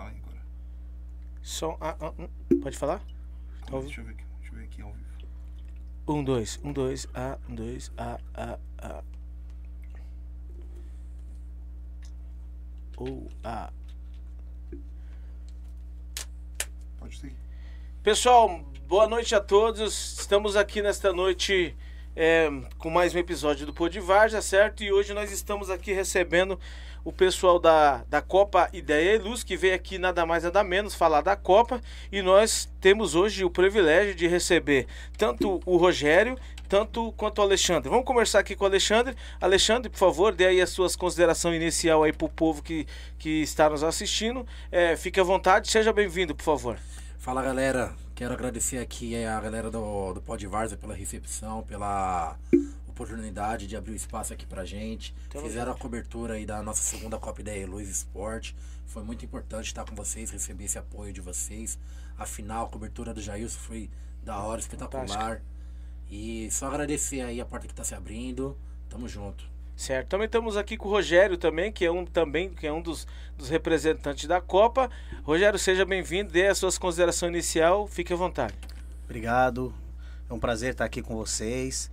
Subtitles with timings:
[0.00, 0.40] Fala aí agora.
[1.42, 1.76] Som.
[1.78, 2.58] Ah, ah, hum.
[2.62, 3.02] Pode falar?
[3.66, 3.88] Tá ouvindo?
[3.88, 4.24] Deixa eu ver aqui.
[4.40, 5.06] Deixa eu ver aqui ao vivo.
[6.08, 9.04] Um, dois, um, dois, A, um, dois, A, A, A.
[12.96, 13.70] Ou A.
[16.98, 17.36] Pode seguir.
[18.02, 20.18] Pessoal, boa noite a todos.
[20.18, 21.76] Estamos aqui nesta noite
[22.16, 24.82] é, com mais um episódio do Podivarja, certo?
[24.82, 26.58] E hoje nós estamos aqui recebendo
[27.04, 30.94] o pessoal da, da Copa Ideia e Luz, que veio aqui nada mais nada menos
[30.94, 31.80] falar da Copa.
[32.10, 36.36] E nós temos hoje o privilégio de receber tanto o Rogério,
[36.68, 37.90] tanto quanto o Alexandre.
[37.90, 39.16] Vamos conversar aqui com o Alexandre.
[39.40, 42.86] Alexandre, por favor, dê aí as suas considerações inicial aí para o povo que,
[43.18, 44.46] que está nos assistindo.
[44.70, 46.78] É, fique à vontade, seja bem-vindo, por favor.
[47.18, 52.36] Fala galera, quero agradecer aqui a galera do, do Pod Varza pela recepção, pela
[53.02, 55.14] oportunidade de abrir o espaço aqui pra gente.
[55.30, 58.54] Tamo Fizeram a cobertura aí da nossa segunda Copa Ideia Luz Esporte.
[58.86, 61.78] Foi muito importante estar com vocês, receber esse apoio de vocês.
[62.18, 63.90] Afinal, a cobertura do Jailson foi
[64.22, 65.40] da hora, espetacular.
[66.10, 68.58] E só agradecer aí a porta que tá se abrindo.
[68.90, 69.48] Tamo junto.
[69.74, 70.08] Certo.
[70.08, 73.06] Também estamos aqui com o Rogério também, que é um também que é um dos,
[73.38, 74.90] dos representantes da Copa.
[75.22, 78.54] Rogério, seja bem-vindo, dê as suas considerações inicial, fique à vontade.
[79.04, 79.72] Obrigado.
[80.28, 81.90] É um prazer estar aqui com vocês.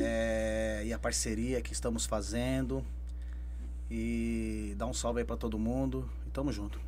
[0.00, 2.84] É, e a parceria que estamos fazendo.
[3.90, 6.08] E dar um salve aí para todo mundo.
[6.26, 6.80] E tamo junto.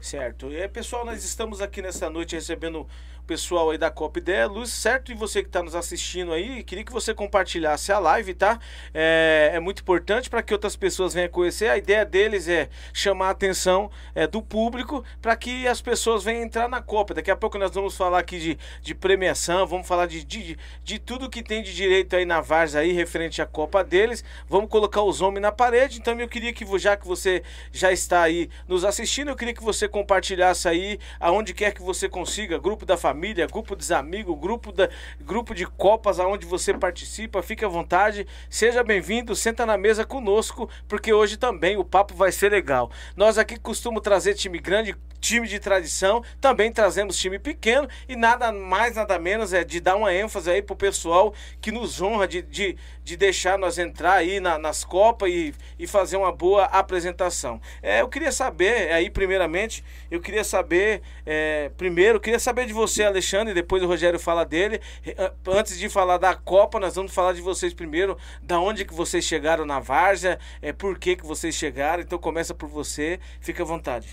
[0.00, 0.50] Certo.
[0.50, 2.86] E pessoal, nós estamos aqui nessa noite recebendo
[3.22, 5.12] o pessoal aí da Copa Ideia Luz, certo?
[5.12, 8.58] E você que está nos assistindo aí, queria que você compartilhasse a live, tá?
[8.92, 11.68] É, é muito importante para que outras pessoas venham conhecer.
[11.68, 16.42] A ideia deles é chamar a atenção é, do público para que as pessoas venham
[16.42, 17.14] entrar na Copa.
[17.14, 20.98] Daqui a pouco nós vamos falar aqui de, de premiação, vamos falar de, de, de
[20.98, 24.24] tudo que tem de direito aí na Varsa aí, referente à Copa deles.
[24.48, 26.00] Vamos colocar os homens na parede.
[26.00, 29.62] Então eu queria que, já que você já está aí nos assistindo, eu queria que
[29.62, 33.11] você compartilhasse aí aonde quer que você consiga, grupo da família,
[33.50, 34.88] grupo dos amigos, grupo, da,
[35.20, 40.68] grupo de copas aonde você participa, fique à vontade, seja bem-vindo, senta na mesa conosco,
[40.88, 42.90] porque hoje também o papo vai ser legal.
[43.16, 48.50] Nós aqui costumamos trazer time grande, time de tradição, também trazemos time pequeno e nada
[48.50, 52.42] mais, nada menos é de dar uma ênfase aí pro pessoal que nos honra de,
[52.42, 57.60] de, de deixar nós entrar aí na- nas Copas e, e fazer uma boa apresentação.
[57.82, 62.72] É, eu queria saber, aí primeiramente, eu queria saber, é, primeiro, eu queria saber de
[62.72, 64.80] você, Alexandre, depois o Rogério fala dele.
[65.04, 68.94] Eh, Antes de falar da Copa, nós vamos falar de vocês primeiro, da onde que
[68.94, 73.62] vocês chegaram na Várzea, é, por que que vocês chegaram, então começa por você, fica
[73.62, 74.08] à vontade.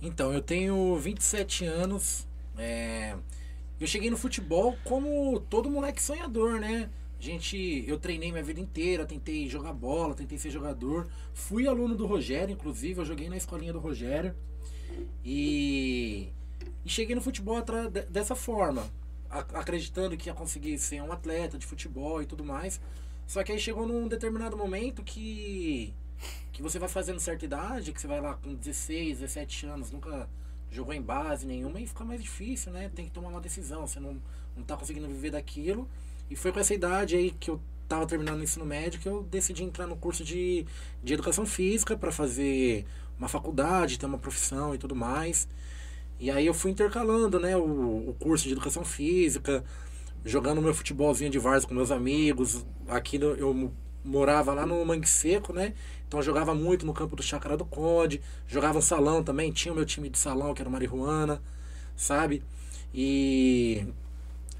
[0.00, 2.26] Então, eu tenho 27 anos.
[2.58, 3.14] é,
[3.80, 6.88] Eu cheguei no futebol como todo moleque sonhador, né?
[7.18, 11.08] Gente, eu treinei minha vida inteira, tentei jogar bola, tentei ser jogador.
[11.32, 14.34] Fui aluno do Rogério, inclusive, eu joguei na escolinha do Rogério.
[15.24, 16.28] E,
[16.86, 17.60] e cheguei no futebol
[18.08, 18.88] dessa forma,
[19.28, 22.80] acreditando que ia conseguir ser um atleta de futebol e tudo mais.
[23.26, 25.92] Só que aí chegou num determinado momento que
[26.52, 30.26] que você vai fazendo certa idade, que você vai lá com 16, 17 anos, nunca
[30.70, 32.88] jogou em base nenhuma e fica mais difícil, né?
[32.94, 34.16] Tem que tomar uma decisão, você não,
[34.56, 35.86] não tá conseguindo viver daquilo.
[36.30, 39.24] E foi com essa idade aí que eu tava terminando o ensino médio que eu
[39.24, 40.64] decidi entrar no curso de,
[41.02, 42.86] de educação física para fazer
[43.18, 45.46] uma faculdade, ter uma profissão e tudo mais.
[46.18, 47.62] E aí eu fui intercalando, né, o,
[48.10, 49.64] o curso de educação física,
[50.24, 52.64] jogando meu futebolzinho de várzea com meus amigos.
[52.88, 55.74] Aqui no- eu mo- morava lá no Mangue Seco, né?
[56.08, 59.76] Então jogava muito no campo do Chácara do Conde, jogava no salão também, tinha o
[59.76, 61.42] meu time de salão, que era o Marihuana,
[61.96, 62.42] sabe?
[62.94, 63.86] E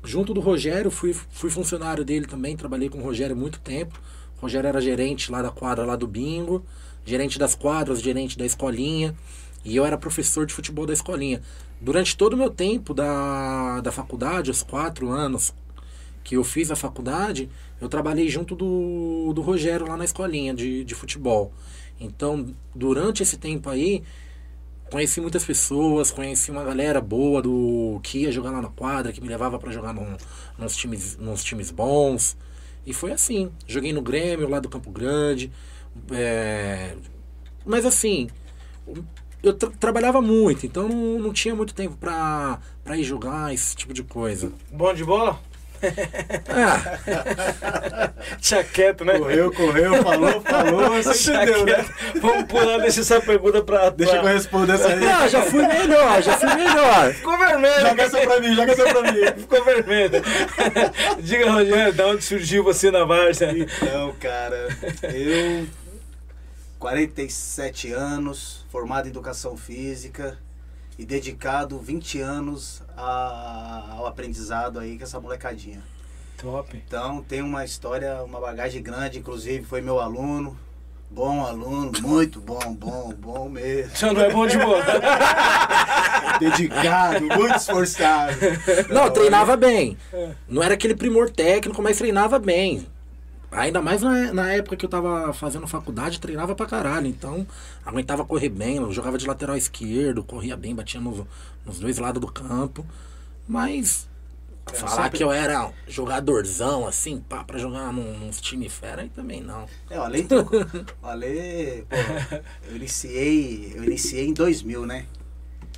[0.05, 4.01] junto do Rogério, fui, fui funcionário dele também, trabalhei com o Rogério muito tempo.
[4.39, 6.65] O Rogério era gerente lá da quadra lá do bingo,
[7.05, 9.15] gerente das quadras, gerente da escolinha.
[9.67, 11.43] E eu era professor de futebol da escolinha.
[11.81, 15.53] Durante todo o meu tempo da, da faculdade, os quatro anos
[16.23, 20.85] que eu fiz a faculdade, eu trabalhei junto do, do Rogério lá na escolinha de,
[20.85, 21.53] de futebol.
[21.99, 24.05] Então, durante esse tempo aí,
[24.89, 29.21] conheci muitas pessoas, conheci uma galera boa do que ia jogar lá na quadra, que
[29.21, 30.17] me levava para jogar num,
[30.57, 32.37] nos, times, nos times bons.
[32.87, 33.51] E foi assim.
[33.67, 35.51] Joguei no Grêmio, lá do Campo Grande.
[36.13, 36.95] é,
[37.65, 38.29] Mas assim,
[39.43, 43.77] eu tra- trabalhava muito, então não, não tinha muito tempo pra, pra ir jogar, esse
[43.77, 44.51] tipo de coisa.
[44.71, 45.39] Bom de bola?
[46.49, 49.19] Ah, Tinha quieto, né?
[49.19, 51.85] Correu, correu, falou, falou, você entendeu, né?
[52.21, 53.91] Vamos pular, deixa essa pergunta pra...
[53.91, 54.31] Deixa pra...
[54.31, 55.01] eu responder essa aí.
[55.01, 57.13] não, já fui melhor, já fui melhor.
[57.13, 57.81] Ficou vermelho.
[57.89, 59.21] Joga essa pra mim, joga essa pra mim.
[59.39, 60.23] Ficou vermelho.
[61.21, 63.53] Diga, Rogério, da onde surgiu você na Várzea?
[63.57, 64.69] Então, cara,
[65.15, 65.67] eu,
[66.79, 70.37] 47 anos, formado em educação física,
[70.99, 75.81] e dedicado 20 anos a- ao aprendizado aí com essa molecadinha.
[76.37, 76.77] Top.
[76.87, 80.59] Então tem uma história, uma bagagem grande, inclusive foi meu aluno,
[81.11, 83.97] bom aluno, muito bom, bom, bom mesmo.
[83.97, 84.85] Você não é bom de bola.
[86.39, 88.35] Dedicado, muito esforçado.
[88.93, 89.97] Não, treinava bem.
[90.47, 92.87] Não era aquele primor técnico, mas treinava bem.
[93.57, 97.07] Ainda mais na, na época que eu tava fazendo faculdade, treinava pra caralho.
[97.07, 97.47] Então,
[97.85, 101.27] aguentava correr bem, eu jogava de lateral esquerdo, corria bem, batia no-
[101.65, 102.85] nos dois lados do campo.
[103.49, 104.09] Mas
[104.75, 109.09] falar sempre- que eu era jogadorzão, assim, pá, pra jogar num, nos time fera, aí
[109.09, 109.65] também não.
[109.89, 110.39] É, o Ale, tem-
[111.03, 111.97] o Ale, pô,
[112.69, 115.07] eu iniciei, eu iniciei em 2000, né?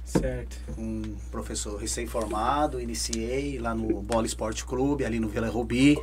[0.04, 0.56] certo.
[0.74, 5.98] Com um professor recém-formado, iniciei lá no Bola Esporte Clube, ali no Vila Rubi.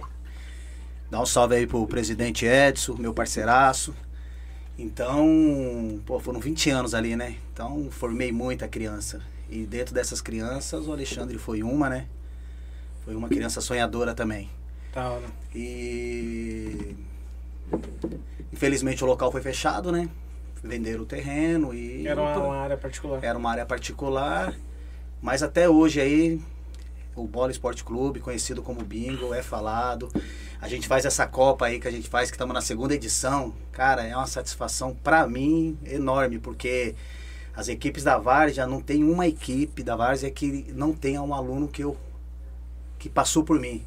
[1.09, 3.95] Dá um salve aí pro presidente Edson, meu parceiraço.
[4.77, 7.35] Então, pô, foram 20 anos ali, né?
[7.53, 9.21] Então, formei muita criança.
[9.49, 12.07] E dentro dessas crianças, o Alexandre foi uma, né?
[13.05, 14.49] Foi uma criança sonhadora também.
[14.93, 15.25] Da hora.
[15.53, 16.95] E
[18.51, 20.09] infelizmente o local foi fechado, né?
[20.63, 23.23] Venderam o terreno e Era uma, uma área particular.
[23.23, 24.55] era uma área particular.
[25.21, 26.41] Mas até hoje aí
[27.15, 30.11] o Bola Esporte Clube, conhecido como Bingo, é falado.
[30.59, 33.53] A gente faz essa Copa aí que a gente faz, que estamos na segunda edição.
[33.71, 36.95] Cara, é uma satisfação pra mim enorme, porque
[37.55, 41.67] as equipes da Várzea não tem uma equipe da Várzea que não tenha um aluno
[41.67, 41.95] que eu
[42.99, 43.85] que passou por mim.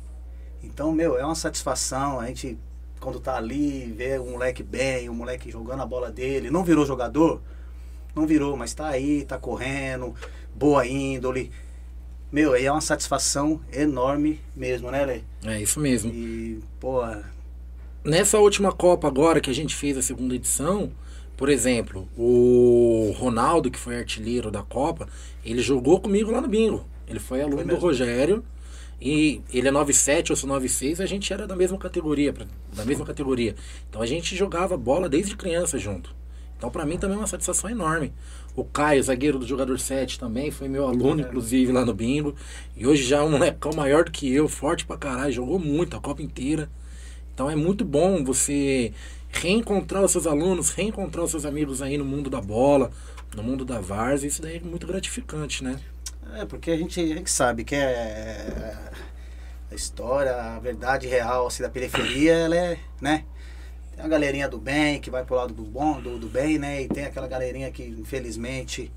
[0.63, 2.59] Então, meu, é uma satisfação a gente
[3.01, 6.85] quando tá ali, ver um moleque bem, um moleque jogando a bola dele, não virou
[6.85, 7.41] jogador,
[8.15, 10.15] não virou, mas tá aí, tá correndo,
[10.55, 11.53] boa índole.
[12.31, 15.21] Meu, aí é uma satisfação enorme mesmo, né, Lê?
[15.45, 16.13] É isso mesmo.
[16.13, 17.03] E, pô,
[18.05, 20.93] Nessa última Copa agora que a gente fez a segunda edição,
[21.37, 25.09] por exemplo, o Ronaldo, que foi artilheiro da Copa,
[25.45, 26.87] ele jogou comigo lá no bingo.
[27.07, 27.77] Ele foi aluno Foi do?
[27.77, 28.45] Rogério.
[29.01, 32.35] E ele é 97, eu sou 96, a gente era da mesma categoria,
[32.75, 33.55] da mesma categoria.
[33.89, 36.15] Então a gente jogava bola desde criança junto.
[36.57, 38.13] Então pra mim também é uma satisfação enorme.
[38.59, 42.35] O Caio, zagueiro do jogador 7 também, foi meu aluno, inclusive, lá no bingo.
[42.77, 45.97] E hoje já é um molecão maior do que eu, forte pra caralho, jogou muito
[45.97, 46.69] a Copa inteira.
[47.33, 48.93] Então é muito bom você
[49.29, 52.91] reencontrar os seus alunos, reencontrar os seus amigos aí no mundo da bola,
[53.37, 54.27] no mundo da várzea.
[54.27, 55.79] Isso daí é muito gratificante, né?
[56.35, 58.77] É, porque a gente, a gente sabe que é
[59.71, 63.25] a história, a verdade real assim, da periferia, ela é, né?
[63.99, 66.83] Tem a galerinha do bem que vai pro lado do bom, do, do bem, né?
[66.83, 68.93] E tem aquela galerinha que infelizmente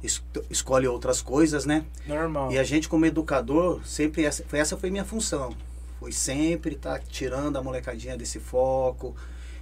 [0.00, 1.84] es- escolhe outras coisas, né?
[2.06, 2.52] Normal.
[2.52, 5.56] E a gente como educador, sempre essa foi, essa foi minha função.
[5.98, 9.16] Foi sempre estar tirando a molecadinha desse foco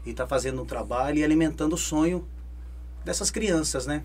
[0.04, 2.28] e tá fazendo um trabalho e alimentando o sonho
[3.02, 4.02] dessas crianças, né?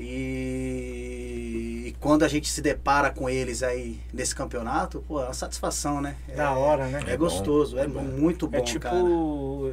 [0.00, 5.34] E, e quando a gente se depara com eles aí nesse campeonato, pô, é uma
[5.34, 6.16] satisfação, né?
[6.28, 7.00] É, Da hora, né?
[7.06, 8.02] É, É bom, gostoso, é, é bom.
[8.02, 8.96] muito bom, É tipo, cara.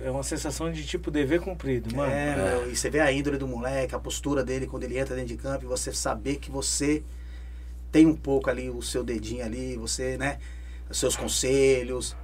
[0.04, 2.12] é uma sensação de tipo dever cumprido, mano.
[2.12, 5.16] É, meu, e você vê a índole do moleque, a postura dele quando ele entra
[5.16, 7.04] dentro de campo e você saber que você
[7.92, 10.38] tem um pouco ali o seu dedinho ali, você, né,
[10.90, 12.16] os seus conselhos.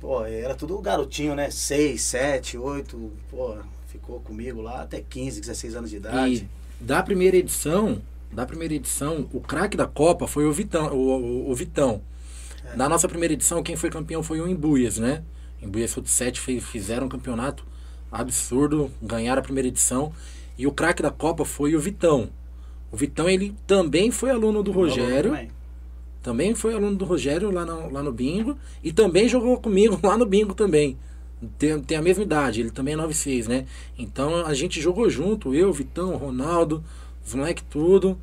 [0.00, 1.50] Pô, era tudo garotinho, né?
[1.50, 3.56] 6, 7, 8, pô,
[3.88, 6.48] ficou comigo lá até 15, 16 anos de idade.
[6.48, 8.00] E da primeira edição,
[8.32, 10.92] da primeira edição, o craque da Copa foi o Vitão.
[10.94, 12.02] O, o- o Vitão.
[12.76, 15.22] Na nossa primeira edição, quem foi campeão foi o Embuias, né?
[15.62, 17.64] Embuias Foot 7 fez, fizeram um campeonato
[18.12, 20.12] absurdo, ganharam a primeira edição.
[20.56, 22.28] E o craque da Copa foi o Vitão.
[22.92, 25.30] O Vitão, ele também foi aluno do Rogério.
[25.30, 25.50] Também.
[26.22, 28.56] Também foi aluno do Rogério lá no, lá no Bingo.
[28.82, 30.98] E também jogou comigo lá no Bingo também.
[31.58, 33.66] Tem, tem a mesma idade, ele também é 96, né?
[33.96, 36.82] Então a gente jogou junto, eu, Vitão, Ronaldo,
[37.24, 38.18] os moleques tudo.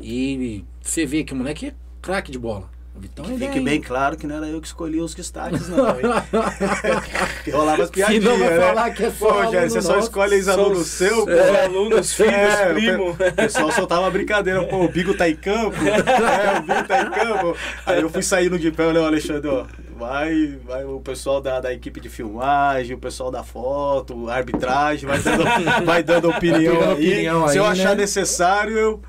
[0.00, 2.70] E você vê que o moleque é craque de bola.
[2.98, 5.78] Vitão Fique é- bem claro que não era eu que escolhi os destaques, não.
[7.52, 8.24] rolava as Se piadinhas.
[8.24, 8.60] não vai né?
[8.66, 11.32] falar que é só Pô, Rogério, você só escolhe ex-aluno seu, pô.
[11.32, 13.10] Os alunos, filhos, É, primo.
[13.10, 15.76] O pessoal soltava brincadeira, pô, o Bigo tá em campo.
[15.76, 17.56] É, o Bigo tá em campo.
[17.86, 19.64] Aí eu fui saindo de pé, eu falei, Alexandre, ó,
[19.96, 25.08] vai, vai o pessoal da, da equipe de filmagem, o pessoal da foto, a arbitragem,
[25.08, 25.44] vai dando,
[25.84, 26.92] vai dando opinião, aí.
[26.92, 27.96] opinião Se eu aí, achar né?
[28.02, 29.02] necessário, eu.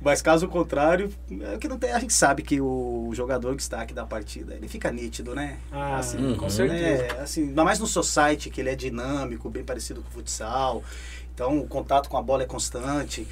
[0.00, 1.12] Mas caso contrário,
[1.52, 4.92] é que não tem, a gente sabe que o jogador destaque da partida, ele fica
[4.92, 5.58] nítido, né?
[5.72, 6.36] Ah, Uhum.
[6.36, 7.02] com certeza.
[7.04, 10.84] É, assim, ainda mais no society, que ele é dinâmico, bem parecido com o futsal.
[11.34, 13.26] Então, o contato com a bola é constante.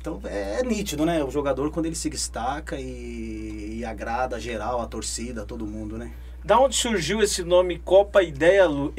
[0.00, 1.24] Então, é, é nítido, né?
[1.24, 6.12] O jogador, quando ele se destaca e, e agrada geral, a torcida, todo mundo, né?
[6.44, 8.94] Da onde surgiu esse nome Copa Ideia, Lu...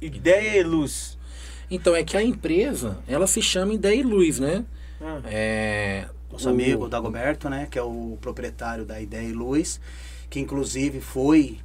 [0.00, 1.18] Ideia e Luz?
[1.70, 4.64] Então é que a empresa, ela se chama Ideia e Luz, né?
[5.00, 7.66] Ah, É, Nosso O- amigo Dagoberto, né?
[7.70, 9.80] Que é o proprietário da Ideia e Luz,
[10.28, 11.58] que inclusive foi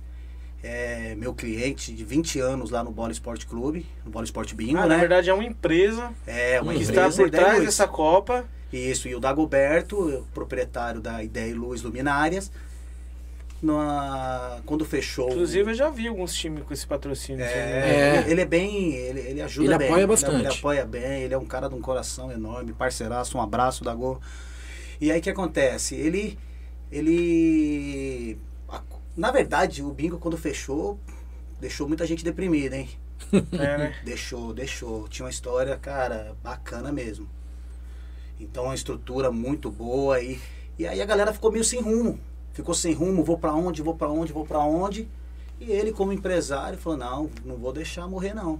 [0.63, 4.77] é, meu cliente de 20 anos lá no Bola Esporte Clube, no Bola Esporte Bingo,
[4.77, 4.89] Ah, né?
[4.89, 7.65] na verdade é uma empresa é uma que empresa está por trás Luz.
[7.65, 8.45] dessa Copa.
[8.71, 12.51] Isso, e o Dagoberto, o proprietário da Ideia e Luz Luminárias,
[13.61, 15.29] na- quando fechou.
[15.31, 17.43] Inclusive eu já vi alguns times com esse patrocínio.
[17.43, 18.17] É, É.
[18.21, 18.93] Ele, ele é bem.
[18.93, 19.87] Ele, ele ajuda Ele bem.
[19.87, 20.35] apoia Ele- bastante.
[20.35, 23.93] Ele, apoia bem, ele é um cara de um coração enorme, parceiraço, um abraço da
[23.93, 24.19] Go.
[25.01, 25.95] E aí o que acontece?
[25.95, 26.37] Ele.
[26.91, 28.37] Ele.
[29.17, 30.99] Na verdade, o bingo quando fechou,
[31.59, 32.89] deixou muita gente deprimida, hein?
[33.53, 33.95] É, né?
[34.05, 35.07] Deixou, deixou.
[35.07, 37.27] Tinha uma história, cara, bacana mesmo.
[38.39, 40.21] Então, uma estrutura muito boa.
[40.21, 40.39] E,
[40.77, 42.19] e aí a galera ficou meio sem rumo.
[42.53, 45.07] Ficou sem rumo, vou pra onde, vou pra onde, vou pra onde.
[45.59, 48.59] E ele, como empresário, falou: não, não vou deixar morrer, não.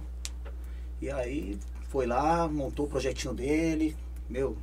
[1.00, 3.96] E aí foi lá, montou o projetinho dele.
[4.28, 4.56] Meu,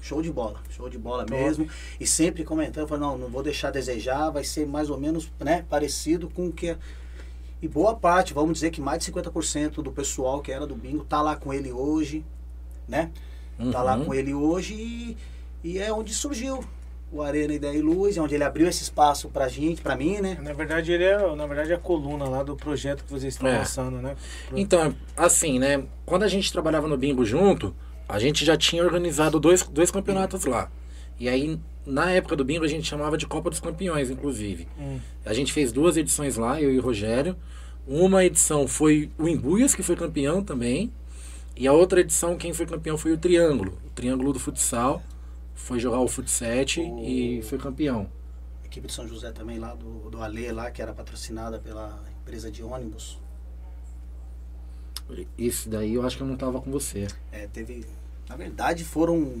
[0.00, 1.32] show de bola, show de bola Top.
[1.40, 1.68] mesmo.
[1.98, 5.30] E sempre comentando, falou, não, não vou deixar a desejar, vai ser mais ou menos
[5.40, 6.68] né, parecido com o que.
[6.70, 6.78] é
[7.60, 11.04] e boa parte, vamos dizer que mais de 50% do pessoal que era do bingo
[11.04, 12.24] tá lá com ele hoje,
[12.86, 13.10] né?
[13.72, 14.04] Tá lá Uhum.
[14.04, 15.16] com ele hoje e,
[15.64, 16.62] e é onde surgiu
[17.10, 20.20] o Arena Ideia e Luz, é onde ele abriu esse espaço pra gente, pra mim,
[20.20, 20.38] né?
[20.40, 23.48] Na verdade, ele é, na verdade, é a coluna lá do projeto que vocês estão
[23.48, 23.58] É.
[23.58, 24.14] lançando, né?
[24.54, 25.82] Então, assim, né?
[26.06, 27.74] Quando a gente trabalhava no bingo junto,
[28.08, 30.70] a gente já tinha organizado dois, dois campeonatos lá.
[31.20, 34.66] E aí, na época do bingo, a gente chamava de Copa dos Campeões, inclusive.
[34.78, 34.98] Hum.
[35.24, 37.36] A gente fez duas edições lá, eu e o Rogério.
[37.86, 40.92] Uma edição foi o Embuias, que foi campeão também.
[41.56, 43.76] E a outra edição, quem foi campeão foi o Triângulo.
[43.86, 45.02] O Triângulo do futsal.
[45.54, 48.08] Foi jogar o futsete O- e foi campeão.
[48.62, 52.00] A equipe de São José também lá, do, do Ale lá, que era patrocinada pela
[52.22, 53.18] empresa de ônibus.
[55.38, 57.06] Esse daí eu acho que eu não tava com você.
[57.32, 57.84] É, teve.
[58.28, 59.32] Na verdade foram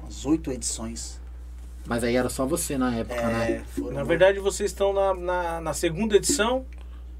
[0.00, 1.20] umas oito edições.
[1.86, 3.52] Mas aí era só você na época, né?
[3.52, 6.66] É, foram Na verdade, vocês estão na, na, na segunda edição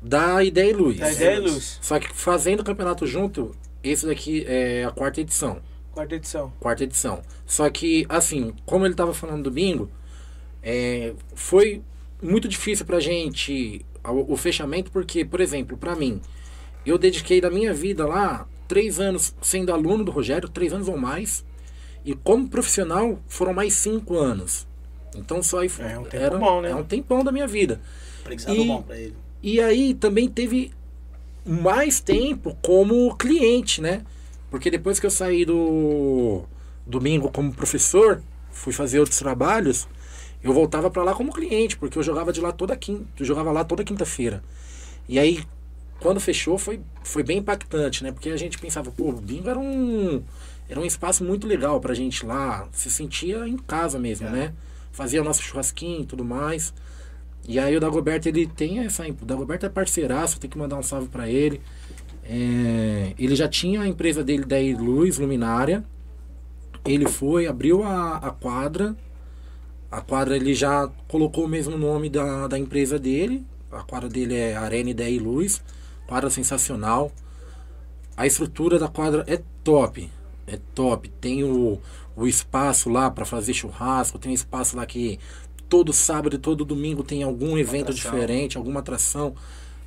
[0.03, 0.99] Da Ideia e Luz.
[0.99, 1.79] da Ideia e Luz.
[1.81, 5.61] Só que fazendo o campeonato junto, esse daqui é a quarta edição.
[5.93, 6.53] Quarta edição.
[6.59, 7.23] Quarta edição.
[7.47, 9.89] Só que, assim, como ele tava falando do bingo,
[10.63, 11.81] é, foi
[12.21, 16.21] muito difícil pra gente o, o fechamento, porque, por exemplo, pra mim,
[16.91, 20.97] eu dediquei da minha vida lá três anos sendo aluno do Rogério, três anos ou
[20.97, 21.45] mais.
[22.05, 24.67] E como profissional foram mais cinco anos.
[25.15, 26.71] Então só aí É um tempo era, bom, né?
[26.71, 27.81] É um tempão da minha vida.
[28.55, 29.15] E- bom pra ele.
[29.43, 30.73] E aí também teve
[31.45, 34.05] mais tempo como cliente, né?
[34.51, 36.43] Porque depois que eu saí do
[36.87, 39.89] domingo como professor, fui fazer outros trabalhos,
[40.43, 43.65] eu voltava pra lá como cliente, porque eu jogava de lá toda quinta, jogava lá
[43.65, 44.43] toda quinta-feira.
[45.09, 45.45] E aí
[46.01, 48.13] quando fechou foi foi bem impactante, né?
[48.13, 50.23] Porque a gente pensava, pô, o bingo era um
[50.69, 54.31] era um espaço muito legal pra gente lá, se sentia em casa mesmo, É.
[54.31, 54.53] né?
[54.93, 56.73] Fazia nosso churrasquinho e tudo mais.
[57.49, 59.07] E aí o Dagoberto, ele tem essa...
[59.07, 61.61] O Dagoberto é parceiraço, tem que mandar um salve pra ele.
[62.25, 65.85] É, ele já tinha a empresa dele da Luz Luminária.
[66.85, 68.97] Ele foi, abriu a, a quadra.
[69.91, 73.45] A quadra ele já colocou o mesmo nome da, da empresa dele.
[73.71, 75.63] A quadra dele é Arena Ideia e Luz.
[76.07, 77.11] Quadra sensacional.
[78.17, 80.11] A estrutura da quadra é top.
[80.47, 81.09] É top.
[81.21, 81.79] Tem o,
[82.15, 84.19] o espaço lá para fazer churrasco.
[84.19, 85.19] Tem um espaço lá que
[85.69, 88.11] todo sábado e todo domingo tem algum evento atração.
[88.13, 89.35] diferente, alguma atração.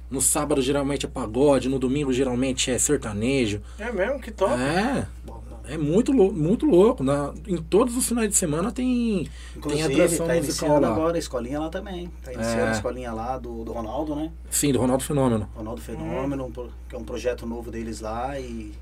[0.10, 3.62] No sábado geralmente é pagode, no domingo geralmente é sertanejo.
[3.78, 4.20] É mesmo?
[4.20, 4.54] Que top.
[4.54, 5.39] É, Bom, bom.
[5.74, 7.04] É muito louco, muito louco.
[7.04, 10.92] Na, em todos os finais de semana tem, tem Inclusive, atração tá musical iniciando lá.
[10.92, 12.12] agora a escolinha lá também.
[12.24, 12.70] Tá iniciando É.
[12.70, 14.32] a escolinha lá do, do Ronaldo, né?
[14.50, 15.50] Sim, do Ronaldo Fenômeno.
[15.56, 18.74] Ronaldo Fenômeno, um pro- que é um projeto novo deles lá e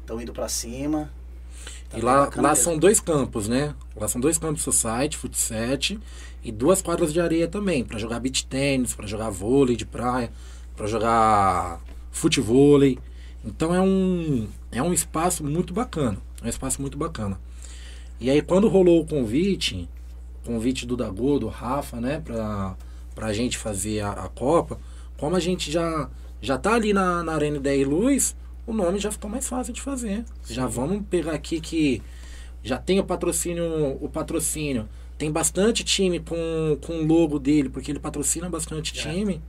[0.00, 1.10] estão indo pra cima.
[1.90, 3.74] Tá e lá, lá são dois campos, né?
[3.94, 5.78] Lá são dois campos society, futsal
[6.44, 10.32] e duas quadras de areia também, para jogar beach tênis, para jogar vôlei de praia,
[10.76, 12.98] para jogar futevôlei.
[13.44, 17.38] Então é um é um espaço muito bacana, é um espaço muito bacana.
[18.18, 19.88] E aí quando rolou o convite,
[20.44, 22.76] convite do Dagô, do Rafa, né, pra,
[23.14, 24.80] pra gente fazer a, a Copa,
[25.16, 26.08] como a gente já
[26.40, 28.34] já tá ali na, na Arena Ideia e Luz,
[28.66, 30.24] o nome já ficou mais fácil de fazer.
[30.48, 32.02] Já vamos pegar aqui que
[32.64, 34.88] já tem o patrocínio, o patrocínio.
[35.16, 39.12] Tem bastante time com, com o logo dele, porque ele patrocina bastante É.
[39.12, 39.40] time.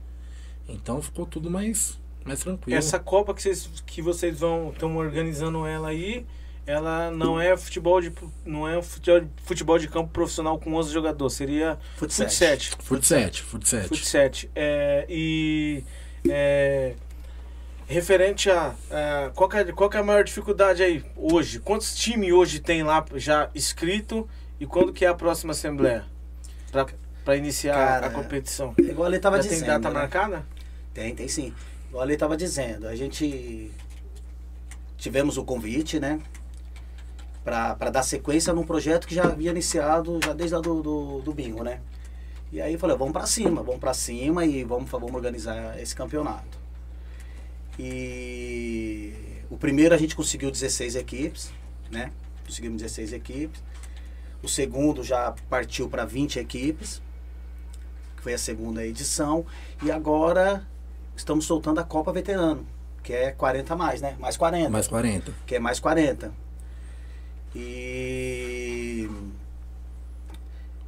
[0.68, 2.76] Então ficou tudo mais, mais tranquilo.
[2.76, 6.26] Essa Copa que vocês, que vocês vão estão organizando ela aí,
[6.66, 8.12] ela não é futebol de
[8.44, 12.26] não é um futebol, de campo profissional com 11 jogadores, seria Futsal.
[12.26, 12.70] futset.
[12.82, 13.88] Futset, futset.
[13.88, 14.50] Futset.
[14.54, 15.84] É, e
[16.28, 16.94] é,
[17.86, 21.58] referente a, a qual, que é, qual que é a maior dificuldade aí hoje?
[21.58, 24.26] Quantos times hoje tem lá já inscrito
[24.58, 26.04] E quando que é a próxima assembleia?
[26.72, 26.86] Pra,
[27.24, 28.74] pra iniciar Cara, a competição?
[28.78, 29.58] Igual ele tava Já dizendo.
[29.58, 29.94] tem data né?
[29.94, 30.46] marcada?
[30.94, 31.52] Tem, tem sim.
[31.94, 32.88] Igual ele tava dizendo.
[32.88, 33.70] A gente
[34.96, 36.20] tivemos o convite, né?
[37.44, 41.32] Pra dar sequência num projeto que já havia iniciado já desde lá do, do, do
[41.32, 41.80] bingo, né?
[42.50, 45.94] E aí eu falei, vamos pra cima, vamos pra cima e vamos, vamos organizar esse
[45.94, 46.58] campeonato.
[47.78, 49.14] E
[49.48, 51.52] o primeiro a gente conseguiu 16 equipes,
[51.92, 52.10] né?
[52.44, 53.62] Conseguimos 16 equipes.
[54.42, 57.00] O segundo já partiu para 20 equipes,
[58.16, 59.46] que foi a segunda edição.
[59.80, 60.66] E agora
[61.16, 62.66] estamos soltando a Copa Veterano,
[63.02, 64.16] que é 40 a mais, né?
[64.18, 64.70] Mais 40.
[64.70, 65.32] Mais 40.
[65.46, 66.32] Que é mais 40.
[67.54, 69.08] E.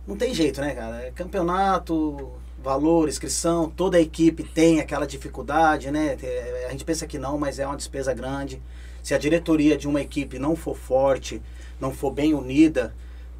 [0.07, 1.03] Não tem jeito, né, cara?
[1.03, 6.17] É campeonato, valor, inscrição, toda a equipe tem aquela dificuldade, né?
[6.67, 8.61] A gente pensa que não, mas é uma despesa grande.
[9.03, 11.41] Se a diretoria de uma equipe não for forte,
[11.81, 12.95] não for bem unida,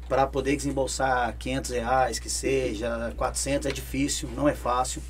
[0.07, 5.01] para poder desembolsar 500 reais, que seja, 400, é difícil, não é fácil.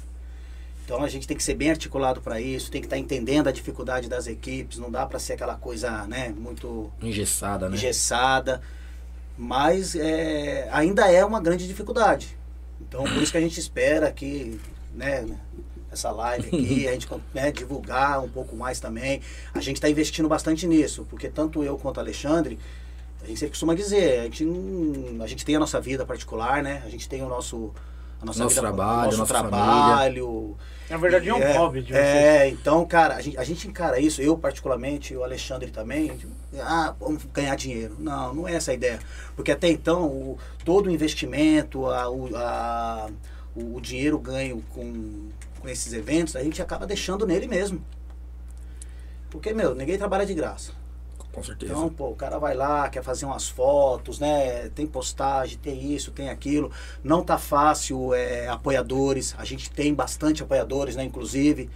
[0.88, 3.52] Então a gente tem que ser bem articulado para isso, tem que estar entendendo a
[3.52, 7.76] dificuldade das equipes, não dá para ser aquela coisa, né, muito Engessada, né?
[7.76, 8.62] engessada,
[9.38, 12.38] mas é, ainda é uma grande dificuldade.
[12.80, 14.62] Então por isso que a gente espera que,
[14.96, 15.28] né,
[15.92, 19.20] essa live aqui, a gente né, divulgar um pouco mais também.
[19.54, 22.58] A gente está investindo bastante nisso, porque tanto eu quanto o Alexandre,
[23.22, 24.48] a gente sempre costuma dizer, a gente,
[25.22, 26.82] a gente tem a nossa vida particular, né?
[26.86, 27.74] A gente tem o nosso
[28.22, 30.58] a nossa Nosso vida, trabalho, nosso nossa trabalho,
[30.90, 32.06] Na verdade é um hobby de vocês.
[32.06, 36.18] é, então, cara, a gente, a gente encara isso, eu particularmente, o Alexandre também,
[36.62, 37.96] ah, vamos ganhar dinheiro.
[38.00, 39.00] Não, não é essa a ideia.
[39.36, 43.10] Porque até então, o, todo o investimento, a, o, a-
[43.56, 47.84] o dinheiro ganho com, com esses eventos, a gente acaba deixando nele mesmo.
[49.30, 50.72] Porque, meu, ninguém trabalha de graça.
[51.38, 51.72] Com certeza.
[51.72, 54.70] Então, pô, o cara vai lá, quer fazer umas fotos, né?
[54.70, 56.72] Tem postagem, tem isso, tem aquilo.
[57.04, 59.36] Não tá fácil, é, apoiadores.
[59.38, 61.04] A gente tem bastante apoiadores, né?
[61.04, 61.70] Inclusive.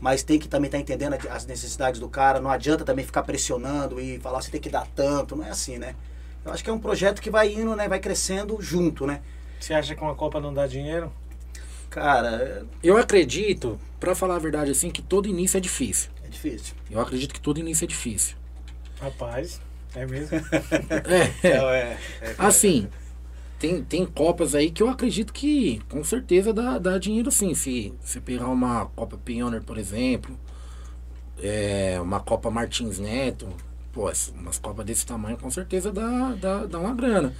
[0.00, 2.40] Mas tem que também estar entendendo as necessidades do cara.
[2.40, 5.36] Não adianta também ficar pressionando e falar você tem que dar tanto.
[5.36, 5.94] Não é assim, né?
[6.42, 7.86] Eu acho que é um projeto que vai indo, né?
[7.86, 9.20] Vai crescendo junto, né?
[9.60, 11.12] Você acha que uma Copa não dá dinheiro?
[11.90, 16.10] Cara, Eu acredito, pra falar a verdade assim, que todo início é difícil.
[16.24, 16.74] é difícil.
[16.90, 18.40] Eu acredito que todo início é difícil.
[19.02, 19.60] Rapaz,
[19.96, 20.38] é mesmo?
[21.42, 21.98] É, é,
[22.38, 22.88] assim,
[23.58, 27.52] tem, tem copas aí que eu acredito que com certeza dá, dá dinheiro sim.
[27.52, 30.38] Se você pegar uma Copa Pioneer, por exemplo,
[31.42, 33.48] é, uma Copa Martins Neto,
[33.92, 37.34] pô, umas copas desse tamanho com certeza dá, dá, dá uma grana.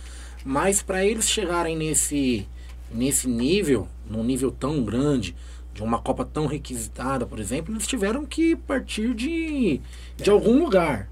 [0.45, 2.49] Mas para eles chegarem nesse,
[2.91, 5.37] nesse nível, num nível tão grande,
[5.73, 9.81] de uma Copa tão requisitada, por exemplo, eles tiveram que partir de,
[10.17, 11.09] de algum lugar.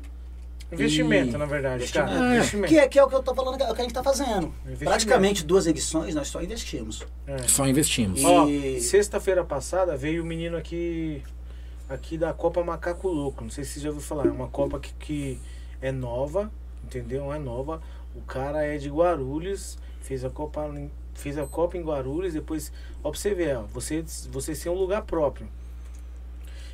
[0.72, 2.10] Investimento, E- na verdade, Investimento.
[2.12, 2.26] cara.
[2.32, 2.36] É.
[2.36, 2.68] Investimento.
[2.68, 4.02] Que é, que é o que eu tô falando, é o que a gente tá
[4.02, 4.52] fazendo.
[4.78, 7.02] Praticamente duas edições nós só investimos.
[7.26, 7.38] É.
[7.48, 8.20] Só investimos.
[8.48, 11.22] E- sexta-feira passada veio o menino aqui
[11.88, 13.42] aqui da Copa Macaco Louco.
[13.42, 14.26] Não sei se você já ouviu falar.
[14.26, 15.40] É uma Copa que, que
[15.82, 16.50] é nova,
[16.84, 17.32] entendeu?
[17.32, 17.82] É nova.
[18.14, 22.72] O cara é de Guarulhos, fez a Copa, em- fez a Copa em Guarulhos, depois,
[23.02, 25.48] ó, pra você ver, ó, você, você tem um lugar próprio.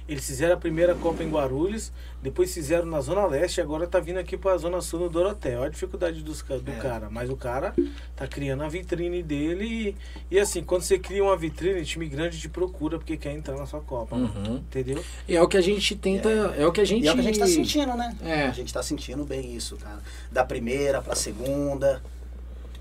[0.08, 1.90] Eles fizeram a primeira Copa em Guarulhos,
[2.22, 5.56] depois fizeram na Zona Leste e agora tá vindo aqui pra Zona Sul no Doroté.
[5.56, 6.74] Olha a dificuldade dos, do É.
[6.76, 7.08] cara.
[7.10, 7.74] Mas o cara
[8.14, 9.96] tá criando a vitrine dele
[10.30, 13.56] e, e assim, quando você cria uma vitrine, time grande te procura porque quer entrar
[13.56, 14.14] na sua Copa.
[14.14, 14.56] Uhum.
[14.58, 15.04] Entendeu?
[15.26, 16.28] E é o que a gente tenta.
[16.30, 17.04] É, o que a gente.
[17.04, 18.16] E é o que a gente tá sentindo, né?
[18.22, 18.46] É.
[18.46, 19.98] A gente tá sentindo bem isso, cara.
[20.30, 22.00] Da primeira pra segunda,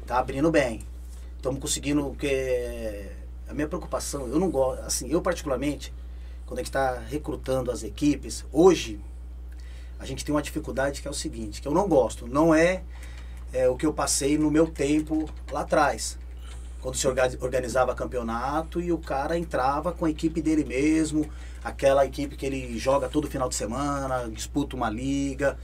[0.06, 0.82] tá abrindo bem.
[1.38, 3.08] Estamos conseguindo, porque
[3.48, 5.94] a minha preocupação, eu não gosto, assim, eu particularmente,
[6.46, 9.00] quando a gente está recrutando as equipes, hoje
[10.00, 12.84] a gente tem uma dificuldade que é o seguinte, que eu não gosto, não é,
[13.54, 16.18] é o que eu passei no meu tempo lá atrás.
[16.82, 21.28] Quando se orga- organizava campeonato e o cara entrava com a equipe dele mesmo,
[21.64, 25.58] aquela equipe que ele joga todo final de semana, disputa uma liga.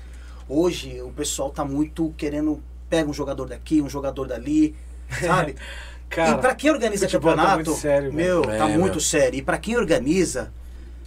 [0.49, 4.75] Hoje o pessoal tá muito querendo pega um jogador daqui, um jogador dali,
[5.23, 5.55] sabe?
[6.09, 8.57] Cara, e pra quem organiza tá campeonato, muito sério, meu, velho.
[8.57, 8.99] tá É, muito meu.
[8.99, 9.37] sério.
[9.37, 10.51] E pra quem organiza,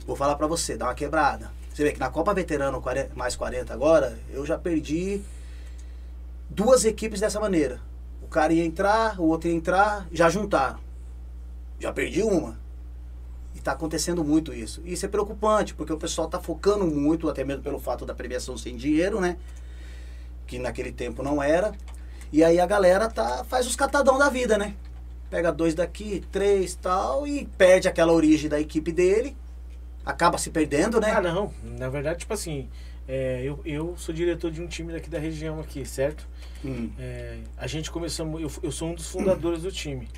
[0.07, 1.51] vou falar pra você, dá uma quebrada.
[1.73, 5.21] Você vê que na Copa Veterano 40 mais 40 agora, eu já perdi
[6.49, 7.81] duas equipes dessa maneira.
[8.23, 10.79] O cara ia entrar, o outro ia entrar, já juntaram.
[11.81, 12.59] Já perdi uma.
[13.55, 14.81] E tá acontecendo muito isso.
[14.85, 18.57] Isso é preocupante, porque o pessoal tá focando muito, até mesmo pelo fato da premiação
[18.57, 19.37] sem dinheiro, né?
[20.47, 21.73] Que naquele tempo não era.
[22.33, 24.75] E aí a galera tá, faz os catadão da vida, né?
[25.31, 29.37] Pega dois daqui, três tal, e perde aquela origem da equipe dele.
[30.05, 31.13] Acaba se perdendo, né?
[31.13, 31.53] Ah, não.
[31.63, 32.69] Na verdade, tipo assim,
[33.09, 36.27] é, eu, eu sou diretor de um time daqui da região aqui, certo?
[36.65, 36.91] Hum.
[36.99, 40.09] É, a gente começou, eu, eu sou um dos fundadores do time.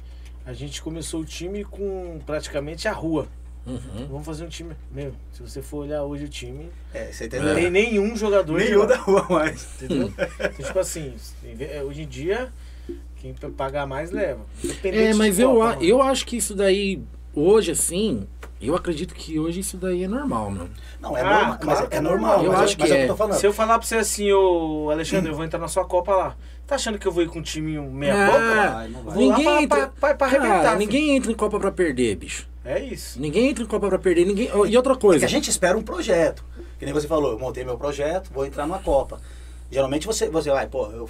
[0.44, 3.27] A gente começou o time com praticamente a rua.
[3.66, 4.07] Uhum.
[4.09, 4.75] Vamos fazer um time.
[4.92, 8.59] Meu, se você for olhar hoje o time, É, você não tem nenhum jogador.
[8.59, 9.83] Nenhum da rua mais.
[9.83, 10.12] Entendeu?
[10.38, 11.14] Então, tipo assim,
[11.85, 12.53] hoje em dia,
[13.16, 14.46] quem pagar mais leva.
[14.85, 17.03] É, mas eu, a- eu acho que isso daí,
[17.35, 18.29] hoje, assim,
[18.61, 20.71] eu acredito que hoje isso daí é normal, mano.
[21.01, 21.59] Não, é Ah, normal.
[21.59, 22.42] claro mas que é é normal.
[22.45, 23.05] Eu mas acho mas que é o que é.
[23.05, 23.38] eu tô falando.
[23.38, 26.37] Se eu falar pra você assim, ô Alexandre, eu vou entrar na sua Copa lá.
[26.66, 28.73] Tá achando que eu vou ir com um time meia Ah, boca?
[28.73, 29.14] Vai, não vai.
[29.14, 30.69] Vou lá Ninguém pra, entra- pra, pra, pra Cara, arrebentar.
[30.71, 30.79] filho.
[30.79, 32.49] ninguém entra em Copa pra perder, bicho.
[32.64, 33.21] É isso.
[33.21, 34.47] Ninguém entra em Copa pra perder, ninguém...
[34.69, 36.45] E outra É que coisa, a gente espera um projeto.
[36.79, 39.21] Que nem você falou, eu montei meu projeto, vou entrar numa Copa.
[39.71, 41.09] Geralmente você, você vai, pô, eu,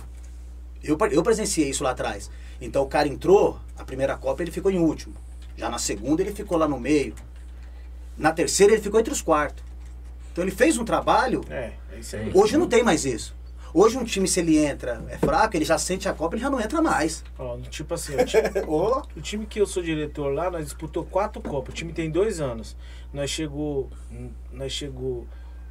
[0.84, 2.30] eu, eu presenciei isso lá atrás.
[2.60, 5.14] Então o cara entrou, a primeira Copa ele ficou em último.
[5.56, 7.14] Já na segunda ele ficou lá no meio.
[8.16, 9.64] Na terceira ele ficou entre os quartos.
[10.32, 11.42] Então ele fez um trabalho.
[11.48, 12.30] É, é isso aí.
[12.34, 13.34] Hoje não tem mais isso.
[13.78, 16.48] Hoje um time, se ele entra, é fraco, ele já sente a Copa, ele já
[16.48, 17.22] não entra mais.
[17.38, 21.42] Ó, tipo assim, o time, o time que eu sou diretor lá, nós disputou quatro
[21.42, 21.74] Copas.
[21.74, 22.74] O time tem dois anos.
[23.12, 23.90] Nós chegou,
[24.50, 25.26] nós chegou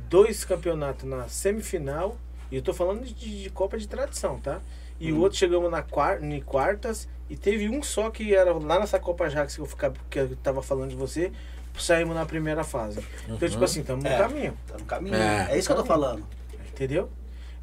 [0.08, 2.16] dois campeonatos na semifinal.
[2.52, 4.62] E eu tô falando de, de Copa de tradição, tá?
[5.00, 7.08] E o outro chegamos na quar, em quartas.
[7.28, 10.36] E teve um só que era lá nessa Copa Jax que eu, ficava, que eu
[10.38, 11.32] tava falando de você.
[11.78, 13.00] Saímos na primeira fase.
[13.28, 14.18] Então, tipo assim, estamos no É.
[14.18, 14.58] caminho.
[14.68, 15.16] tá no caminho.
[15.16, 15.48] É.
[15.52, 16.26] É, isso que eu tô falando.
[16.72, 17.10] Entendeu?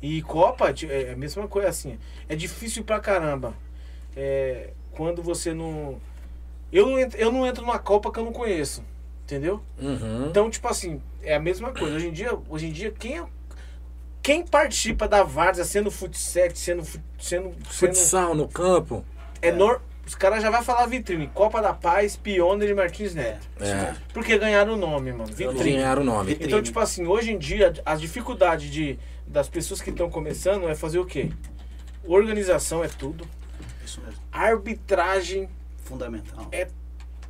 [0.01, 1.99] E Copa ti- é a mesma coisa assim.
[2.29, 3.55] É difícil pra caramba.
[4.17, 5.99] É, quando você não.
[6.73, 8.83] Eu não, entro, eu não entro numa Copa que eu não conheço.
[9.25, 9.63] Entendeu?
[9.81, 10.27] Uhum.
[10.29, 11.95] Então, tipo assim, é a mesma coisa.
[11.97, 13.27] Hoje em dia, hoje em dia quem, é-
[14.23, 16.83] quem participa da Várzea sendo futsal, sendo.
[16.85, 19.05] sendo, sendo futsal no campo,
[19.41, 21.29] é nor- os caras já vai falar vitrine.
[21.33, 23.47] Copa da Paz, Pioneer e Martins Neto.
[23.61, 25.27] é, Porque ganharam o nome, mano.
[25.33, 25.73] Vitrine.
[25.77, 26.31] ganharam o nome.
[26.31, 26.49] Vitrine.
[26.49, 30.75] Então, tipo assim, hoje em dia, as dificuldades de, das pessoas que estão começando é
[30.75, 31.31] fazer o quê?
[32.05, 33.27] Organização é tudo.
[33.85, 34.21] Isso mesmo.
[34.33, 35.49] Arbitragem
[35.85, 36.49] Fundamental.
[36.53, 36.67] é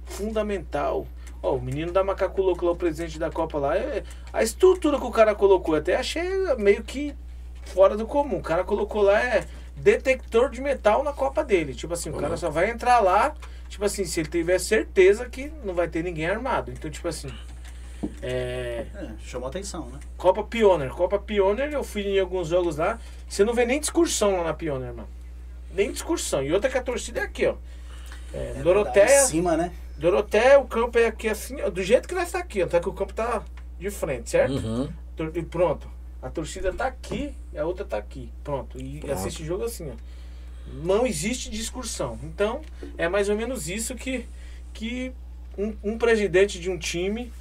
[0.07, 1.07] fundamental.
[1.43, 4.99] Ó, o menino da Macaco Louco lá, o presidente da Copa lá, é, a estrutura
[4.99, 6.23] que o cara colocou, até achei
[6.57, 7.15] meio que
[7.65, 8.39] fora do comum.
[8.39, 9.45] O cara colocou lá é
[9.77, 11.75] detector de metal na Copa dele.
[11.75, 13.35] Tipo assim, o cara só vai entrar lá,
[13.69, 16.71] tipo assim, se ele tiver certeza que não vai ter ninguém armado.
[16.71, 17.33] Então, tipo assim,
[18.21, 19.99] é, É, chamou atenção, né?
[20.17, 20.91] Copa Pioneer.
[20.91, 22.99] Copa Pioneer, eu fui em alguns jogos lá.
[23.29, 25.09] Você não vê nem discursão lá na Pioneer, mano.
[25.73, 26.43] Nem discursão.
[26.43, 27.55] E outra que a torcida é aqui, ó.
[28.35, 29.07] É, É Doroteia.
[29.07, 29.73] verdade, Em cima, né?
[29.97, 32.67] Doroteia, o campo é aqui assim, ó, do jeito que nós tá aqui, ó.
[32.67, 33.43] Tá que o campo tá
[33.79, 34.55] de frente, certo?
[34.55, 34.89] Uhum.
[35.35, 35.89] E pronto.
[36.23, 38.31] A torcida tá aqui e a outra tá aqui.
[38.45, 38.81] Pronto.
[38.81, 39.13] E Pronto.
[39.13, 39.95] assiste o jogo assim, ó.
[40.85, 42.19] Não existe discursão.
[42.23, 42.61] Então,
[42.97, 44.25] é mais ou menos isso que,
[44.73, 45.13] que
[45.59, 47.33] um, um presidente de um time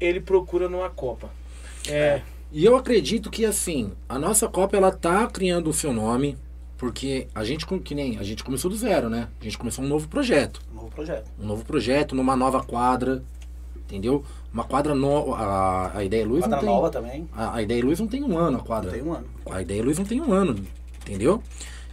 [0.00, 1.28] ele procura numa Copa.
[1.88, 2.22] É.
[2.52, 6.38] E eu acredito que assim, a nossa Copa ela tá criando o seu nome,
[6.78, 9.28] porque a gente com- que nem a gente começou do zero, né?
[9.40, 11.28] A gente começou um novo projeto, Novo projeto.
[11.40, 13.24] um novo projeto numa nova quadra,
[13.76, 14.24] entendeu?
[14.54, 17.28] Uma quadra nova, a, a ideia Luz Quadra não tem nova também.
[17.34, 18.92] a, a ideia Luz não tem um ano a quadra.
[18.92, 19.26] Tem um ano.
[19.50, 20.64] A ideia Luz não tem um ano,
[21.02, 21.42] entendeu?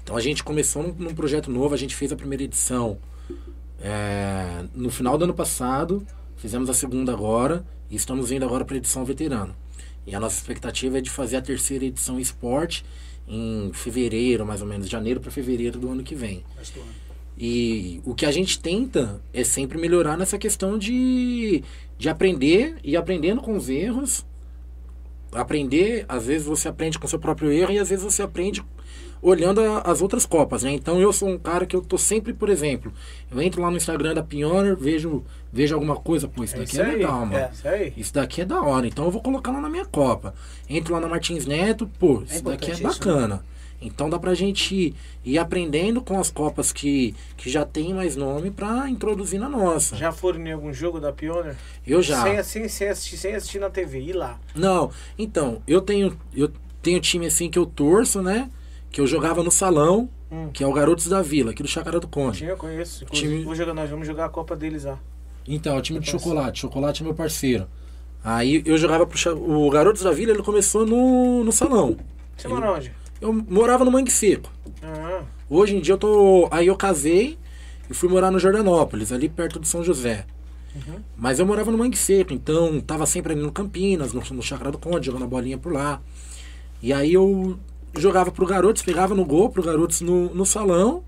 [0.04, 3.00] Então a gente começou num, num projeto novo, a gente fez a primeira edição
[3.82, 6.06] é, no final do ano passado,
[6.38, 9.56] fizemos a segunda agora e estamos indo agora para a edição veterano.
[10.06, 12.86] E a nossa expectativa é de fazer a terceira edição esporte
[13.28, 16.44] em fevereiro, mais ou menos, janeiro para fevereiro do ano que vem.
[17.38, 21.64] E o que a gente tenta é sempre melhorar nessa questão de,
[22.02, 24.26] de aprender e aprendendo com os erros.
[25.32, 28.64] Aprender, às vezes você aprende com seu próprio erro e às vezes você aprende
[29.22, 30.72] olhando a- as outras copas, né?
[30.72, 32.92] Então eu sou um cara que eu tô sempre, por exemplo,
[33.32, 35.24] eu entro lá no Instagram da Pioneer, vejo,
[35.54, 37.36] vejo alguma coisa, pô, isso É daqui isso é, legal, mano.
[37.36, 37.50] é.
[37.54, 37.94] Isso aí.
[37.96, 40.34] Isso daqui é da hora, então eu vou colocar lá na minha Copa.
[40.68, 43.44] Entro lá na Martins Neto, pô, É isso daqui é bacana.
[43.82, 44.94] Então dá pra gente
[45.26, 49.96] ir aprendendo com as Copas que, que já tem mais nome pra introduzir na nossa.
[49.96, 51.56] Já foram em algum jogo da Pioneer?
[51.86, 52.22] Eu já.
[52.22, 54.40] Sem, sem, sem, assistir, sem assistir na TV, ir lá.
[54.54, 56.52] Não, então, eu tenho eu
[56.82, 58.50] tenho time assim que eu torço, né?
[58.92, 60.50] Que eu jogava no salão, Hum.
[60.54, 62.38] que é o Garotos da Vila, aqui do Chácara do Conde.
[62.40, 63.04] Tinha, eu conheço.
[63.06, 64.98] Time- vou jogar, nós vamos jogar a Copa deles lá.
[65.48, 66.60] Então, é o time de chocolate.
[66.62, 67.68] Chocolate é meu parceiro.
[68.24, 71.98] Aí eu jogava pro o Garotos da Vila, ele começou no, no salão.
[72.38, 72.94] Você Ele- mora onde?
[73.22, 74.52] Eu morava no Mangue Seco.
[74.84, 76.48] Ah, Hoje em dia eu tô.
[76.50, 77.38] Aí eu casei
[77.90, 80.26] e fui morar no Jordanópolis, ali perto de São José.
[80.76, 81.00] Uhum.
[81.16, 84.72] Mas eu morava no Mangue Seco, então tava sempre ali no Campinas, no, no Chácara
[84.72, 86.02] do Conde, jogando a bolinha por lá.
[86.82, 87.60] E aí eu
[87.98, 91.04] jogava pro Garotos, pegava no gol pro Garotos no, no salão.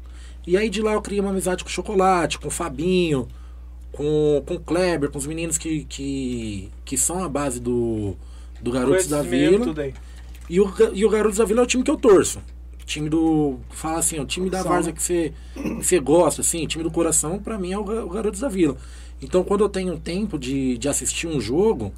[0.46, 3.28] E aí de lá eu criei uma amizade com o Chocolate, com o Fabinho,
[3.94, 8.16] com, com o Kleber, com os meninos que, que, que são a base do,
[8.62, 9.66] do Garotos da Vila.
[9.66, 9.94] tudo aí.
[10.50, 12.40] E o, e o Garotos da Vila é o time que eu torço.
[12.82, 13.60] O time do.
[13.70, 14.92] Fala assim, o time da né?
[14.92, 18.10] que você, que você gosta, assim, o time do coração, pra mim é o, o
[18.10, 18.76] Garotos da Vila.
[19.22, 21.94] Então quando eu tenho tempo de, de assistir um jogo,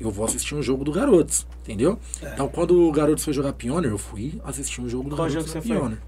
[0.00, 1.98] eu vou assistir um jogo do Garotos, entendeu?
[2.22, 5.52] Então quando o Garotos foi jogar Pioneer, eu fui assistir um jogo do Qual Garotos
[5.52, 5.76] jogo da você foi?
[5.76, 6.00] Pioneer.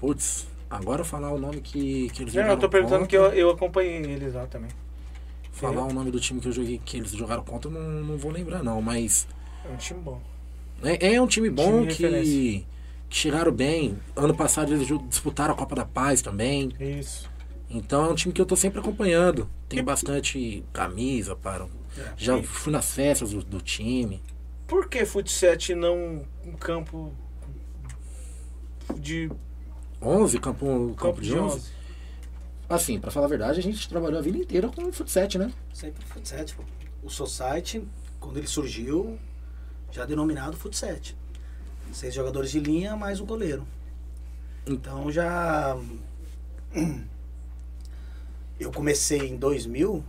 [0.00, 3.16] Putz, agora falar o nome que, que eles Não, jogaram eu tô perguntando contra, que
[3.16, 4.70] eu, eu acompanhei eles lá também.
[5.52, 8.16] Falar o nome do time que eu joguei, que eles jogaram contra, eu não, não
[8.16, 9.28] vou lembrar não, mas...
[9.62, 10.18] É um time bom.
[10.82, 12.66] É, é um time bom Time que,
[13.08, 13.98] que chegaram bem.
[14.16, 16.70] Ano passado eles disputaram a Copa da Paz também.
[16.80, 17.28] Isso.
[17.68, 19.48] Então é um time que eu tô sempre acompanhando.
[19.68, 21.66] Tem bastante camisa para.
[22.16, 24.22] Já E- fui nas festas do, do time.
[24.66, 27.12] Por que futsal e não um campo
[28.96, 29.30] de
[30.00, 31.70] 11, campo, campo, campo de 11.
[32.68, 35.52] Assim, pra falar a verdade, a gente trabalhou a vida inteira com o futsal, né?
[35.72, 36.44] Sempre futsal.
[36.56, 36.62] pô.
[37.02, 37.82] O Society,
[38.20, 39.18] quando ele surgiu,
[39.92, 40.96] já denominado futsal.
[41.92, 43.66] Seis jogadores de linha, mais o goleiro.
[44.66, 45.76] Então já.
[48.58, 50.04] Eu comecei em 2000,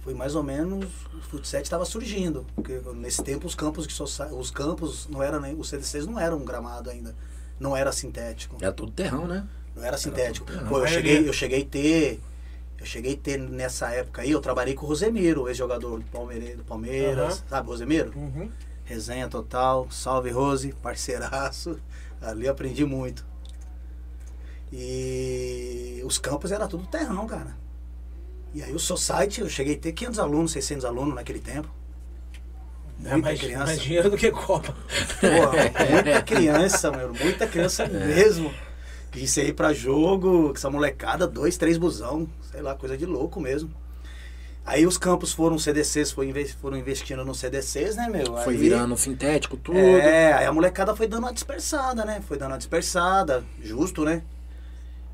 [0.00, 0.86] foi mais ou menos.
[1.12, 2.46] O futsal estava surgindo.
[2.54, 5.58] Porque nesse tempo os campos de soci- os campos não eram nem.
[5.58, 7.14] Os CDCs não eram um gramado ainda.
[7.58, 8.56] Não era sintético.
[8.60, 9.46] Era tudo terrão, né?
[9.74, 10.46] Não era sintético.
[10.46, 10.68] terrão.
[10.68, 12.20] Pô, eu cheguei, eu cheguei a ter.
[12.78, 16.56] Eu cheguei a ter nessa época aí, eu trabalhei com o Rosemiro, ex-jogador do Palmeiras,
[16.56, 17.42] do Palmeiras Aham.
[17.48, 18.12] sabe, Rosemiro?
[18.16, 18.48] Uhum.
[18.84, 21.78] Resenha total, salve Rose, parceiraço.
[22.22, 23.24] Ali aprendi muito.
[24.72, 27.56] E os campos era tudo terrão, cara.
[28.54, 31.68] E aí o Society, eu cheguei a ter 500 alunos, 600 alunos naquele tempo.
[33.04, 33.64] É Muita mais, criança.
[33.66, 34.72] mais dinheiro do que Copa.
[35.20, 35.26] Pô,
[35.92, 38.52] muita criança, meu, muita criança mesmo.
[39.12, 42.28] Que isso aí pra jogo, que essa molecada, dois, três busão,
[42.58, 43.70] sei lá, coisa de louco mesmo.
[44.66, 46.10] Aí os campos foram CDCs,
[46.60, 48.36] foram investindo nos CDCs, né, meu?
[48.42, 49.78] Foi Aí- virando sintético, tudo.
[49.78, 52.20] É, aí a molecada foi dando uma dispersada, né?
[52.26, 54.22] Foi dando uma dispersada, justo, né?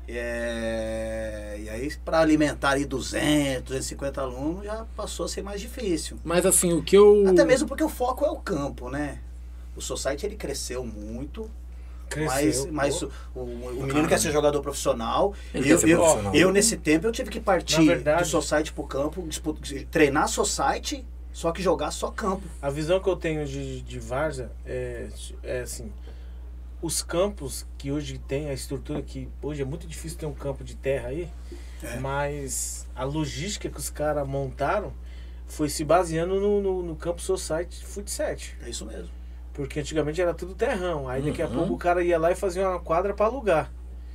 [0.07, 6.17] É, e aí, pra alimentar aí 200, 250 alunos, já passou a ser mais difícil.
[6.23, 7.25] Mas assim, o que eu.
[7.27, 9.19] Até mesmo porque o foco é o campo, né?
[9.75, 11.49] O Society ele cresceu muito,
[12.09, 12.71] Cresceu.
[12.71, 13.41] mas, mas o, o-
[13.79, 15.33] o menino quer ser jogador profissional.
[15.53, 16.35] Ele eu, eu, profissional.
[16.35, 19.59] eu, nesse tempo, eu tive que partir verdade- do Society pro campo, disputa-
[19.91, 22.43] treinar Society, só que jogar só campo.
[22.61, 25.07] A visão que eu tenho de, de Varza é,
[25.43, 25.91] é assim,
[26.81, 30.63] os campos que hoje tem, a estrutura que hoje é muito difícil ter um campo
[30.63, 31.27] de terra aí,
[31.83, 31.97] É.
[31.99, 34.93] mas a logística que os caras montaram
[35.47, 38.35] foi se baseando no, no, no campo Society Futsal.
[38.63, 39.09] É isso mesmo.
[39.55, 41.07] Porque antigamente era tudo terrão.
[41.09, 41.55] Aí daqui a Uhum.
[41.55, 43.71] pouco o cara ia lá e fazia uma quadra para alugar.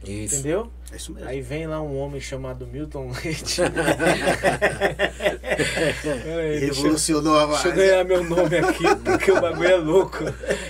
[0.06, 0.36] Isso.
[0.36, 0.70] Entendeu?
[0.92, 1.28] É isso mesmo.
[1.28, 3.60] Aí vem lá um homem chamado Milton Leite.
[6.22, 10.18] Peraí, deixa, Revolucionou a deixa eu ganhar meu nome aqui, porque o bagulho é louco.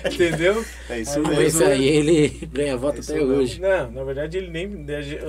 [0.04, 0.64] Entendeu?
[0.88, 1.42] É isso Aí mesmo.
[1.42, 3.36] esse aí ele ganha voto Isso até mesmo.
[3.36, 3.60] hoje.
[3.60, 4.86] Não, na verdade ele nem.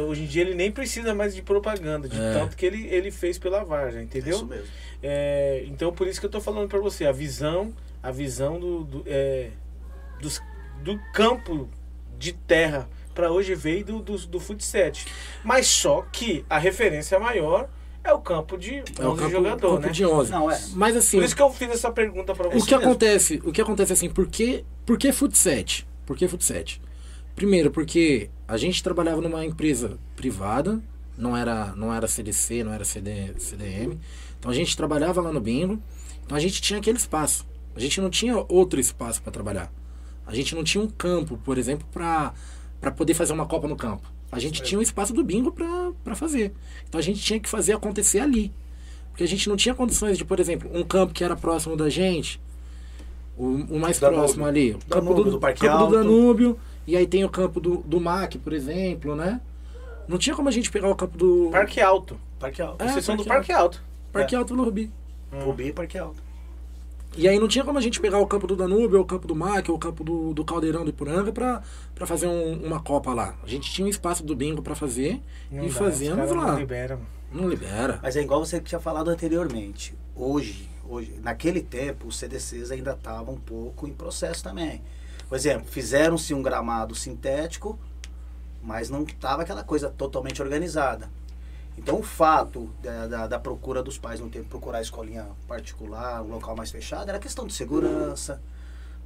[0.08, 2.34] Hoje em dia ele nem precisa mais de propaganda, de É.
[2.34, 4.36] tanto que ele, ele fez pela Varja, É entendeu?
[4.36, 4.66] isso mesmo.
[5.04, 7.72] É, então por isso que eu tô falando pra você, a visão,
[8.02, 9.52] a visão do, do, é,
[10.22, 10.42] dos-
[10.84, 11.70] do campo
[12.18, 14.92] de terra pra hoje veio do, do, do futsal.
[15.44, 17.70] Mas só que a referência maior
[18.04, 19.90] é o campo de 11 É o campo, jogador, campo né?
[19.90, 20.32] de 11.
[20.32, 20.60] Não, é.
[20.74, 22.68] Mas assim, Por isso que eu fiz essa pergunta pra o você.
[22.68, 25.86] que acontece, o que acontece assim, por que, por que futset?
[26.06, 26.82] Por que futset?
[27.36, 30.82] Primeiro, porque a gente trabalhava numa empresa privada,
[31.18, 34.00] não era, não era CDC, não era CD, CDM.
[34.40, 35.80] Então a gente trabalhava lá no bingo,
[36.26, 37.46] então a gente tinha aquele espaço.
[37.76, 39.72] A gente não tinha outro espaço para trabalhar.
[40.26, 44.08] A gente não tinha um campo, por exemplo, para poder fazer uma copa no campo.
[44.32, 46.54] A gente tinha um espaço do bingo para fazer.
[46.88, 48.52] Então a gente tinha que fazer acontecer ali.
[49.10, 51.90] Porque a gente não tinha condições de, por exemplo, um campo que era próximo da
[51.90, 52.40] gente,
[53.38, 53.46] o,
[53.76, 54.22] o mais Danúbio.
[54.24, 55.96] próximo ali, o campo do, do Parque campo do Alto.
[55.98, 59.42] Danúbio, e aí tem o campo do, do MAC, por exemplo, né?
[60.08, 62.18] Não tinha como a gente pegar o campo do Parque Alto.
[62.40, 62.82] Parque Alto.
[62.82, 63.84] É, Vocês são do Parque Alto.
[64.14, 64.90] Parque Alto do Rubi.
[65.44, 66.22] Rubi e Parque Alto.
[67.18, 69.28] E aí não tinha como a gente pegar o campo do Danúbio, ou o campo
[69.28, 71.62] do MAC, ou o campo do, do Caldeirão do Ipuranga pra,
[71.94, 73.36] pra fazer um- uma copa lá.
[73.44, 76.44] A gente tinha um espaço do bingo pra fazer Não e dá, fazíamos os caras
[76.46, 76.52] lá.
[76.54, 77.08] Não libera, mano.
[77.34, 78.00] Não libera.
[78.02, 79.94] Mas é igual você que tinha falado anteriormente.
[80.16, 84.82] Hoje, hoje naquele tempo, os CDCs ainda estavam um pouco em processo também.
[85.28, 87.78] Por exemplo, fizeram-se um gramado sintético,
[88.64, 91.10] mas não estava aquela coisa totalmente organizada.
[91.78, 95.26] Então, o fato da, da, da procura dos pais não ter que procurar a escolinha
[95.48, 98.42] particular, um local mais fechado, era questão de segurança.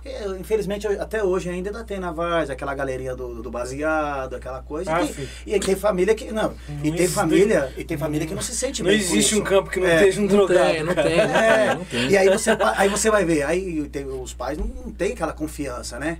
[0.03, 4.61] É, infelizmente, até hoje ainda ainda tem na Vaz, aquela galerinha do, do baseado, aquela
[4.61, 4.93] coisa.
[4.95, 6.31] Ah, e, tem, e tem família que.
[6.31, 8.99] Não, e Não tem existe- família, e tem família que não se sente Não bem.
[8.99, 9.41] com existe isso.
[9.41, 9.95] um campo que não É.
[9.95, 10.71] esteja um Não drogado.
[10.71, 12.09] tem, não tem, não É, tem, não tem.
[12.11, 15.33] e aí você, aí você vai ver, aí tem- os pais não, não têm aquela
[15.33, 16.19] confiança, né?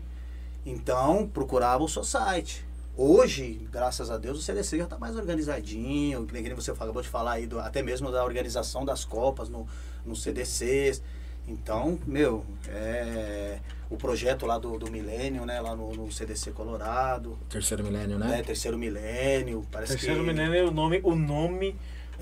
[0.66, 2.66] Então, procurava o society.
[2.98, 7.34] Hoje, graças a Deus, o CDC já está mais organizadinho, que você acabou de falar
[7.34, 9.68] aí, do- até mesmo da organização das Copas no,
[10.06, 11.02] no CDC.
[11.48, 17.38] Então, meu, é, o projeto lá do, do Milênio, né, lá no, no CDC Colorado,
[17.50, 18.44] Terceiro milênio, né, né?
[18.44, 20.26] terceiro milênio, parece Terceiro que...
[20.28, 21.76] milênio, o nome, o nome,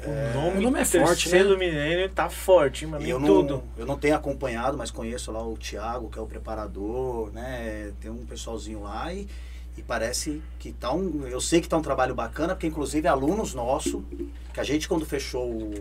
[0.05, 1.55] o nome, O nome é forte, terceiro né?
[1.57, 3.63] milênio tá forte, mano, eu não, tudo.
[3.77, 7.93] eu não tenho acompanhado, mas conheço lá o Thiago, que é o preparador, né?
[8.01, 9.25] Tem um pessoalzinho lá e,
[9.77, 11.25] e parece que tá um.
[11.27, 14.01] Eu sei que tá um trabalho bacana, porque inclusive alunos nossos,
[14.53, 15.73] que a gente quando fechou o,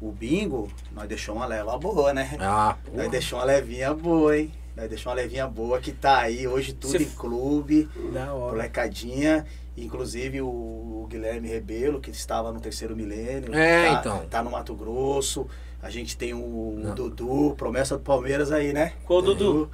[0.00, 2.36] o bingo, nós deixamos uma leva boa, né?
[2.40, 4.52] Ah, Nós deixamos uma levinha boa, hein?
[4.76, 8.52] Nós deixamos uma levinha boa que tá aí hoje tudo Você- em clube, Da hora.
[8.56, 9.46] molecadinha.
[9.76, 13.52] Inclusive o, o Guilherme Rebelo, que estava no terceiro milênio.
[13.54, 14.26] É, tá, então.
[14.28, 15.46] Tá no Mato Grosso.
[15.82, 16.94] A gente tem o Não.
[16.94, 18.92] Dudu, promessa do Palmeiras aí, né?
[19.04, 19.34] Qual Dudu?
[19.44, 19.70] Dudu,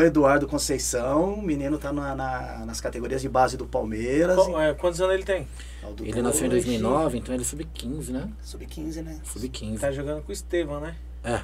[0.00, 1.34] Eduardo Conceição.
[1.34, 4.36] O menino tá na- na- nas categorias de base do Palmeiras.
[4.36, 5.46] Qual- é, quantos anos ele tem?
[5.82, 8.28] É Dudu Ele nasceu em hoje, 2009, então ele é sub-15, né?
[8.42, 9.18] Sub-15, né?
[9.24, 9.78] Sub-15.
[9.80, 10.96] Tá jogando com o Estevão, né?
[11.22, 11.38] É.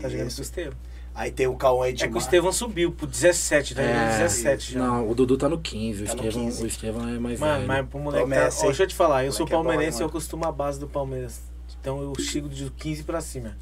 [0.00, 0.36] Tá jogando Isso.
[0.36, 0.78] com o Estevão.
[1.14, 2.22] Aí tem o Cauã É que o Edmar.
[2.22, 4.80] Estevão subiu pro 17, tá jogando É, 17 já.
[4.80, 6.62] Não, o Dudu tá no 15, o Tá no Estevão, 15.
[6.62, 7.68] o Estevão é mais Mano, velho.
[7.68, 8.24] mas pro moleque.
[8.24, 8.66] Tá, Promessa, ó, hein?
[8.68, 10.88] deixa eu te falar, eu sou é bom, palmeirense e eu costumo a base do
[10.88, 11.40] Palmeiras.
[11.80, 13.56] Então eu sigo de 15 pra cima.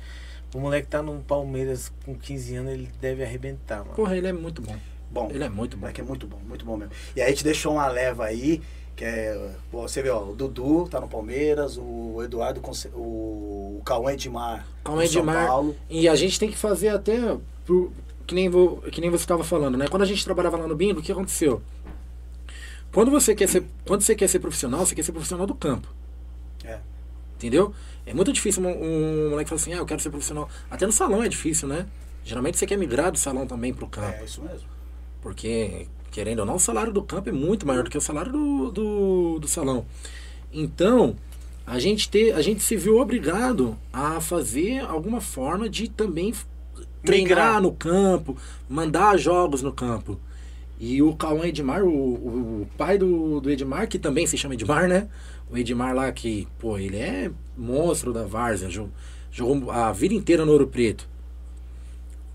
[0.55, 3.95] O moleque tá no Palmeiras com 15 anos, ele deve arrebentar, mano.
[3.95, 4.77] Porra, ele é muito bom.
[5.11, 5.81] Bom, Ele é muito O bom.
[5.83, 6.93] moleque é muito bom, muito bom mesmo.
[7.15, 8.63] E aí a gente deixou uma leva aí,
[8.97, 9.55] que é.
[9.71, 12.63] pô, você vê, ó, o Dudu tá no Palmeiras, o Eduardo,
[12.95, 12.99] o,
[13.79, 14.67] o Cauã Edmar.
[14.83, 15.47] Cauã no São Edmar.
[15.47, 15.77] Paulo.
[15.91, 17.19] E a gente tem que fazer até.
[17.67, 17.93] pro-
[18.27, 19.87] que, nem vo- que nem você estava falando, né?
[19.89, 21.61] Quando a gente trabalhava lá no Bingo, o que aconteceu?
[22.91, 25.89] Quando você quer ser, quando você quer ser profissional, você quer ser profissional do campo.
[26.65, 26.79] É.
[27.37, 27.75] Entendeu?
[28.05, 30.49] É muito difícil um, um moleque falar assim, ah, eu quero ser profissional.
[30.71, 31.87] Até no salão é difícil, né?
[32.25, 34.19] Geralmente você quer migrar do salão também pro campo.
[34.21, 34.69] É, isso mesmo.
[35.21, 38.33] Porque, querendo ou não, o salário do campo é muito maior do que o salário
[38.33, 39.87] do, do, do salão.
[40.53, 41.17] Então,
[41.67, 46.35] a gente, ter, a gente se viu obrigado a fazer alguma forma de também
[47.05, 48.37] treinar no campo,
[48.69, 50.21] mandar jogos no campo.
[50.79, 54.55] E o Cauã Edmar, o, o, o pai do, do Edmar, que também se chama
[54.55, 55.09] Edmar, né?
[55.53, 58.91] O Edmar lá que, pô, ele é monstro da Várzea, jogou,
[59.31, 61.07] jogou a vida inteira no Ouro Preto.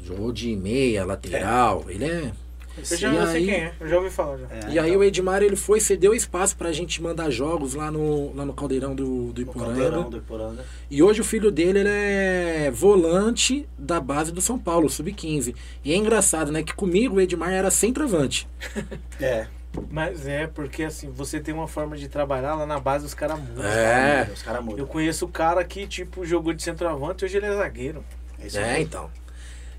[0.03, 2.31] Jogou de meia, lateral, ele é
[2.77, 4.45] Eu já E sei aí- quem é, eu já ouvi falar já.
[4.51, 7.89] É, e aí então, o Edmar ele foi, cedeu espaço pra gente mandar jogos lá
[7.89, 10.09] no, lá no Caldeirão do, do o Caldeirão Iporanga.
[10.11, 10.65] do Iporanga.
[10.89, 15.55] E hoje o filho dele ele é volante da base do São Paulo, sub-15.
[15.83, 16.61] E é engraçado, né?
[16.61, 18.47] Que comigo o Edmar era centroavante.
[19.19, 19.47] É.
[19.89, 23.39] Mas é, porque assim, você tem uma forma de trabalhar lá na base, os caras
[23.39, 23.65] mudam.
[23.65, 24.29] É.
[24.33, 24.79] Os caras mudam.
[24.79, 28.03] Eu conheço o cara que, tipo, jogou de centroavante hoje ele é zagueiro.
[28.39, 29.09] É isso É, então.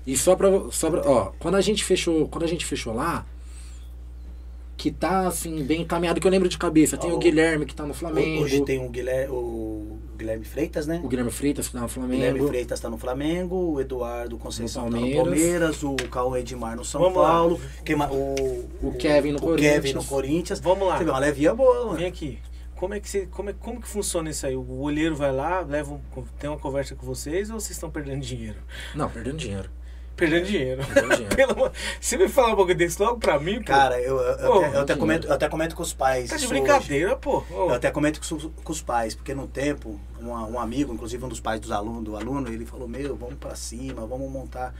[0.07, 1.01] E só pra, só pra.
[1.01, 2.27] Ó, quando a gente fechou.
[2.29, 3.25] Quando a gente fechou lá,
[4.77, 6.97] que tá assim, bem encaminhado, que eu lembro de cabeça.
[6.97, 8.43] Tem o Guilherme que tá no Flamengo.
[8.43, 11.01] Hoje tem o Guilherme, o Guilherme Freitas, né?
[11.03, 12.47] O Guilherme Freitas que tá no O Guilherme Flamengo.
[12.47, 15.23] Freitas tá no Flamengo, o Eduardo Conceição No tá no Palmeiras.
[15.39, 17.17] Palmeiras, o Cauã Edmar no São Vamos.
[17.17, 19.73] Paulo, quem ma- o, O Kevin no o Corinthians.
[19.75, 20.59] Kevin no Corinthians.
[20.59, 20.97] Vamos lá.
[20.97, 21.97] Você vê uma levinha boa, mano.
[21.97, 22.39] Vem aqui.
[22.75, 24.55] Como é que você, como é, como que funciona isso aí?
[24.55, 25.99] O olheiro vai lá, leva um,
[26.39, 28.55] tem uma conversa com vocês ou vocês estão perdendo dinheiro?
[28.95, 29.69] Não, perdendo dinheiro.
[30.19, 30.85] Perdendo dinheiro.
[30.85, 31.35] Perdendo dinheiro.
[31.35, 33.65] Pelo você me falar um pouco desse logo pra mim, pô?
[33.65, 36.29] Cara, eu, eu, Pô, até, eu até comento, eu até comento com os pais.
[36.29, 37.37] tá de brincadeira, pô.
[37.39, 37.53] hoje.
[37.53, 40.93] Ô, Eu até comento com, os- com os pais, porque no tempo, um, um amigo,
[40.93, 44.29] inclusive um dos pais dos alunos, do aluno, ele falou, meu, vamos pra cima, vamos
[44.31, 44.73] montar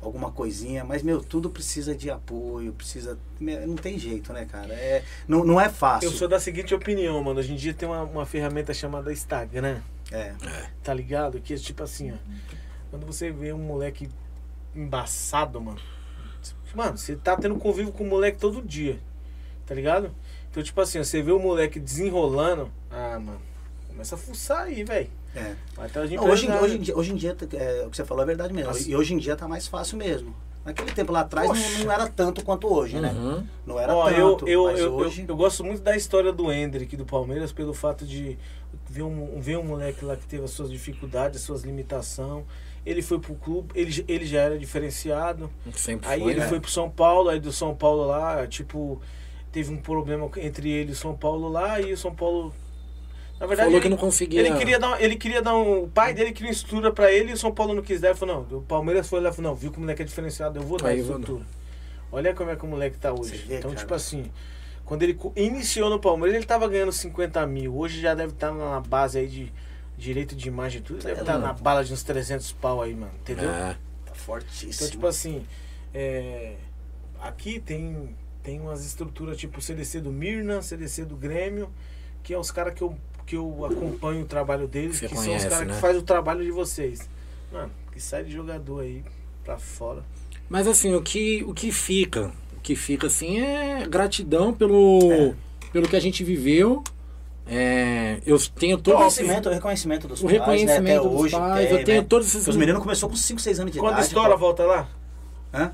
[0.00, 3.16] alguma coisinha, mas meu, tudo precisa de apoio, precisa.
[3.40, 4.74] Não tem jeito, né, cara?
[4.74, 6.08] É, não, não é fácil.
[6.08, 7.38] Eu sou da seguinte opinião, mano.
[7.38, 9.78] Hoje em dia tem uma, uma ferramenta chamada Instagram,
[10.10, 10.32] É.
[10.82, 11.40] tá ligado?
[11.40, 12.14] Que é tipo assim, ó.
[12.90, 14.08] Quando você vê um moleque
[14.74, 15.78] embaçado, mano.
[16.74, 18.98] Mano, você tá tendo convívio com o moleque todo dia.
[19.66, 20.10] Tá ligado?
[20.50, 22.70] Então, tipo assim, você vê o moleque desenrolando.
[22.90, 23.40] Ah, mano.
[23.88, 25.10] Começa a fuçar aí, velho.
[25.34, 25.54] É.
[26.16, 28.26] Não, hoje, em- hoje, em dia, hoje em dia, é, o que você falou é
[28.26, 28.70] verdade mesmo.
[28.70, 28.88] Nossa.
[28.88, 30.34] E hoje em dia tá mais fácil mesmo.
[30.64, 33.10] Naquele tempo lá atrás não, não era tanto quanto hoje, né?
[33.12, 33.46] Uhum.
[33.66, 35.20] Não era Ó, tanto, eu, eu, mas eu, hoje...
[35.22, 38.38] eu, eu gosto muito da história do Hendrick do Palmeiras pelo fato de
[38.88, 42.44] ver um, ver um moleque lá que teve as suas dificuldades, as suas limitações.
[42.84, 45.50] Ele foi pro clube, ele, ele já era diferenciado.
[45.74, 46.48] Sempre Aí foi, ele né?
[46.48, 49.00] foi pro São Paulo, aí do São Paulo lá, tipo,
[49.52, 52.52] teve um problema entre ele e o São Paulo lá, e o São Paulo.
[53.38, 54.40] Na verdade, Falou ele, que não conseguia.
[54.40, 55.84] ele queria dar, ele queria dar um.
[55.84, 58.08] O pai dele queria uma estrutura pra ele e o São Paulo não quis dar.
[58.08, 60.04] Ele falou, não, o Palmeiras foi lá e falou, não, viu que o moleque é
[60.04, 61.46] diferenciado, eu vou dar Aí eu vou estrutura.
[62.10, 63.36] Olha como é que o moleque tá hoje.
[63.36, 63.80] vê, então, cara.
[63.80, 64.30] tipo assim,
[64.84, 67.76] quando ele iniciou no Palmeiras, ele tava ganhando 50 mil.
[67.76, 69.52] Hoje já deve estar na base aí de
[70.02, 71.02] direito de imagem e tudo.
[71.02, 73.12] Deve estar na bala de uns 300 pau aí, mano.
[73.20, 73.48] Entendeu?
[73.48, 73.76] É.
[74.04, 74.72] Tá fortíssimo.
[74.74, 75.46] Então, tipo assim,
[75.94, 76.56] é,
[77.20, 81.70] aqui tem, tem umas estruturas tipo CDC do Mirna, CDC do Grêmio,
[82.22, 85.22] que é os caras que eu, que eu acompanho o trabalho deles, Você que são
[85.22, 85.74] os conhece, caras né?
[85.74, 87.08] que fazem o trabalho de vocês.
[87.52, 89.04] Mano, que sai de jogador aí
[89.44, 90.02] pra fora.
[90.48, 95.34] Mas assim, o que, o que fica, o que fica assim é gratidão pelo,
[95.72, 96.82] pelo que a gente viveu.
[97.46, 100.96] É, eu tenho O todo esse, reconhecimento, o reconhecimento dos o pais, reconhecimento né?
[100.96, 101.68] Até dos hoje pais.
[101.68, 102.06] tem, eu tenho né?
[102.08, 102.48] todos esses.
[102.48, 104.06] Os meninos começou com 5, 6 anos de Quando idade.
[104.06, 104.38] estoura, pô.
[104.38, 104.88] volta lá?
[105.52, 105.72] Hã?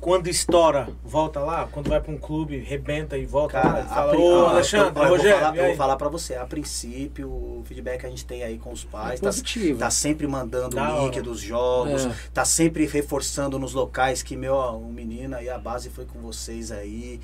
[0.00, 1.68] Quando estoura, volta lá?
[1.70, 3.84] Quando vai pra um clube, rebenta e volta Cara, lá?
[3.84, 6.08] E fala, ô ó, Alexandre, eu, ó, eu vou Rogério, falar, eu vou falar pra
[6.08, 9.28] você, a princípio, o feedback que a gente tem aí com os pais, É tá,
[9.28, 9.78] positivo.
[9.78, 11.22] tá sempre mandando Da o link hora.
[11.22, 12.12] dos jogos, É.
[12.34, 16.18] tá sempre reforçando nos locais que, meu, ó, o menino aí, a base foi com
[16.18, 17.20] vocês aí,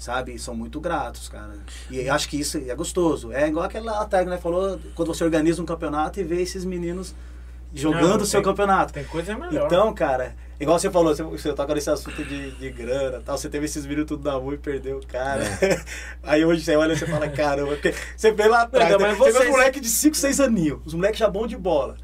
[0.00, 0.36] sabe?
[0.38, 1.52] São muito gratos, cara.
[1.90, 3.30] E acho que isso é gostoso.
[3.32, 7.14] É igual aquela técnica né, falou, quando você organiza um campeonato e vê esses meninos
[7.72, 8.92] jogando o seu campeonato.
[8.92, 9.66] Tem coisa melhor.
[9.66, 13.48] Então, cara, igual você falou, você, você toca nesse assunto de, de grana tal, você
[13.48, 15.44] teve esses meninos tudo na mão e perdeu cara.
[16.22, 19.08] Aí hoje você olha e você fala, caramba, porque você vê lá atrás, Não, né?
[19.08, 21.56] mas você vê vocês- um moleque de 5, 6 aninhos, os moleques já bom de
[21.56, 21.96] bola.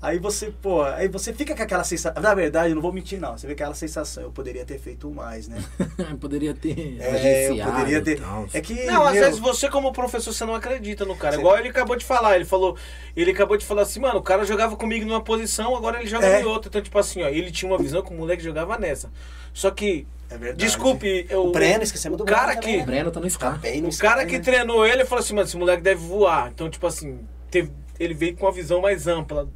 [0.00, 2.22] Aí você, pô, aí você fica com aquela sensação.
[2.22, 3.36] Na verdade, eu não vou mentir, não.
[3.36, 5.58] Você vê aquela sensação, eu poderia ter feito mais, né?
[6.20, 8.20] poderia ter É, eu poderia ter.
[8.20, 8.46] tal.
[8.52, 8.84] É que.
[8.84, 11.34] Não, às meu, vezes você como professor, você não acredita no cara.
[11.34, 12.76] Você- Igual ele acabou de falar, ele falou,
[13.16, 16.26] ele acabou de falar assim, mano, o cara jogava comigo numa posição, agora ele joga
[16.26, 16.42] É.
[16.42, 16.68] em outra.
[16.68, 19.10] Então, tipo assim, ó, ele tinha uma visão que o moleque jogava nessa.
[19.52, 20.64] Só que, É verdade.
[20.64, 23.30] desculpe, eu, O Breno, esquecemos do o cara Breno que, O Breno tá no Tá
[23.30, 23.60] Scar.
[23.82, 24.44] no o cara que né?
[24.44, 26.52] treinou ele, falou assim, mano, esse moleque deve voar.
[26.54, 27.18] Então, tipo assim,
[27.50, 29.48] teve, ele veio com uma visão mais ampla.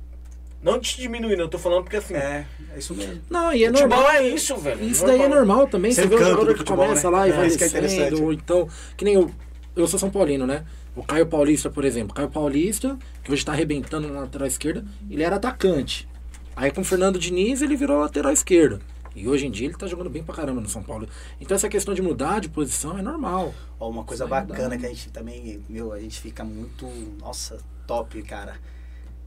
[0.62, 3.20] Não te diminuindo, eu tô falando porque assim, É, é isso mesmo.
[3.28, 4.10] Não, e é futebol normal.
[4.12, 4.84] é isso, velho.
[4.84, 5.90] Isso daí é normal também.
[5.90, 7.16] Esse Você vê o encanto jogador do que começa né?
[7.16, 7.86] lá e É, vai isso que é descendo.
[7.86, 8.22] interessante.
[8.22, 9.30] ou então, que nem eu.
[9.74, 10.64] Eu sou São Paulino, né?
[10.94, 12.14] O Caio Paulista, por exemplo.
[12.14, 16.06] Caio Paulista, que hoje tá arrebentando na lateral esquerda, ele era atacante.
[16.54, 18.80] Aí com o Fernando Diniz ele virou lateral esquerdo.
[19.16, 21.08] E hoje em dia ele tá jogando bem pra caramba no São Paulo.
[21.40, 23.54] Então essa questão de mudar de posição é normal.
[23.80, 24.76] Ó, uma coisa aí bacana dá.
[24.78, 26.86] que a gente também, meu, a gente fica muito,
[27.20, 28.56] nossa, top, cara.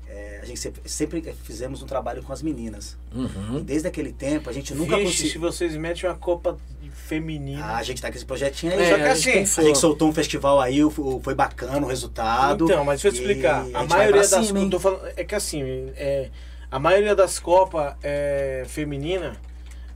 [0.07, 2.97] É, a gente sempre, sempre fizemos um trabalho com as meninas.
[3.13, 3.63] E Uhum.
[3.63, 5.41] desde aquele tempo a gente nunca Vixe, se conseguiu.
[5.41, 6.57] vocês metem uma Copa
[6.91, 7.63] feminina.
[7.65, 8.81] Ah, a gente tá com esse projetinho aí.
[8.81, 9.63] É, só que assim, assim, pensou.
[9.63, 10.79] a gente soltou um festival aí,
[11.21, 12.65] foi bacana o resultado.
[12.65, 13.61] Então, mas deixa eu te E explicar.
[13.61, 14.69] A, gente vai maioria das cima, hein?
[14.69, 15.63] tô falando, é que assim,
[15.95, 16.29] é,
[16.71, 19.35] a maioria das Copas é, feminina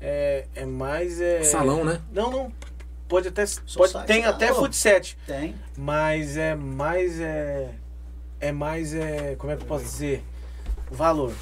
[0.02, 2.02] é, é mais é, Salão, né?
[2.12, 2.52] Não, não.
[3.08, 3.44] Pode até
[3.76, 5.56] pode, tem até futset, Tem.
[5.76, 7.70] mas é mais é
[8.40, 10.24] é mais é, como é que eu posso dizer?
[10.92, 11.34] Valor.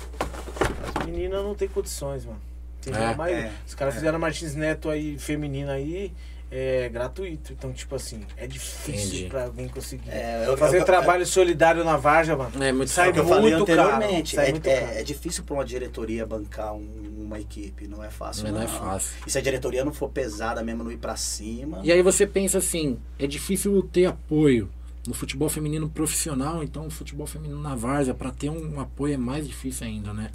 [0.99, 2.39] As meninas não tem condições, mano.
[2.79, 3.01] Entendeu?
[3.01, 3.97] É, maioria- é, Os caras é.
[3.97, 6.13] fizeram a Martins Neto aí feminina aí
[6.49, 7.51] é gratuito.
[7.51, 9.25] Então, tipo assim, é difícil Entendi.
[9.29, 10.09] pra alguém conseguir.
[10.09, 12.63] É, eu- Fazer eu- trabalho solidário na Varja, mano.
[12.63, 14.35] É muito Sai É o que eu muito falei caro, anteriormente.
[14.35, 14.97] sai é, muito é- caro.
[14.99, 18.49] é difícil para uma diretoria bancar um- uma equipe, não é fácil.
[18.49, 19.11] Não é fácil.
[19.27, 21.81] E se a diretoria não for pesada mesmo, não ir pra cima.
[21.83, 24.69] E aí você pensa assim, é difícil ter apoio
[25.07, 29.17] no futebol feminino profissional, então o futebol feminino na várzea, pra ter um apoio é
[29.17, 30.29] mais difícil ainda, né?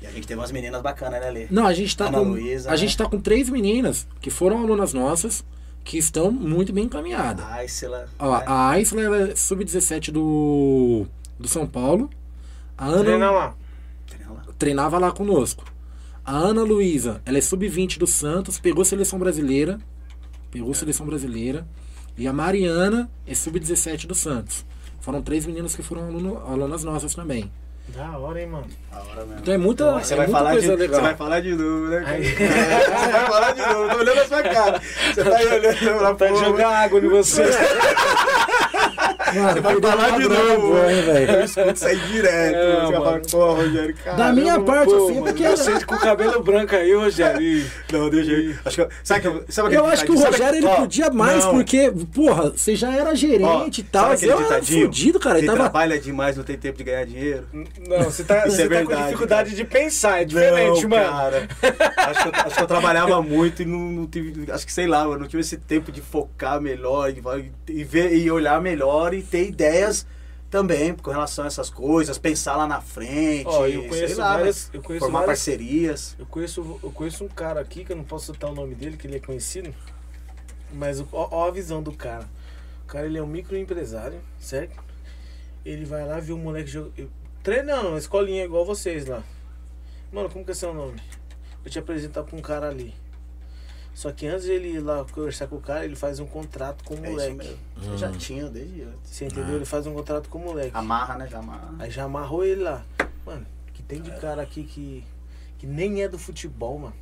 [0.00, 1.46] E a gente teve umas meninas bacanas, né, Lê?
[1.50, 2.76] Não, a gente tá Ana com Luísa, a né?
[2.76, 5.44] gente tá com três meninas que foram alunas nossas
[5.84, 7.44] que estão muito bem encaminhadas.
[7.44, 8.08] A Aisla.
[8.18, 8.44] Ó, né?
[8.46, 11.06] a Aisla ela é sub-17 do
[11.38, 12.08] do São Paulo.
[12.76, 13.56] A Ana Treina lá.
[14.06, 14.44] Treina lá.
[14.58, 15.64] treinava lá conosco.
[16.24, 19.78] A Ana Luísa, ela é sub-20 do Santos, pegou seleção brasileira.
[20.50, 21.66] Pegou seleção brasileira.
[22.16, 24.64] E a Mariana é sub-17 do Santos.
[25.00, 27.50] Foram três meninas que foram aluno- alunas nossas também.
[27.88, 28.66] Da hora, hein, mano.
[28.90, 29.40] A hora mesmo.
[29.40, 30.96] Então é muita, Você é vai muita falar coisa de, legal.
[31.00, 32.00] Você vai falar de novo, né?
[32.24, 33.88] Você vai falar de novo.
[33.90, 34.80] Tô olhando a sua cara.
[34.80, 37.42] Você tá aí olhando pra Tá jogar água em você.
[38.96, 40.74] Mano, Você vai falar de novo.
[40.74, 41.30] velho?
[41.32, 42.54] Eu escuto isso aí direto.
[42.56, 43.22] É, você vai falar, mano.
[43.30, 44.16] pô, Rogério, cara.
[44.16, 47.40] Da minha parte, Pô, eu sei mano, porque Você com o cabelo branco aí, Rogério.
[47.42, 48.54] e- Não, deixa aí.
[48.64, 50.18] Acho que, sabe que eu, sabe Eu acho que o?
[50.18, 51.54] Rogério ele podia mais, não.
[51.54, 54.14] porque, porra, você já era gerente e tal.
[54.14, 55.38] Eu era fudido, cara.
[55.38, 57.44] Ele trabalha demais não tem tempo de ganhar dinheiro.
[57.52, 61.10] Não, você tá, você é tá com dificuldade de pensar, é diferente, não, mano.
[61.10, 61.48] cara.
[61.96, 64.50] Acho que, eu, acho que eu trabalhava muito e não, não tive.
[64.50, 67.22] Acho que sei lá, eu não tive esse tempo de focar melhor e,
[67.68, 68.83] e ver e olhar melhor
[69.14, 70.06] e ter ideias
[70.50, 74.70] também com relação a essas coisas, pensar lá na frente, Ó, eu conheço lá, várias-
[74.72, 76.16] eu conheço formar várias- parcerias.
[76.18, 78.96] Eu conheço, eu conheço um cara aqui, que eu não posso citar o nome dele,
[78.96, 79.74] que ele é conhecido.
[80.72, 82.28] Mas ó, a visão do cara.
[82.84, 84.76] O cara ele é um microempresário, certo?
[85.64, 86.92] Ele vai lá, vê um moleque jog...
[86.96, 87.08] eu-
[87.42, 89.22] treinando, uma escolinha igual vocês lá.
[90.12, 91.00] Mano, como que é seu nome?
[91.62, 92.94] Vou te apresentar pra um cara ali.
[93.94, 96.82] Só que antes de ele ir lá conversar com o cara, ele faz um contrato
[96.84, 97.34] com o É isso moleque.
[97.36, 97.92] mesmo.
[97.92, 98.98] Eu já tinha desde antes.
[99.10, 99.54] Você entendeu?
[99.56, 100.72] Ele faz um contrato com o moleque.
[100.74, 101.28] Amarra, né?
[101.30, 101.74] Já amarra.
[101.78, 102.82] Aí já amarrou ele lá.
[103.24, 105.04] Mano, que tem de cara aqui que,
[105.58, 106.94] que nem é do futebol, mano.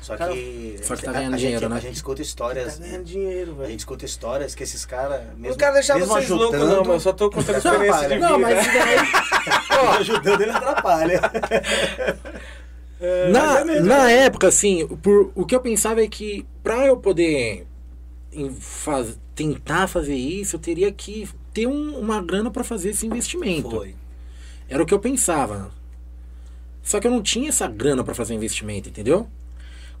[0.00, 0.80] Só Cara, que.
[0.82, 1.76] Só que tá a- ganhando a gente- dinheiro, né?
[1.76, 2.78] A gente escuta Tá histórias.
[2.78, 3.68] ganhando dinheiro, A velho.
[3.70, 5.20] gente escuta histórias que esses caras.
[5.36, 8.28] Não quero deixar vocês loucos, não, mas eu só tô contando experiência de vida.
[8.30, 8.98] Não, mas isso daí.
[10.00, 11.20] ajudando ele atrapalha.
[13.00, 16.96] É, na, é na época, assim, por, o que eu pensava é que pra eu
[16.98, 17.66] poder
[18.58, 23.70] faz- tentar fazer isso, eu teria que ter um- uma grana pra fazer esse investimento.
[23.70, 23.94] Foi.
[24.68, 25.70] Era o que eu pensava.
[26.82, 29.26] Só que eu não tinha essa grana pra fazer investimento, entendeu?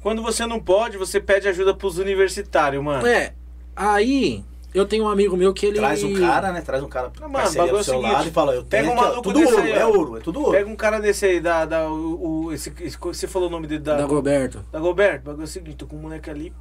[0.00, 3.06] Quando você não pode, você pede ajuda pros universitários, mano.
[3.06, 3.34] É.
[3.74, 4.44] Aí,
[4.74, 5.78] eu tenho um amigo meu que ele.
[5.78, 6.60] Traz um cara, né?
[6.60, 8.64] Traz um cara pra mano, parceria bagulho é do seu seguinte, lado e fala, eu
[8.64, 10.52] pega tenho um aqui, ó, maluco tudo desse ouro, aí, é ouro, é tudo ouro.
[10.52, 13.66] Pega um cara desse aí, da, da, o, o- esse, esse- você falou o nome
[13.66, 14.64] dele, da, Da Goberto.
[14.70, 15.22] da Goberto.
[15.22, 16.52] O bagulho é o seguinte, tô com um moleque ali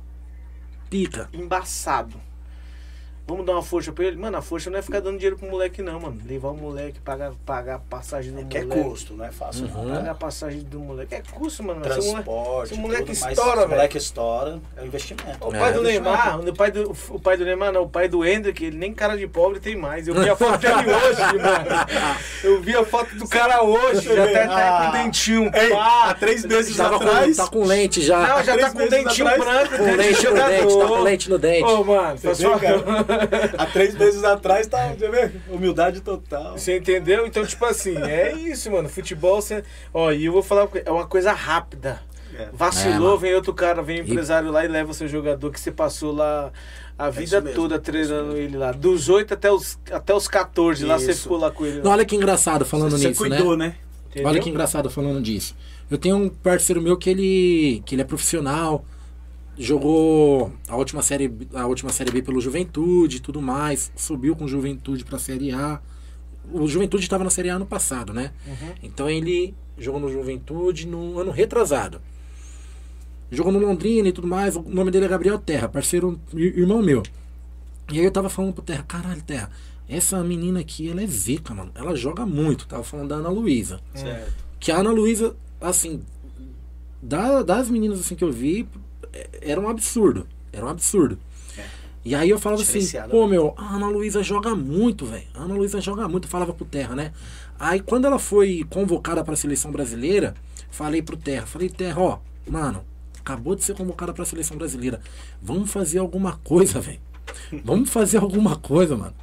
[0.89, 1.30] Pica.
[1.34, 2.20] embaçado.
[3.30, 4.17] Vamos dar uma força pra ele?
[4.17, 6.19] Mano, a força não é ficar dando dinheiro pro moleque, não, mano.
[6.27, 8.84] Levar o moleque, pagar, pagar a passagem do Que é moleque.
[8.89, 9.71] custo, não é fácil Uhum.
[9.84, 9.84] não.
[9.89, 10.09] Pagar né?
[10.09, 11.13] a passagem do moleque.
[11.13, 11.84] É custo, mano.
[11.84, 13.69] Se o moleque- Transporte, se o moleque estoura, se o velho.
[13.69, 15.47] moleque estoura, é um investimento.
[15.47, 17.89] O É, pai do deixa Neymar, o pai do, o pai do Neymar, não, o
[17.89, 20.07] pai do Hendrick, ele nem cara de pobre tem mais.
[20.07, 21.89] Eu vi a foto dele hoje, mano.
[22.43, 25.03] Eu vi a foto do cara hoje, já tá, tá com Ah.
[25.03, 25.51] dentinho.
[25.53, 26.09] Ei, pá.
[26.09, 27.38] há três meses Tava com, atrás.
[27.38, 28.19] tá com lente já.
[28.27, 31.38] Não, já tá com dentinho atrás, branco, com lente no dente, tá com lente no
[31.38, 31.63] dente.
[31.63, 32.80] Ô, mano, sua- cara?
[33.57, 36.57] Há três meses atrás tá, ver, humildade total.
[36.57, 37.26] Você entendeu?
[37.26, 38.89] Então, tipo assim, é isso, mano.
[38.89, 39.63] Futebol, você...
[39.93, 42.01] Ó, e eu vou falar, uma coisa, é uma coisa rápida.
[42.36, 42.49] É.
[42.53, 45.59] Vacilou, É, vem outro cara, vem um empresário lá e leva o seu jogador que
[45.59, 46.51] você passou lá
[46.99, 48.74] a vida isso mesmo, toda é isso treinando ele lá.
[48.74, 51.24] Dos 8 até os, até os 14, lá você Isso.
[51.24, 51.82] ficou lá com ele.
[51.82, 53.38] Não, olha que engraçado falando Você nisso, né?
[53.38, 53.76] cuidou, né?
[54.09, 54.28] entendeu?
[54.28, 55.55] Olha que engraçado falando disso.
[55.89, 58.84] Eu tenho um parceiro meu que ele, que ele é profissional,
[59.60, 64.47] jogou a última série, a última série B pelo Juventude e tudo mais, subiu com
[64.47, 65.82] Juventude pra Série A.
[66.51, 68.32] O Juventude estava na Série A ano passado, né?
[68.47, 68.74] Uhum.
[68.82, 72.01] Então ele jogou no Juventude no ano retrasado.
[73.30, 74.55] Jogou no Londrina e tudo mais.
[74.55, 77.03] O nome dele é Gabriel Terra, parceiro, ir- irmão meu.
[77.91, 79.51] E aí eu tava falando pro Terra, caralho, Terra,
[79.88, 81.72] essa menina aqui, ela é zica, mano.
[81.76, 82.66] Ela joga muito.
[82.66, 83.80] Tava falando da Ana Luísa.
[83.93, 84.34] Certo.
[84.60, 86.01] Que a Ana Luísa, assim,
[87.01, 88.68] da- das meninas assim que eu vi,
[89.41, 90.28] era um absurdo.
[90.51, 91.18] Era um absurdo.
[91.57, 91.64] É.
[92.05, 92.80] E aí eu falava assim,
[93.10, 93.32] pô, né?
[93.32, 95.26] meu, a Ana Luísa joga muito, velho.
[95.34, 97.12] A Ana Luísa joga muito, eu falava pro Terra, né?
[97.60, 100.34] Aí quando ela foi convocada pra seleção brasileira,
[100.72, 102.84] falei pro Terra, falei, Terra, ó, mano,
[103.20, 105.01] acabou de ser convocada pra seleção brasileira.
[105.41, 106.99] Vamos fazer alguma coisa, velho.
[107.64, 109.14] Vamos fazer alguma coisa, mano.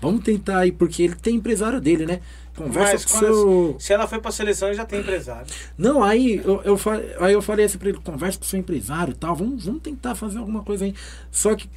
[0.00, 2.20] Vamos tentar aí, porque ele tem empresário dele, né?
[2.60, 3.76] Conversa Mas com seu.
[3.78, 5.46] Se ela foi pra seleção, ele já tem empresário.
[5.78, 6.78] Não, aí eu, eu,
[7.20, 10.14] aí eu falei assim pra ele, conversa com seu empresário e tal, vamos, vamos tentar
[10.14, 10.94] fazer alguma coisa aí.
[11.30, 11.70] Só que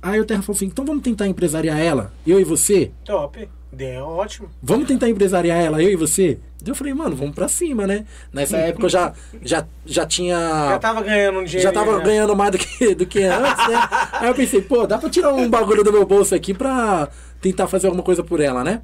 [0.00, 2.92] aí o Terra falou assim, então vamos tentar empresariar ela, eu e você?
[3.04, 3.48] Top.
[3.78, 4.48] É ótimo.
[4.62, 6.38] Vamos tentar empresariar ela, eu e você?
[6.66, 8.06] Eu falei, mano, vamos pra cima, né?
[8.32, 9.12] Nessa época eu já,
[9.42, 10.36] já, já tinha.
[10.36, 11.62] Já tava ganhando um dinheiro.
[11.62, 13.88] Já tava ganhando mais do que, do que antes, né?
[14.12, 17.08] Aí eu pensei, pô, dá pra tirar um bagulho do meu bolso aqui pra
[17.40, 18.82] tentar fazer alguma coisa por ela, né?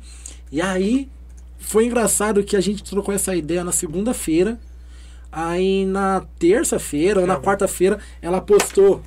[0.52, 1.08] E aí
[1.66, 4.58] foi engraçado que a gente trocou essa ideia na segunda-feira.
[5.32, 9.02] Aí na terça-feira ou na quarta-feira ela postou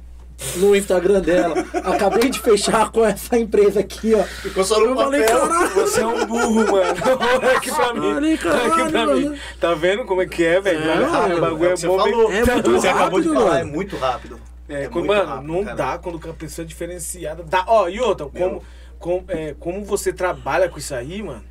[0.57, 1.55] no Instagram dela.
[1.85, 4.23] Acabei de fechar com essa empresa aqui, ó.
[4.23, 5.39] Ficou só Eu no falei, papel.
[5.47, 5.69] caralho.
[5.75, 6.95] Você é um burro, mano.
[7.41, 8.13] Olha aqui pra mim.
[8.13, 9.23] Falei, caralho, Olha aqui pra mim.
[9.25, 9.37] mano.
[9.59, 10.83] Tá vendo como é que é, velho?
[10.83, 11.97] É, Olha, mano, o bagulho É é, bom.
[11.97, 12.31] falou.
[12.31, 13.59] É muito você acabou de rápido, falar, mano.
[13.59, 14.39] é muito rápido.
[14.69, 15.75] É, É quando- muito mano, rápido, não cara.
[15.77, 17.41] dá quando a pessoa é diferenciada.
[17.43, 18.61] Dá, ó, e outra, como,
[18.99, 21.41] como, é, como você trabalha com isso aí, mano,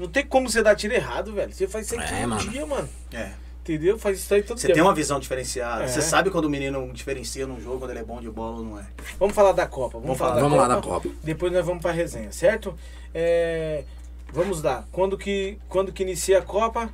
[0.00, 1.52] não tem como você dar tiro errado, velho.
[1.52, 2.50] Você faz isso aqui É, todo mano.
[2.50, 2.88] dia, mano.
[3.12, 3.30] É.
[3.62, 3.98] Entendeu?
[3.98, 4.74] Faz isso aí todo Você dia.
[4.74, 5.84] tem uma visão diferenciada.
[5.84, 5.86] É.
[5.86, 8.64] Você sabe quando o menino diferencia num jogo, quando ele é bom de bola ou
[8.64, 8.86] não é.
[9.18, 9.98] Vamos falar da Copa.
[10.00, 10.76] Vamos, Vamos falar da Vamos lá Copa.
[10.76, 11.08] da Copa.
[11.22, 12.74] Depois nós vamos pra resenha, certo?
[13.14, 13.84] É,
[14.32, 14.84] vamos lá.
[14.90, 16.90] Quando que, quando que inicia a Copa?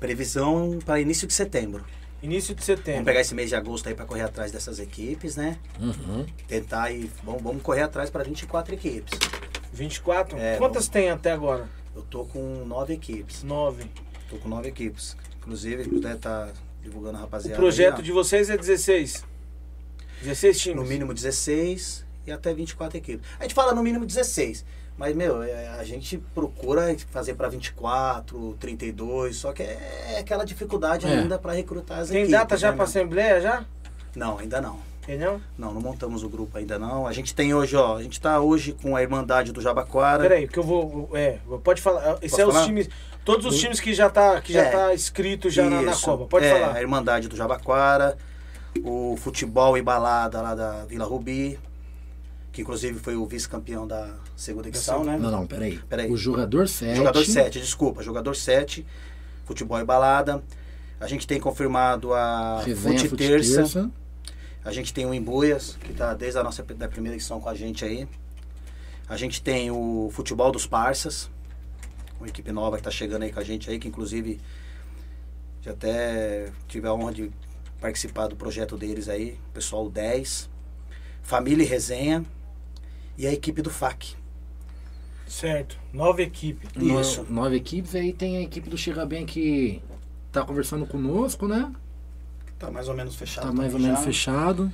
[0.00, 1.84] Previsão para início de setembro.
[2.22, 3.04] Início de Vamos setembro.
[3.04, 5.58] pegar esse mês de agosto aí para correr atrás dessas equipes, né?
[5.78, 6.24] Uhum.
[6.48, 7.10] Tentar ir.
[7.22, 9.18] Vamos, vamos correr atrás para 24 equipes.
[9.74, 10.38] 24?
[10.38, 11.68] É, Quantas tem até agora?
[11.94, 13.42] Eu tô com nove equipes.
[13.42, 13.84] 9.
[14.30, 15.16] Tô com nove equipes.
[15.38, 16.48] Inclusive, puder tá
[16.82, 17.56] divulgando a O rapaziada.
[17.56, 19.24] projeto aí, de vocês é 16?
[20.22, 20.76] 16 times?
[20.82, 23.26] No mínimo 16 e até 24 equipes.
[23.38, 24.64] A gente fala no mínimo 16.
[24.96, 31.04] Mas, meu, é, a gente procura fazer para 24, 32, só que é aquela dificuldade
[31.04, 31.10] É.
[31.10, 32.30] ainda para recrutar as Tem equipes.
[32.38, 32.90] data já né, pra meu?
[32.90, 33.64] Assembleia já?
[34.14, 34.78] Não, ainda não.
[35.06, 35.40] Tem não?
[35.58, 37.06] Não, montamos o grupo ainda não.
[37.06, 40.22] A gente tem hoje, ó, a gente tá hoje com a Irmandade do Jabaquara.
[40.22, 41.10] Peraí, porque eu vou.
[41.12, 42.18] É, pode falar.
[42.22, 42.88] Esse Posso é os times.
[43.24, 44.70] Todos os times que já tá, que já É.
[44.70, 46.04] tá escrito já na, na Isso.
[46.04, 46.26] Copa.
[46.26, 46.76] Pode é, falar.
[46.76, 48.16] A Irmandade do Jabaquara,
[48.82, 51.58] o futebol e balada lá da Vila Rubi,
[52.52, 55.18] que inclusive foi o vice-campeão da segunda edição, né?
[55.18, 55.78] Não, não, peraí.
[55.88, 56.10] Peraí.
[56.10, 56.96] O jogador 7.
[56.96, 58.86] Jogador 7, desculpa, jogador 7,
[59.44, 60.42] futebol e balada.
[61.00, 63.56] A gente tem confirmado a Resenha Fute Fute Terça.
[63.56, 63.90] Terça.
[64.64, 67.54] A gente tem o Embuias, que está desde a nossa da primeira edição com a
[67.54, 68.08] gente aí.
[69.08, 71.30] A gente tem o Futebol dos Parças,
[72.18, 74.40] uma equipe nova que está chegando aí com a gente aí, que inclusive
[75.60, 77.30] já até tive a honra de
[77.80, 80.48] participar do projeto deles aí, pessoal 10.
[81.22, 82.24] Família e Resenha
[83.18, 84.14] e a equipe do FAC.
[85.26, 85.78] Certo.
[85.92, 86.66] Nova equipe.
[86.78, 87.26] No- Isso.
[87.30, 87.94] Nove equipes.
[87.94, 89.82] Aí tem a equipe do Chega Bem que
[90.30, 91.72] tá conversando conosco, né?
[92.66, 93.46] Tá mais ou menos fechado.
[93.46, 94.04] Tá mais ou menos já.
[94.04, 94.72] fechado.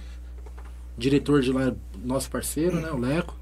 [0.96, 1.74] Diretor de lá, é
[2.04, 2.90] nosso parceiro, né?
[2.90, 3.34] O Leco.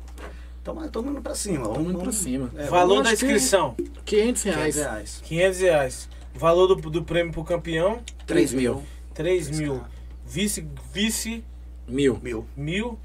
[0.63, 1.67] Então, estamos indo pra cima.
[1.67, 2.51] Estamos indo pra cima.
[2.57, 3.75] É, Valor da inscrição:
[4.05, 4.75] 500 reais.
[4.75, 5.23] 500 reais.
[5.25, 6.09] 500 reais.
[6.35, 8.83] Valor do, do prêmio pro campeão: 3 mil.
[9.15, 9.83] 3 mil.
[10.27, 11.43] Vice, vice,
[11.87, 12.21] Mil.
[12.23, 12.47] Mil.
[12.57, 12.99] mil.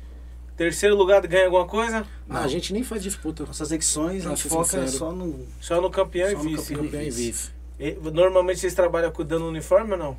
[0.58, 2.06] Terceiro lugar ganha alguma coisa?
[2.30, 3.46] Ah, a gente nem faz disputa.
[3.46, 4.89] Nossas edições a gente foca sincero.
[4.89, 5.48] só no.
[5.60, 6.74] Só no campeão Só e no vice.
[6.76, 6.86] campeão.
[6.86, 7.50] Campeão e vice.
[7.80, 10.18] E, Normalmente vocês trabalham cuidando do uniforme ou não?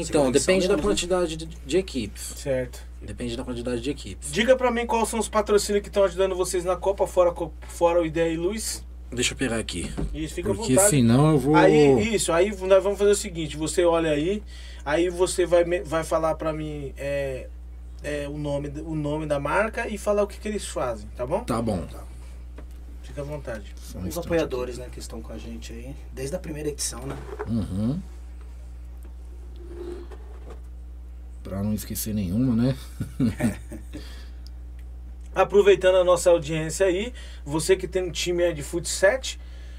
[0.00, 0.82] Então, depende da né?
[0.82, 2.22] quantidade de, de equipes.
[2.36, 2.80] Certo.
[3.00, 4.32] Depende da quantidade de equipes.
[4.32, 7.32] Diga pra mim quais são os patrocínios que estão ajudando vocês na Copa, fora,
[7.68, 8.84] fora o Ideia e Luz.
[9.12, 9.92] Deixa eu pegar aqui.
[10.12, 10.90] Isso, fica à Porque vontade.
[10.90, 11.54] senão eu vou.
[11.54, 14.42] Aí, isso, aí nós vamos fazer o seguinte, você olha aí,
[14.84, 17.48] aí você vai, vai falar pra mim é,
[18.02, 21.24] é, o, nome, o nome da marca e falar o que, que eles fazem, tá
[21.24, 21.44] bom?
[21.44, 21.86] Tá bom.
[23.02, 23.74] Fica à vontade.
[23.94, 27.16] Um Os apoiadores, né, que estão com a gente aí, desde a primeira edição, né?
[27.48, 28.00] Uhum.
[31.42, 32.76] Pra não esquecer nenhuma, né?
[35.34, 37.12] Aproveitando a nossa audiência aí,
[37.44, 39.20] você que tem um time de futsal,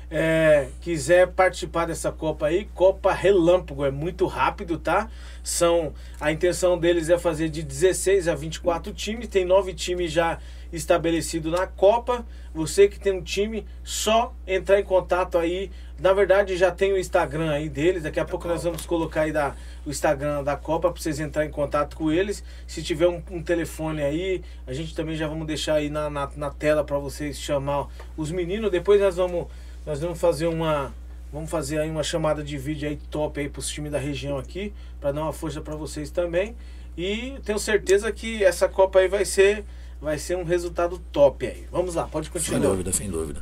[0.10, 5.10] é, quiser participar dessa Copa aí, Copa Relâmpago, é muito rápido, tá?
[5.44, 10.40] São, a intenção deles é fazer de 16 a 24 times, tem nove times já
[10.72, 12.26] estabelecidos na Copa.
[12.54, 15.72] Você que tem um time, só entrar em contato aí.
[16.00, 19.32] Na verdade, já tem o Instagram aí deles, daqui a pouco nós vamos colocar aí
[19.32, 22.44] da, o Instagram da Copa para vocês entrarem em contato com eles.
[22.68, 26.30] Se tiver um, um telefone aí, a gente também já vamos deixar aí na, na,
[26.36, 28.70] na tela para vocês chamar os meninos.
[28.70, 29.48] Depois nós vamos
[29.86, 30.94] nós vamos fazer uma
[31.34, 34.74] vamos fazer aí uma chamada de vídeo aí top aí pros times da região aqui
[35.02, 36.56] para dar uma força para vocês também.
[36.96, 39.64] E tenho certeza que essa Copa aí vai ser
[40.00, 41.66] vai ser um resultado top aí.
[41.72, 42.70] Vamos lá, pode Sem continuar.
[42.70, 43.42] dúvida, sem dúvida.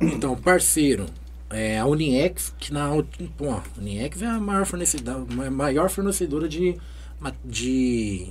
[0.00, 1.06] Então, parceiro,
[1.50, 2.90] é a Uniex, que na
[3.36, 6.76] pô, a Uniex é a maior fornecedora, maior fornecedora de,
[7.44, 8.28] de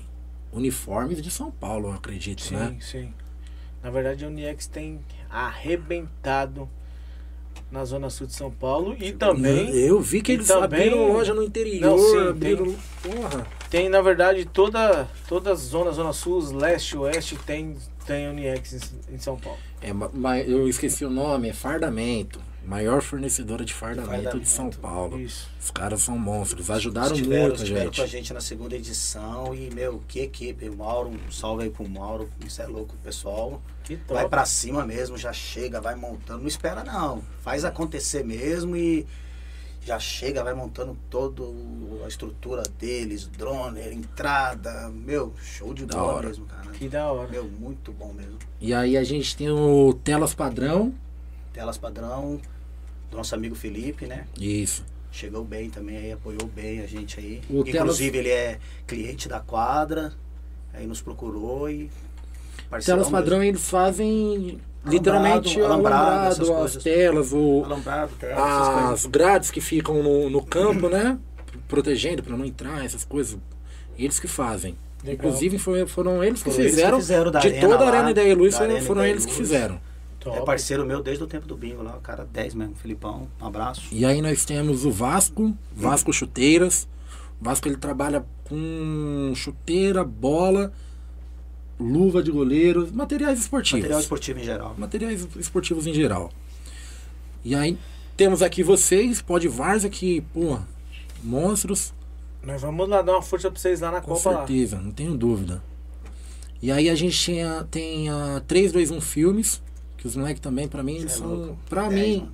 [0.51, 2.77] uniformes de São Paulo, eu acredito, Sim, né?
[2.79, 3.13] sim.
[3.83, 4.99] Na verdade, a Uniex tem
[5.29, 6.67] arrebentado
[7.71, 11.33] na zona sul de São Paulo e também Eu vi que eles também- abriram loja
[11.33, 12.75] no interior, Não, sim, abriram.
[13.03, 13.45] Porra.
[13.69, 18.73] tem, na verdade, toda toda a zona, zona sul, leste, oeste tem tem Uniex
[19.09, 19.59] em, em São Paulo.
[19.81, 22.39] É, ma- ma- eu esqueci o nome, é Fardamento.
[22.67, 24.79] Maior fornecedora de fardamento, de São Fardamento.
[24.79, 25.19] Paulo.
[25.21, 25.49] Isso.
[25.57, 27.95] Os caras são monstros, ajudaram estiveram, muito a gente.
[27.95, 30.67] com a gente na segunda edição e, meu, que equipe.
[30.67, 32.29] O Mauro, um salve aí pro Mauro.
[32.45, 33.61] Isso é louco, pessoal.
[33.85, 34.15] Que top.
[34.15, 36.41] Vai pra cima mesmo, já chega, vai montando.
[36.41, 37.23] Não espera não.
[37.41, 39.07] Faz acontecer mesmo e
[39.85, 41.43] já chega, vai montando toda
[42.03, 44.89] a estrutura deles, drone, entrada.
[44.89, 46.27] Meu, show de Da bola hora.
[46.27, 46.69] mesmo, cara.
[46.71, 47.29] Que da hora.
[47.29, 48.37] Meu, muito bom mesmo.
[48.59, 50.93] E aí a gente tem o Telas Padrão.
[51.53, 52.39] Telas padrão,
[53.11, 54.25] do nosso amigo Felipe, né?
[54.39, 54.83] Isso.
[55.11, 57.41] Chegou bem também aí, apoiou bem a gente aí.
[57.49, 60.13] O Inclusive ele é cliente da quadra,
[60.73, 61.89] aí nos procurou e
[62.85, 63.51] Telas Padrão mesmo.
[63.51, 66.31] eles fazem literalmente alambrado, alambrado,
[66.65, 68.37] essas as telas, o, Alambrado, telas,
[68.93, 71.17] as grades que ficam no, no campo, né?
[71.67, 73.37] Protegendo para não entrar, essas coisas.
[73.97, 74.77] Eles que fazem.
[75.03, 75.13] Legal.
[75.27, 76.99] Inclusive foi- foram eles que Foram eles que fizeram.
[76.99, 79.05] fizeram da de arena toda a lá, Arena Ideia e Luz da foram, Arena foram
[79.05, 79.37] e eles que Luz.
[79.39, 79.79] fizeram.
[80.27, 80.41] Top.
[80.41, 83.45] É parceiro meu desde o tempo do bingo lá, o cara 10 mesmo, Filipão, um
[83.45, 83.83] abraço.
[83.91, 86.87] E aí nós temos o Vasco, Vasco Chuteiras.
[87.39, 90.73] O Vasco ele trabalha com chuteira, bola,
[91.79, 93.81] luva de goleiro, materiais esportivos.
[93.81, 94.75] Material esportivo em geral.
[94.77, 96.31] materiais esportivos em geral.
[97.43, 97.77] E aí
[98.15, 100.57] temos aqui vocês, pode Varza que, pô,
[101.23, 101.93] monstros,
[102.41, 104.37] Nós vamos lá dar uma força pra vocês lá na com Copa lá.
[104.37, 105.61] certeza, não tenho dúvida.
[106.61, 109.61] E aí a gente tinha, tem a 321 Filmes,
[110.07, 111.57] os moleques também, pra mim, eles Cê é são.
[111.69, 112.31] Pra 10, mim, mano.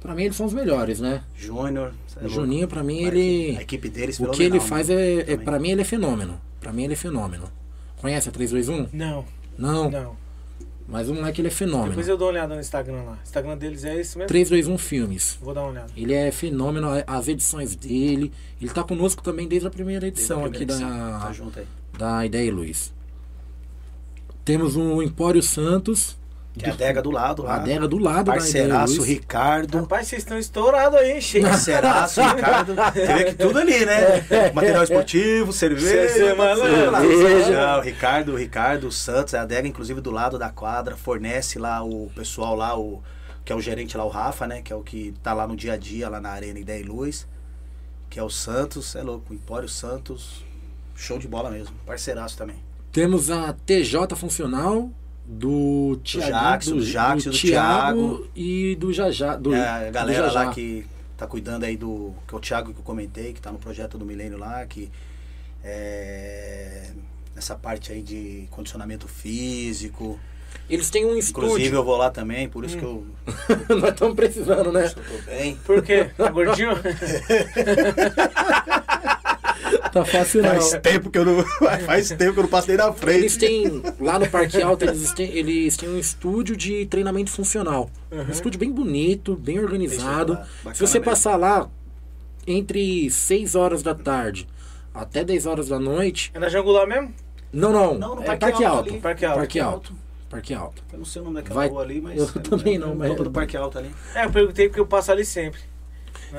[0.00, 1.22] pra mim, eles são os melhores, né?
[1.36, 1.92] Júnior.
[2.22, 2.28] é.
[2.28, 3.20] Juninho, pra mim, A ele.
[3.20, 5.36] equipe- A equipe deles O que ele faz é, é.
[5.36, 6.40] Pra mim, ele é fenômeno.
[6.60, 7.44] Pra mim, ele é fenômeno.
[8.00, 8.88] Conhece a 321?
[8.92, 9.24] Não,
[9.58, 9.90] Não.
[9.90, 10.16] não.
[10.90, 11.90] Mas o moleque ele é fenômeno.
[11.90, 13.12] Depois eu dou uma olhada no Instagram lá.
[13.12, 14.26] O Instagram deles é esse mesmo?
[14.28, 15.36] 321 Filmes.
[15.42, 15.92] Vou dar uma olhada.
[15.94, 18.32] Ele é fenômeno, as edições dele.
[18.58, 21.10] Ele tá conosco também desde a primeira Desde a edição primeira aqui edição.
[21.12, 21.66] da, Tá junto aí.
[21.98, 22.90] da Ideia e Luz.
[24.44, 26.16] Temos o Empório Santos.
[26.58, 27.54] Que é a adega do lado A lá.
[27.56, 29.02] adega do lado Parceiraço.
[29.02, 29.78] Ricardo.
[29.80, 31.44] Rapaz, vocês estão estourados aí, cheio.
[31.44, 32.74] Parceiraço, Ricardo.
[32.92, 34.24] Você vê que tudo ali, né?
[34.52, 36.08] Material esportivo, cerveja.
[36.08, 37.66] Cerveja, cerveja.
[37.66, 41.58] Não, o Ricardo, o Ricardo Santos, é a adega, inclusive, do lado da quadra, fornece
[41.58, 43.02] lá o pessoal lá, o
[43.44, 44.60] que é o gerente lá, o Rafa, né?
[44.60, 46.84] Que é o que tá lá no dia a dia, lá na Arena Ideia e
[46.84, 47.26] Luz.
[48.10, 50.44] Que é o Santos, é louco, o Empório Santos.
[50.94, 51.74] Show de bola mesmo.
[51.86, 52.56] Parceiraço também.
[52.90, 54.90] Temos a TJ Funcional
[55.30, 59.36] do Thiago, Jackson, do Jackson, do Thiago e do Jajá.
[59.36, 60.44] Do, É, a do galera Jajá.
[60.44, 60.86] lá que
[61.18, 62.14] tá cuidando aí do.
[62.26, 64.90] Que é o Thiago que eu comentei, que tá no projeto do Milênio lá, que
[65.62, 66.90] é.
[67.34, 70.18] Nessa parte aí de condicionamento físico.
[70.68, 71.20] Eles têm um Inclusive
[71.62, 71.74] estúdio.
[71.74, 73.06] eu vou lá também, por isso que eu,
[73.80, 74.86] Nós estamos precisando, né?
[74.86, 75.56] eu tô bem.
[75.56, 76.10] Por quê?
[76.16, 76.70] Tá gordinho?
[80.04, 80.50] Tá fácil não.
[80.50, 81.44] Faz tempo que eu não.
[81.86, 83.18] Faz tempo que eu não passei na frente.
[83.18, 87.90] Eles têm, lá no Parque Alto, eles têm, eles têm um estúdio de treinamento funcional.
[88.10, 90.38] Um estúdio bem bonito, bem organizado.
[90.74, 91.04] Se você mesmo.
[91.10, 91.68] passar lá
[92.46, 94.48] entre 6 horas da tarde
[94.94, 96.30] até 10 horas da noite.
[96.34, 97.12] É na Jangular mesmo?
[97.52, 97.94] Não, não.
[97.98, 99.00] Não, no é Parque Parque Alto Alto.
[99.00, 99.38] Parque Alto.
[99.38, 99.92] Parque Alto.
[100.30, 100.82] Parque Alto.
[100.92, 102.18] Eu não sei o nome daquela Vai- rua ali, mas.
[102.18, 103.90] eu é- também não, é mas- volta do Parque Alto ali.
[104.14, 105.60] É, eu perguntei porque eu passo ali sempre.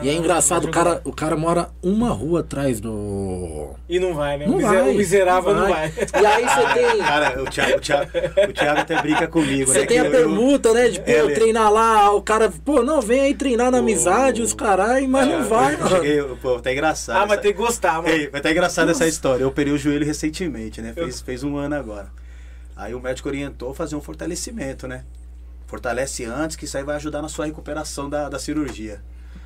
[0.01, 3.73] E é na- engraçado, o cara, o cara mora uma rua atrás do.
[3.89, 4.45] E não vai, né?
[4.45, 5.89] Não o, miser- vai, o miserável não não vai.
[5.89, 6.21] vai.
[6.21, 6.97] E aí você tem.
[7.09, 8.11] Cara, o Thiago, o Thiago,
[8.49, 9.85] o Thiago até brinca comigo, Você né?
[9.87, 10.89] tem que a eu- permuta, né?
[10.89, 14.53] De pô, Ele- treinar lá, o cara, pô, não, vem aí treinar na amizade, os
[14.53, 15.89] caralho, mas não eu- vai, eu mano.
[15.89, 17.15] cheguei, pô, tá engraçado.
[17.17, 18.09] Ah, mas essa- tem que gostar, mano.
[18.09, 19.43] Ei, vai tá engraçado essa história.
[19.43, 20.93] Eu operei o joelho recentemente, né?
[20.93, 22.07] Fez, fez um ano agora.
[22.75, 25.03] Aí o médico orientou fazer um fortalecimento, né?
[25.67, 29.01] Fortalece antes, que isso aí vai ajudar na sua recuperação da, da cirurgia.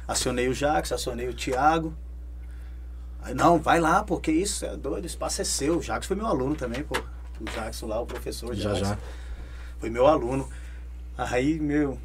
[0.08, 1.94] Acionei o Jackson, acionei o Thiago.
[3.22, 5.78] Aí, não, vai lá, porque isso é doido, o espaço é seu.
[5.78, 6.96] O Jackson foi meu aluno também, pô.
[7.40, 8.86] O Jackson lá, o professor Já, Jackson.
[8.92, 8.98] já.
[9.80, 10.50] Foi meu aluno.
[11.18, 11.98] Aí, meu,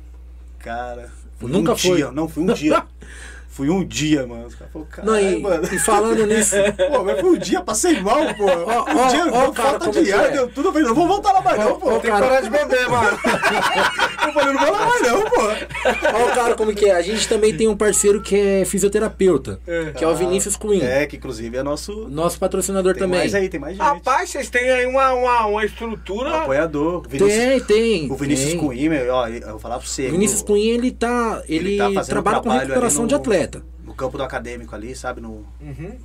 [0.58, 1.10] cara.
[1.38, 1.96] Foi Nunca um foi.
[1.96, 2.86] dia, não, foi um dia.
[3.58, 4.46] Fui um dia, mano.
[4.46, 5.64] Os caras falaram, Não, caralho, e, mano.
[5.74, 6.54] e falando nisso,
[6.92, 8.44] Pô, mas foi um dia, passei mal, pô.
[8.46, 10.30] Ó, um ó, dia, ó, cara, falta de que ar, é?
[10.30, 10.68] deu tudo.
[10.68, 11.88] Eu falei, não vou voltar lá mais não, Ó, pô.
[11.88, 13.18] ó, Tem que parar de beber, mano.
[14.28, 15.40] Eu falei, não vou lá mais não, pô.
[15.42, 16.92] Olha o cara como que é.
[16.94, 19.90] A gente também tem um parceiro que é fisioterapeuta, É.
[19.92, 20.84] que é o Vinícius Cunha.
[20.84, 22.08] É, que inclusive é nosso...
[22.08, 23.18] Nosso patrocinador Tem também.
[23.20, 23.84] mais aí, tem mais gente.
[23.84, 26.42] Rapaz, vocês têm aí uma, uma, uma estrutura.
[26.42, 27.02] Apoiador.
[27.06, 28.12] O Vinícius, Tem, tem.
[28.12, 28.58] o Vinícius tem.
[28.60, 30.06] Cunha, meu, ó, eu vou falar pra você.
[30.08, 31.42] O Vinícius Cunha, ele tá.
[31.48, 33.62] Ele, Ele tá trabalha um com recuperação ali de no- atleta.
[33.84, 35.20] No campo do acadêmico ali, sabe?
[35.20, 35.96] No, Uhum.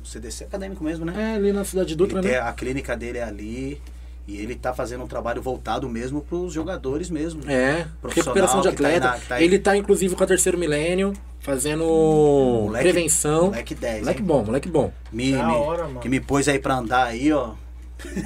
[0.00, 1.14] no CDC acadêmico mesmo, né?
[1.32, 2.42] É, ali na cidade Dutra, Ele tem- né?
[2.42, 3.80] a clínica dele é ali.
[4.26, 7.42] E ele tá fazendo um trabalho voltado mesmo pros jogadores mesmo.
[7.46, 9.06] É, Profissional recuperação de tá aí atleta.
[9.06, 13.46] na- que tá aí- Ele tá inclusive com a terceiro milênio, fazendo Moleque- prevenção.
[13.48, 14.00] Moleque 10.
[14.00, 14.26] Moleque hein?
[14.26, 14.90] bom, moleque bom.
[15.12, 16.00] Me, Da me- hora, mano.
[16.00, 17.52] que me pôs aí pra andar aí, ó.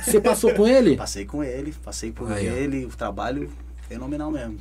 [0.05, 0.97] Você passou com ele?
[0.97, 2.53] Passei com ele, passei por Aí, ó.
[2.53, 3.51] ele, o trabalho
[3.89, 4.57] fenomenal mesmo.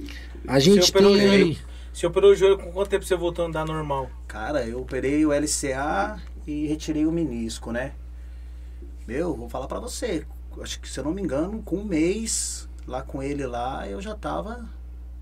[0.48, 1.58] A gente tem.
[1.98, 4.08] Você operou o joelho com quanto tempo você voltou a andar normal?
[4.28, 7.94] Cara, eu operei o LCA e retirei o menisco, né?
[9.08, 10.24] Meu, vou falar pra você.
[10.62, 14.00] Acho que se eu não me engano, com um mês lá com ele lá, eu
[14.00, 14.70] já tava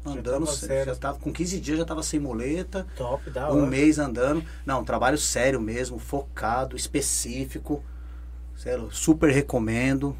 [0.05, 0.93] andando, tava se- sério.
[0.93, 3.67] já tava com 15 dias já tava sem muleta, Top, da um hora.
[3.67, 4.43] mês andando.
[4.65, 7.81] Não, trabalho sério mesmo, focado, específico.
[8.53, 10.13] Sério, super recomendo.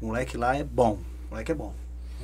[0.00, 0.98] O moleque lá é bom.
[1.28, 1.72] O moleque é bom.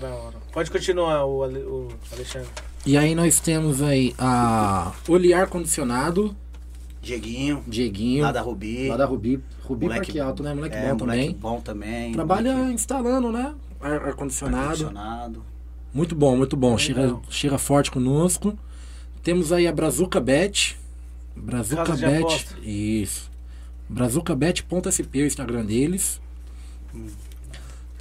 [0.00, 0.38] Da hora.
[0.50, 2.50] Pode continuar, o, Ale- o Alexandre.
[2.84, 6.34] E aí nós temos aí a Olear Condicionado,
[7.00, 8.88] Dieguinho, Dieguinho, lá da Rubi.
[8.88, 9.40] lá da Rubi.
[9.64, 10.54] Rubi Moleque- Parque Alto, né?
[10.54, 11.36] Moleque é, bom moleque também.
[11.40, 12.12] bom também.
[12.12, 13.54] Trabalha moleque instalando, né?
[13.80, 14.62] Ar- Ar-condicionado.
[14.64, 15.44] ar-condicionado.
[15.94, 16.76] Muito bom, muito bom.
[16.78, 18.56] Chega, chega forte conosco.
[19.22, 20.76] Temos aí a Brazuca Bet.
[21.36, 22.46] Brazuca Casa Bet.
[22.62, 23.30] Isso.
[23.88, 26.20] BrazucaBet.sp é o Instagram deles.
[26.94, 27.06] Hum.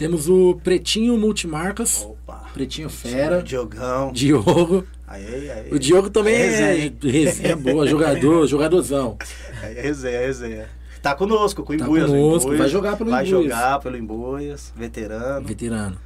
[0.02, 2.02] Temos o Pretinho Multimarcas.
[2.10, 2.48] Opa.
[2.56, 3.44] Pretinho Fera.
[3.44, 4.12] Diogão.
[4.12, 4.84] Diogo.
[5.08, 5.70] Aí, aí.
[5.72, 6.94] O Diogo também Aí é resenha.
[7.04, 9.16] resenha boa, jogador, jogadorzão.
[9.62, 10.70] Aí é resenha, é resenha.
[11.04, 12.16] Tá conosco, com o Tá conosco,
[12.48, 12.60] Embuias.
[12.60, 13.44] vai jogar pelo Vai Embuias.
[13.44, 15.48] jogar pelo Embuias, veterano.
[15.48, 15.98] Veterano.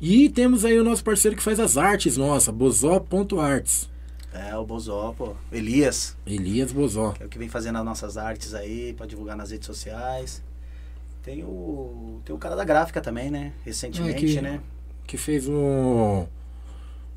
[0.00, 3.88] E temos aí o nosso parceiro que faz as artes nossa, bozó.arts.
[4.34, 5.34] É, o Bozó, pô.
[5.52, 7.12] Elias, Elias Bozó.
[7.12, 10.42] que é o que vem fazendo as nossas artes aí, pra divulgar nas redes sociais.
[11.22, 12.20] Tem o.
[12.24, 13.52] Tem o cara da gráfica também, né?
[13.64, 14.60] Recentemente, É, que- né?
[15.06, 16.26] Que fez o.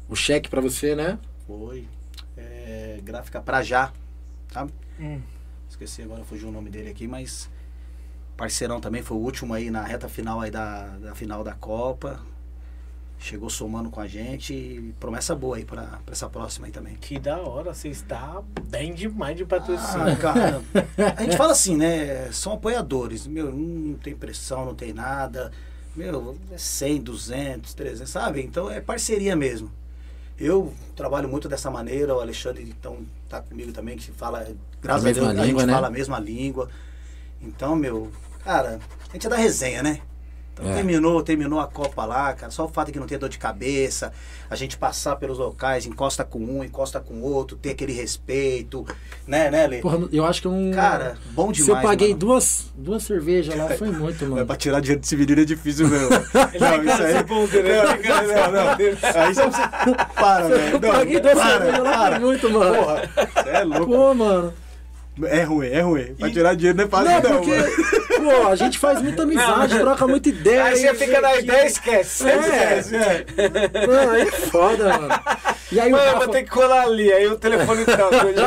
[0.08, 1.18] O cheque pra você, né?
[1.48, 1.88] Foi.
[2.38, 3.92] É, gráfica pra já.
[4.52, 4.72] Sabe?
[5.00, 5.22] Hum.
[5.70, 7.50] Esqueci agora, fugiu o nome dele aqui, mas.
[8.38, 12.20] Parceirão também, foi o último aí na reta final aí da, da final da Copa.
[13.18, 16.96] Chegou somando com a gente e promessa boa aí pra, pra essa próxima aí também.
[16.96, 20.14] Que da hora, você está bem demais de patrocínio.
[20.14, 20.62] Ah, cara,
[21.18, 22.32] a gente fala assim, né?
[22.32, 23.26] São apoiadores.
[23.26, 25.52] Meu, não tem pressão, não tem nada.
[25.96, 28.42] Meu, é 100, 200, 300, sabe?
[28.42, 29.72] Então é parceria mesmo.
[30.38, 32.98] Eu trabalho muito dessa maneira, o Alexandre então
[33.30, 34.46] tá comigo também, que fala,
[34.82, 35.74] graças a, Deus, a gente né?
[35.74, 36.70] fala a mesma língua.
[37.42, 38.12] Então, meu,
[38.44, 40.02] cara, a gente é da resenha, né?
[40.58, 40.76] Então É.
[40.76, 42.50] terminou, terminou a Copa lá, cara.
[42.50, 44.14] Só o fato de que não ter dor de cabeça,
[44.50, 48.86] a gente passar pelos locais, encosta com um, encosta com o outro, ter aquele respeito,
[49.28, 49.80] né, né, Lê?
[49.82, 50.72] Porra, eu acho que é um.
[50.72, 51.66] Cara, bom demais.
[51.66, 52.20] Se eu paguei mano.
[52.20, 54.46] duas, duas cervejas lá, foi muito, É, mano.
[54.46, 56.10] pra tirar dinheiro desse menino é difícil mesmo.
[56.10, 57.14] não, isso aí.
[57.16, 58.70] Não, não, não.
[58.70, 60.06] Aí você precisa.
[60.16, 60.76] Para, velho.
[60.76, 62.16] Eu Não, paguei duas para, cervejas lá, para.
[62.20, 62.76] foi muito, mano.
[62.76, 63.10] Porra,
[63.44, 63.86] você é louco.
[63.88, 64.54] Pô, mano.
[65.24, 66.16] É ruim, é ruim.
[66.16, 67.42] Pra tirar dinheiro não é fácil, Não, não.
[67.42, 68.05] porque, mano.
[68.26, 70.66] Pô, a gente faz muita amizade, troca muita ideia.
[70.66, 72.28] Aí você fica na ideia e esquece.
[72.28, 72.80] É.
[72.80, 72.96] Esquece.
[73.88, 75.10] Não, aí é foda, mano.
[75.72, 77.12] E aí o Mano, Rafa, vou ter que colar ali.
[77.12, 77.98] Aí o telefone tá.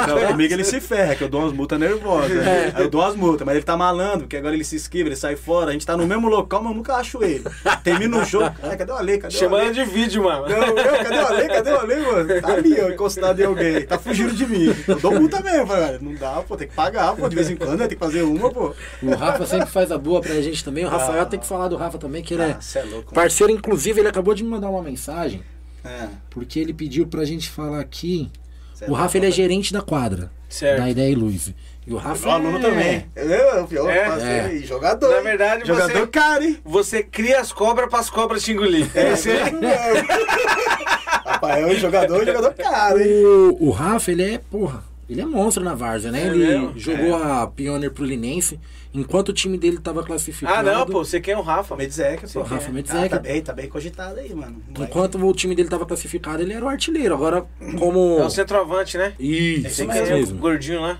[0.07, 2.31] Não, comigo ele se ferra, que eu dou umas multas nervosas.
[2.31, 2.73] né?
[2.75, 5.16] Aí eu dou umas multas, mas ele tá malandro, porque agora ele se esquiva, ele
[5.16, 5.71] sai fora.
[5.71, 7.45] A gente tá no mesmo local, mas eu nunca acho ele.
[7.83, 8.55] Termina o jogo.
[8.62, 9.19] Ai, cadê o Ale?
[9.19, 9.73] Cadê o Chamando Ale?
[9.75, 10.49] de vídeo, mano.
[10.49, 11.49] Não, eu, cadê o Ale?
[11.49, 12.41] Cadê o Ale, mano?
[12.41, 13.83] Tá ali, ó, encostado em alguém.
[13.87, 14.75] Tá fugindo de mim.
[14.87, 15.99] Eu dou multa mesmo, velho.
[16.01, 17.29] Não dá, pô, tem que pagar, pô.
[17.29, 17.89] De vez em quando, né?
[17.89, 18.73] tem que fazer uma, pô.
[19.03, 20.85] o Rafa sempre faz a boa pra gente também.
[20.85, 23.12] O Rafael tem que falar do Rafa também, que ele é Ah, cê é louco.
[23.12, 23.53] parceiro.
[23.53, 25.43] Inclusive, ele acabou de me mandar uma mensagem,
[25.85, 28.31] É, porque ele pediu pra gente falar aqui.
[28.74, 30.79] cê O Rafa, ele é gerente da quadra, Certo.
[30.81, 31.55] da Ideia e Luz.
[31.87, 32.61] E o Rafa O aluno é...
[32.61, 33.07] também.
[33.16, 34.55] Eu, eu, É?
[34.55, 34.59] É.
[34.59, 35.09] jogador.
[35.11, 36.59] Na verdade, jogador você- caro, hein?
[36.64, 38.87] Você cria as cobras pras cobras te engolir.
[38.95, 39.16] É aí.
[41.24, 43.24] Rapaz, é um jogador, jogador caro, hein?
[43.24, 46.22] O, o Rafa, ele é, porra, ele é monstro na Várzea, né?
[46.22, 46.72] É ele mesmo?
[46.79, 48.59] jogou a Pioneer pro Linense,
[48.95, 50.68] enquanto o time dele tava classificado.
[50.68, 51.05] Ah, não, pô.
[51.05, 51.76] Você quer o Rafa.
[51.76, 52.43] Medizeca, pô.
[52.43, 53.09] Rafa Ah, Medizeca.
[53.09, 54.62] tá bem, tá bem cogitado aí, mano.
[54.76, 54.86] Vai.
[54.86, 57.14] Enquanto o time dele tava classificado, ele era o artilheiro.
[57.14, 57.47] Agora,
[57.78, 58.18] como.
[58.18, 59.14] É o centroavante, né?
[59.18, 60.39] Isso, isso é o mesmo.
[60.39, 60.99] gordinho lá.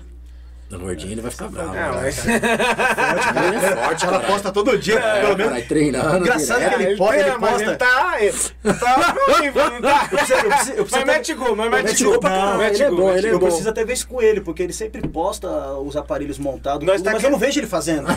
[0.71, 1.71] O gordinho ele vai ficar bravo.
[1.71, 1.93] Ah, cara.
[1.95, 2.25] mas...
[2.27, 5.51] Ele é forte, Ela posta todo dia, pelo menos.
[5.51, 6.17] Vai treinando.
[6.17, 6.77] Engraçado direto.
[6.77, 7.63] que ele posta, tem, ele mas posta.
[7.63, 8.33] Ele tá, ele
[8.79, 10.09] tá não tá?
[10.11, 12.19] Eu preciso, eu preciso, eu Mas preciso mete gol, mas mete, gol.
[12.19, 13.47] pra caralho, ele é gol, bom, ele é eu gol.
[13.47, 15.47] preciso até ver isso com ele, porque ele sempre posta
[15.77, 18.07] os aparelhos montados, Nós tudo, tá mas eu não vejo ele fazendo.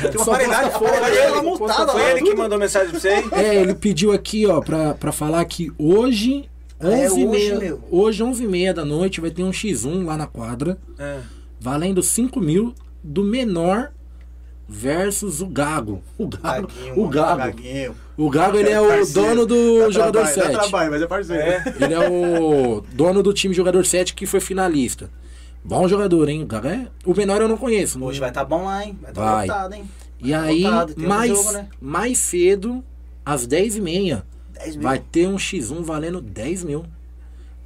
[0.00, 1.42] Tem uma aparelhagem, aparelhagem né?
[1.42, 3.24] montada Foi ele que mandou mensagem pra você aí?
[3.32, 6.48] É, ele pediu aqui, ó, pra, pra falar que hoje,
[6.80, 7.80] Ah, é 11 h hoje, 30 meu?
[7.90, 11.18] hoje, 11 h 30 da noite, vai ter um X1 lá na quadra, É.
[11.60, 13.90] valendo 5 mil do menor
[14.68, 16.02] versus o Gago.
[16.18, 17.36] O Gago, Gaguinho, o Gago.
[17.38, 17.94] Gaguinho.
[18.16, 19.28] O Gago, ele é o Parceiro.
[19.28, 20.52] dono do Dá jogador trabalho, 7.
[20.52, 21.42] Dá trabalho, mas é parceiro.
[21.42, 21.74] É.
[21.80, 25.10] Ele é o dono do time jogador 7 que foi finalista.
[25.64, 26.42] Bom jogador, hein?
[26.42, 26.86] O Gago é...
[27.04, 28.02] O menor eu não conheço.
[28.04, 28.96] Hoje vai estar bom lá, hein?
[29.00, 29.46] Vai estar Vai.
[29.48, 29.84] lotado, hein?
[30.20, 31.68] E aí, Lotado, mais, jogo, né?
[31.80, 32.84] mais cedo,
[33.24, 34.22] às 10h30,
[34.58, 34.82] 10 mil.
[34.82, 36.84] vai ter um X1 valendo 10 mil.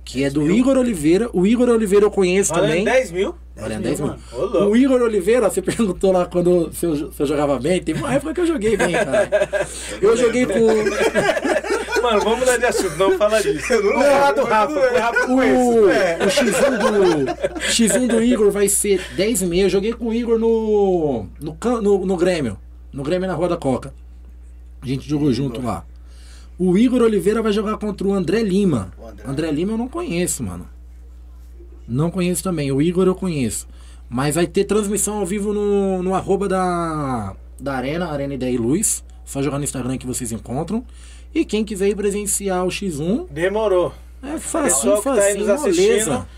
[0.05, 0.57] Que 10 é do mil?
[0.57, 1.31] Igor Oliveira.
[1.32, 2.85] O Igor Oliveira eu conheço Valendo também.
[2.85, 3.35] 10 mil?
[3.55, 4.19] Valendo 10 10 mil, mil.
[4.32, 4.70] Ô, louco.
[4.70, 7.81] O Igor Oliveira, você perguntou lá quando se eu, se eu jogava bem.
[7.82, 9.28] Teve uma época que eu joguei bem, cara.
[10.02, 10.52] Eu joguei com.
[12.02, 13.73] Mano, vamos mudar de assunto, não fala disso.
[13.73, 16.23] Eu não Vamos falar do Rafa, eu não o Rafa O, conhece.
[16.23, 19.62] o X1 do, X1 do Igor vai ser 10 e meia.
[19.64, 22.59] Eu joguei com o Igor no, no, no, no Grêmio.
[22.93, 23.94] No Grêmio na Rua da Coca.
[24.82, 25.85] A gente jogou junto lá.
[26.64, 28.93] O Igor Oliveira vai jogar contra o André Lima.
[28.97, 29.24] O André.
[29.26, 30.68] André Lima eu não conheço, mano.
[31.89, 32.70] Não conheço também.
[32.70, 33.66] O Igor eu conheço.
[34.09, 38.59] Mas vai ter transmissão ao vivo no, no arroba da, da Arena, Arena Ideia e
[38.59, 39.02] Luz.
[39.24, 40.84] Só jogar no Instagram que vocês encontram.
[41.34, 43.93] E quem quiser ir presenciar o X1, Demorou.
[44.22, 46.28] é facinho, que tá moleza.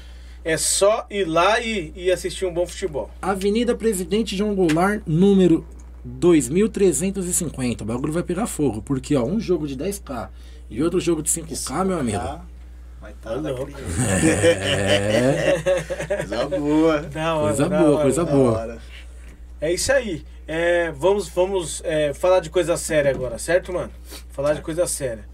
[0.42, 3.10] é só ir lá e, e assistir um bom futebol.
[3.20, 5.66] Avenida Presidente João Goulart, número
[6.04, 7.82] 2350.
[7.82, 10.28] O bagulho vai pegar fogo, porque ó, um jogo de 10k
[10.68, 12.18] e outro jogo de 5k, meu amigo.
[13.00, 13.70] Vai estar Tá louco.
[14.46, 17.00] É, Coisa boa.
[17.02, 18.02] Da hora, Coisa da boa, hora.
[18.02, 18.78] coisa boa.
[19.60, 20.24] É isso aí.
[20.46, 23.90] É, vamos vamos é, falar de coisa séria agora, certo, mano?
[24.30, 25.26] Falar de coisa séria.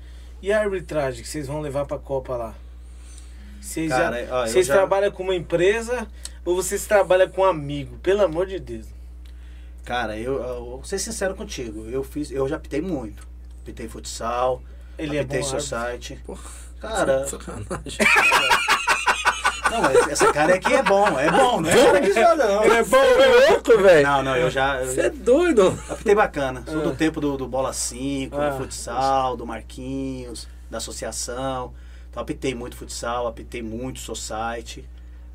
[0.43, 2.55] E a arbitragem que vocês vão levar pra Copa lá?
[3.61, 6.07] Vocês, já- Cara, ó, eu vocês já- trabalham com uma empresa
[6.45, 7.99] ou vocês trabalham com um amigo?
[7.99, 8.87] Pelo amor de Deus.
[9.85, 11.87] Cara, eu, eu vou ser sincero contigo.
[11.89, 13.27] Eu fiz, eu já pitei muito.
[13.65, 14.63] Pitei futsal,
[14.99, 15.43] Ele é bom.
[15.43, 16.21] society.
[16.25, 16.41] Porra,
[16.81, 17.99] Cara, sacanagem.
[19.71, 22.65] não, mas essa cara aqui é bom, é bom, é joga, não.
[22.65, 24.07] Ele é bom, é louco, velho.
[24.07, 24.83] Não, não, eu já.
[24.85, 25.79] Você é doido.
[25.89, 26.63] apitei bacana.
[26.67, 26.85] Sou Ah.
[26.85, 28.51] do tempo do, do Bola 5, Ah.
[28.51, 31.73] do futsal, do Marquinhos, da associação.
[32.11, 34.85] Então apitei muito futsal, apitei muito society.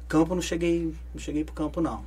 [0.08, 2.04] Campo não cheguei, não cheguei pro campo não.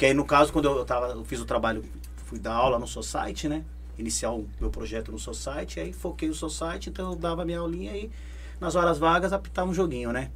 [0.00, 1.84] Porque aí no caso quando eu tava, eu fiz o trabalho
[2.24, 3.62] fui dar aula no Society, né?
[3.98, 7.94] Iniciar o meu projeto no Society, aí foquei no Society, então eu dava minha aulinha
[7.94, 8.10] e
[8.58, 10.30] nas horas vagas apitava um joguinho, né?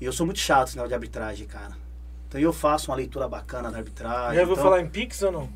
[0.00, 1.76] E eu sou muito chato nesse negócio de arbitragem, cara.
[2.26, 4.36] Então eu faço uma leitura bacana da arbitragem.
[4.36, 5.50] Já ouviu então, falar em Pix ou não?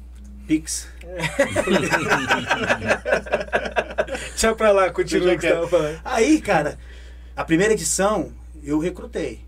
[0.47, 0.91] Pix.
[4.29, 6.01] Deixa pra lá, continua o que você tava falando.
[6.05, 6.79] Aí, cara,
[7.35, 8.31] a primeira edição
[8.63, 9.43] eu recrutei.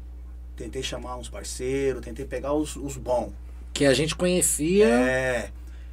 [0.56, 3.43] Tentei chamar uns parceiros, tentei pegar os, os bons.
[3.74, 5.50] Que a gente conhecia É,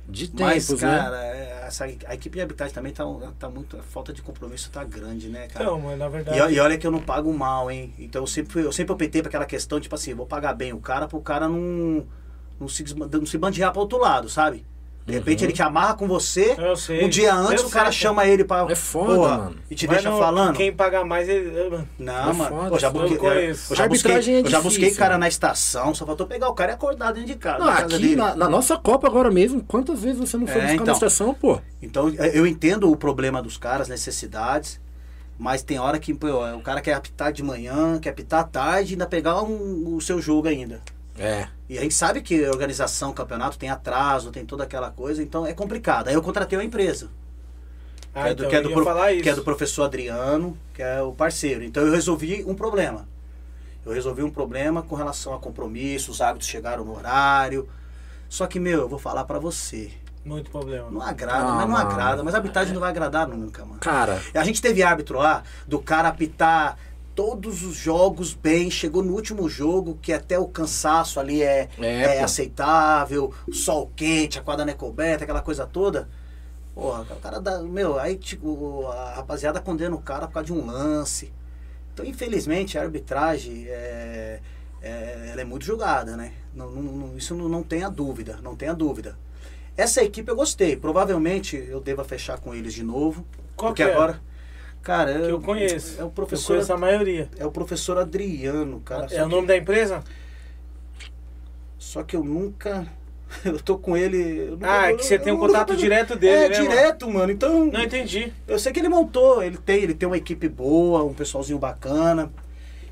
[0.08, 0.98] de mas, tempos, né?
[1.00, 3.04] cara, é, essa, a equipe de arbitragem também tá,
[3.40, 3.78] tá muito.
[3.78, 5.66] A falta de compromisso tá grande, né, cara?
[5.66, 6.38] Então, mas na verdade.
[6.38, 7.94] E, e olha que eu não pago mal, hein?
[7.98, 10.80] Então eu sempre, eu sempre optei pra aquela questão, tipo assim, vou pagar bem o
[10.80, 12.06] cara pro cara não,
[12.60, 14.66] não, se, não se bandear pro outro lado, sabe?
[15.06, 15.46] De repente Uhum.
[15.48, 17.04] ele te amarra com você, Eu sei.
[17.04, 18.68] um dia antes Eu o cara sei, chama ele pra.
[18.70, 19.56] É foda, porra, mano.
[19.70, 20.56] E te Vai deixa no- falando.
[20.56, 21.50] Quem pagar mais, ele.
[21.58, 22.50] eu- Não, É mano.
[22.56, 25.28] foda, Pô, já busquei, Eu eu já busquei, é eu já difícil, busquei cara na
[25.28, 27.58] estação, só faltou pegar o cara e acordar dentro de casa.
[27.60, 30.58] Não, na casa aqui na, na nossa Copa agora mesmo, quantas vezes você não foi
[30.58, 30.86] É, buscar então.
[30.86, 31.60] na estação, pô?
[31.82, 34.80] Então eu entendo o problema dos caras, necessidades,
[35.38, 38.92] mas tem hora que pô, o cara quer apitar de manhã, quer apitar à tarde
[38.92, 40.80] e ainda pegar um- o seu jogo ainda.
[41.18, 41.48] É.
[41.70, 45.54] E a gente sabe que organização, campeonato tem atraso, tem toda aquela coisa, então é
[45.54, 46.08] complicado.
[46.08, 47.10] Aí eu contratei uma empresa,
[48.14, 50.82] Ah, que, é do, então, que, é do pro- que é do professor Adriano, que
[50.82, 51.64] é o parceiro.
[51.64, 53.08] Então eu resolvi um problema.
[53.86, 57.68] Eu resolvi um problema com relação a compromisso, os árbitros chegaram no horário.
[58.30, 59.92] Só que, meu, eu vou falar pra você.
[60.24, 60.90] Muito problema.
[60.92, 61.90] Não agrada, Ah, mas não mano.
[61.90, 62.24] agrada.
[62.24, 63.80] Mas a arbitragem não vai agradar nunca, mano.
[63.80, 66.78] Cara, A gente teve árbitro lá do cara apitar
[67.22, 72.18] todos os jogos bem, chegou no último jogo que até o cansaço ali é, É,
[72.18, 76.10] é aceitável, o sol quente, a quadra não é coberta, aquela coisa toda.
[76.74, 77.60] Porra, o cara dá.
[77.62, 81.32] Meu, aí tipo, a rapaziada condena o cara por causa de um lance.
[81.94, 84.40] Então, infelizmente, a arbitragem é,
[84.82, 86.32] é- ela é muito julgada, né?
[86.56, 89.16] Não, não- não- isso não, não tenha dúvida, não tenha dúvida.
[89.78, 90.76] Essa equipe eu gostei.
[90.76, 93.26] Provavelmente eu deva fechar com eles de novo.
[93.56, 93.94] Qual porque que é?
[93.94, 94.22] agora.
[94.84, 96.00] Cara, Que eu conheço.
[96.00, 96.54] É o Eu professor.
[96.54, 97.30] conheço a maioria.
[97.38, 99.04] É o professor Adriano, cara.
[99.12, 100.04] é o que- nome da empresa?
[101.78, 102.88] Só que eu nunca.
[103.46, 104.40] Eu tô com ele.
[104.40, 106.58] eu nunca- Ah, é que você eu tem um nunca- contato direto dele, É, né?
[106.58, 106.70] mano?
[106.70, 107.32] direto, mano.
[107.32, 107.66] Então.
[107.68, 108.34] Não entendi.
[108.46, 112.30] Eu sei que ele montou, ele tem, ele tem uma equipe boa, um pessoalzinho bacana.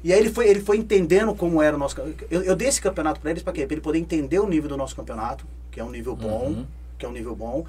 [0.01, 1.99] E aí ele foi, ele foi entendendo como era o nosso.
[2.31, 3.65] Eu, eu dei esse campeonato pra eles pra quê?
[3.65, 6.65] Pra ele poder entender o nível do nosso campeonato, que é um nível bom, Uhum.
[6.97, 7.65] que é um nível bom.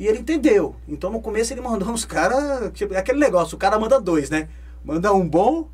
[0.00, 0.74] E ele entendeu.
[0.88, 2.72] Então no começo ele mandou uns caras.
[2.72, 4.48] Tipo, é aquele negócio, o cara manda dois, né?
[4.82, 5.68] Manda um bom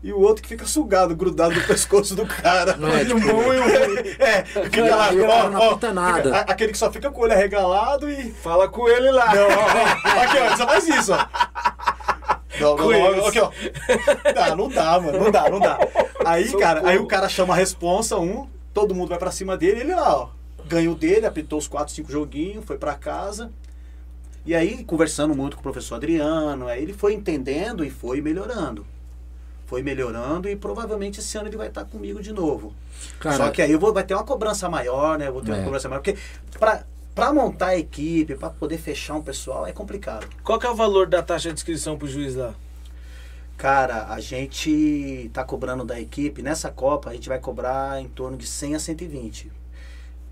[0.00, 2.76] e o outro que fica sugado, grudado no pescoço do cara.
[2.76, 4.04] Não é, um tipo- bom e um ruim.
[4.20, 6.22] É, fica lá, ó, não ó, nada.
[6.22, 8.30] fica- aquele que só fica com o olho arregalado e.
[8.30, 9.34] Fala com ele lá.
[9.34, 11.26] Não, ó, ó, aqui, ó, só faz isso, ó.
[12.60, 13.50] Não, não, não, aqui, ó.
[14.32, 15.76] Dá, não dá, mano, não dá, não dá.
[16.24, 19.80] Aí, cara, aí o cara chama a responsa, um, todo mundo vai pra cima dele,
[19.80, 20.28] ele lá, ó.
[20.66, 23.50] Ganhou dele, apitou os quatro, cinco joguinhos, foi pra casa.
[24.46, 28.86] E aí, conversando muito com o professor Adriano, aí ele foi entendendo e foi melhorando.
[29.66, 32.74] Foi melhorando e provavelmente esse ano ele vai estar comigo de novo.
[33.18, 35.28] cara, Só que aí eu vou, vai ter uma cobrança maior, né?
[35.28, 35.54] Eu vou ter É.
[35.54, 36.02] uma cobrança maior.
[36.02, 36.18] Porque
[36.58, 36.84] pra,
[37.14, 40.28] pra montar a equipe, pra poder fechar um pessoal, é complicado.
[40.42, 42.54] Qual que é o valor da taxa de inscrição pro juiz lá?
[43.56, 48.36] Cara, a gente tá cobrando da equipe, nessa Copa, a gente vai cobrar em torno
[48.36, 49.50] de 100 a 120.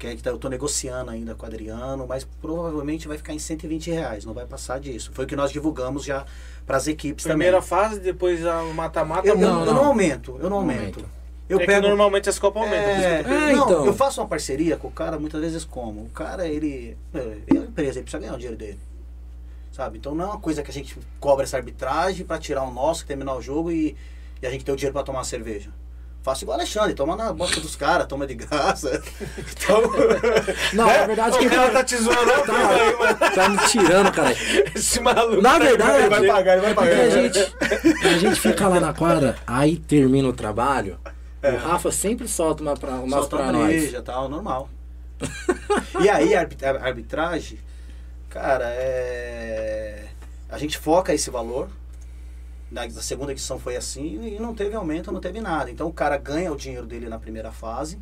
[0.02, 3.38] Que é que eu tô negociando ainda com o Adriano, mas provavelmente vai ficar em
[3.38, 5.12] 120 reais, não vai passar disso.
[5.14, 6.26] Foi o que nós divulgamos já
[6.66, 7.68] para as equipes Primeira também.
[7.68, 9.28] fase, depois a mata-mata.
[9.28, 9.74] Eu, eu- Não, eu não.
[9.74, 10.96] não aumento, eu não Não aumento.
[10.98, 11.04] aumenta.
[11.48, 11.82] Eu é pego.
[11.82, 12.84] que normalmente as copas aumentam.
[12.84, 13.86] por isso que eu É, É, não, então.
[13.86, 16.02] eu faço uma parceria com o cara muitas vezes como?
[16.02, 16.96] O cara, ele.
[17.14, 18.80] Ele é uma empresa, ele precisa ganhar o dinheiro dele.
[19.70, 19.98] Sabe?
[19.98, 23.06] Então não é uma coisa que a gente cobra essa arbitragem pra tirar o nosso,
[23.06, 23.96] terminar o jogo e,
[24.42, 25.70] e a gente ter o dinheiro pra tomar uma cerveja.
[26.22, 29.02] Faço igual o Alexandre, toma na boca dos caras, toma de graça.
[29.38, 29.82] Então.
[30.72, 32.44] Não, na verdade, O quem cara tá, tá te zoando, não?
[33.16, 34.34] tá, tá me tirando, cara.
[34.74, 35.42] Esse maluco.
[35.42, 37.00] Na tá verdade, ele vai pagar, ele vai pagar.
[37.00, 37.38] a gente,
[38.04, 40.98] a gente fica lá na quadra, aí termina o trabalho,
[41.42, 43.66] o Rafa sempre solta uma pra, umas Solta pra a nós.
[43.66, 44.68] breja e tal, normal.
[46.00, 47.58] e aí, a arbitragem,
[48.28, 50.04] cara, é.
[50.48, 51.68] A gente foca esse valor.
[52.72, 55.70] Na, na segunda edição foi assim e não teve aumento, não teve nada.
[55.70, 57.98] Então o cara ganha o dinheiro dele na primeira fase,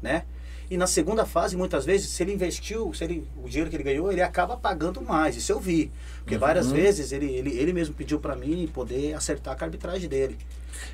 [0.00, 0.24] né?
[0.70, 3.82] E na segunda fase, muitas vezes, se ele investiu, se ele, o dinheiro que ele
[3.82, 5.36] ganhou, ele acaba pagando mais.
[5.36, 5.90] Isso eu vi.
[6.20, 6.72] Porque várias Uhum.
[6.74, 10.38] vezes ele, ele, ele mesmo pediu pra mim poder acertar com a arbitragem dele.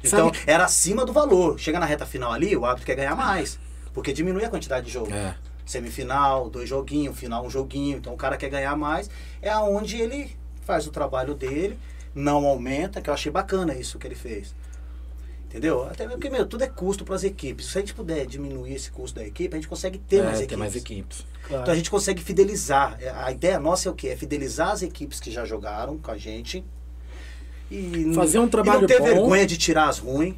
[0.03, 1.61] Então, Sabe- era acima do valor.
[1.61, 3.57] Chega na reta final ali, o árbitro quer ganhar mais.
[3.95, 5.13] Porque diminui a quantidade de jogo.
[5.13, 5.37] É.
[5.65, 7.99] Semifinal, dois joguinhos, final um joguinho.
[7.99, 9.09] Então o cara quer ganhar mais.
[9.41, 10.35] É aonde ele
[10.65, 11.79] faz o trabalho dele,
[12.19, 14.55] não aumenta, que eu achei bacana isso que ele fez.
[15.47, 15.85] Entendeu?
[15.85, 17.67] Até porque, meu, tudo é custo para as equipes.
[17.67, 20.39] Se a gente puder diminuir esse custo da equipe, a gente consegue ter É, mais
[20.39, 20.59] ter equipes.
[20.59, 21.27] mais equipes.
[21.47, 21.63] Claro.
[21.63, 22.99] Então a gente consegue fidelizar.
[23.01, 24.09] É, A ideia nossa é o quê?
[24.09, 26.63] É fidelizar as equipes que já jogaram com a gente.
[27.71, 29.05] E Fazer um e trabalho não ter bom.
[29.07, 30.35] vergonha de tirar as ruins.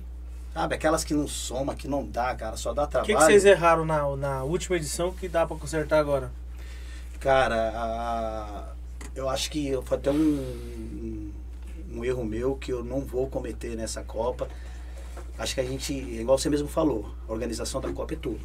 [0.55, 0.75] Sabe?
[0.77, 3.07] Aquelas que não soma, que não dá, cara, só dá O trabalho.
[3.07, 6.31] que, que vocês erraram na, na última edição que dá pra consertar agora?
[7.21, 8.73] Cara, a-
[9.15, 11.30] eu acho que foi até um,
[11.93, 14.49] um erro meu que eu não vou cometer nessa Copa.
[15.39, 18.41] Acho que a gente, igual você mesmo falou, a organização da Copa é tudo.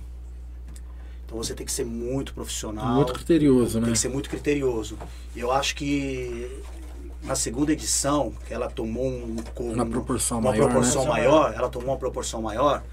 [1.26, 2.96] Então você tem que ser muito profissional.
[2.96, 3.86] Muito criterioso, né?
[3.86, 4.98] Tem que ser muito criterioso.
[5.36, 6.62] Eu acho que
[7.24, 11.10] na segunda edição, que ela tomou um, Uma proporção uma maior, proporção né?
[11.10, 12.84] maior, ela tomou uma proporção maior.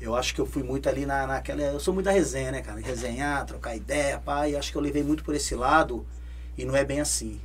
[0.00, 1.60] Eu acho que eu fui muito ali na, naquela.
[1.62, 2.80] Eu sou muito da resenha, né, cara?
[2.80, 4.56] Resenhar, trocar ideia, pai.
[4.56, 6.04] Acho que eu levei muito por esse lado
[6.56, 7.40] e não é bem assim.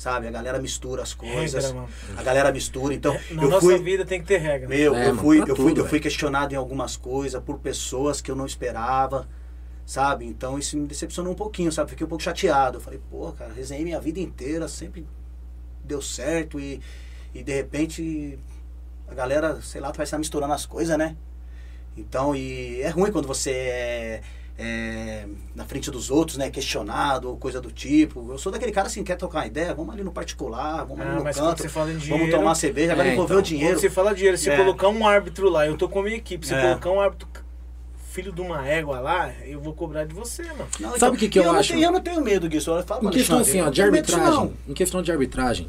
[0.00, 0.26] Sabe?
[0.28, 1.62] A galera mistura as coisas.
[1.62, 1.88] Regra, mano.
[2.16, 2.94] a galera mistura.
[2.94, 3.78] Então, Na eu nossa fui.
[3.80, 4.66] vida tem que ter regra.
[4.66, 7.42] Meu, É, eu, mano, fui, pra eu, fui, tudo, eu fui questionado em algumas coisas
[7.42, 9.28] por pessoas que eu não esperava,
[9.84, 10.24] sabe?
[10.24, 11.90] Então isso me decepcionou um pouquinho, sabe?
[11.90, 12.78] Fiquei um pouco chateado.
[12.78, 15.06] Eu falei, pô, cara, resenhei minha vida inteira, sempre
[15.84, 16.80] deu certo e,
[17.34, 18.38] e de repente
[19.06, 21.14] a galera, sei lá, vai estar misturando as coisas, né?
[21.94, 24.22] Então, e é ruim quando você é,
[24.62, 26.50] é na frente dos outros, né?
[26.50, 28.30] Questionado ou coisa do tipo.
[28.30, 29.74] Eu sou daquele cara assim, quer trocar uma ideia?
[29.74, 31.62] Vamos ali no particular, vamos ali Ah, no mas quando canto.
[31.62, 32.24] você fala em dinheiro...
[32.26, 33.72] Vamos tomar cerveja, agora É, envolver então, o dinheiro.
[33.74, 34.56] Quando você fala dinheiro, se É.
[34.56, 36.60] colocar um árbitro lá, eu tô com a minha equipe, se É.
[36.60, 37.26] colocar um árbitro
[38.10, 40.66] filho de uma égua lá, eu vou cobrar de você, mano.
[40.80, 41.72] Não, Sabe o que que eu não acho?
[41.72, 42.70] tenho- eu não tenho medo disso.
[42.70, 45.68] Eu falo Em questão Alexandre, assim, eu ó, de arbitragem, em questão de arbitragem,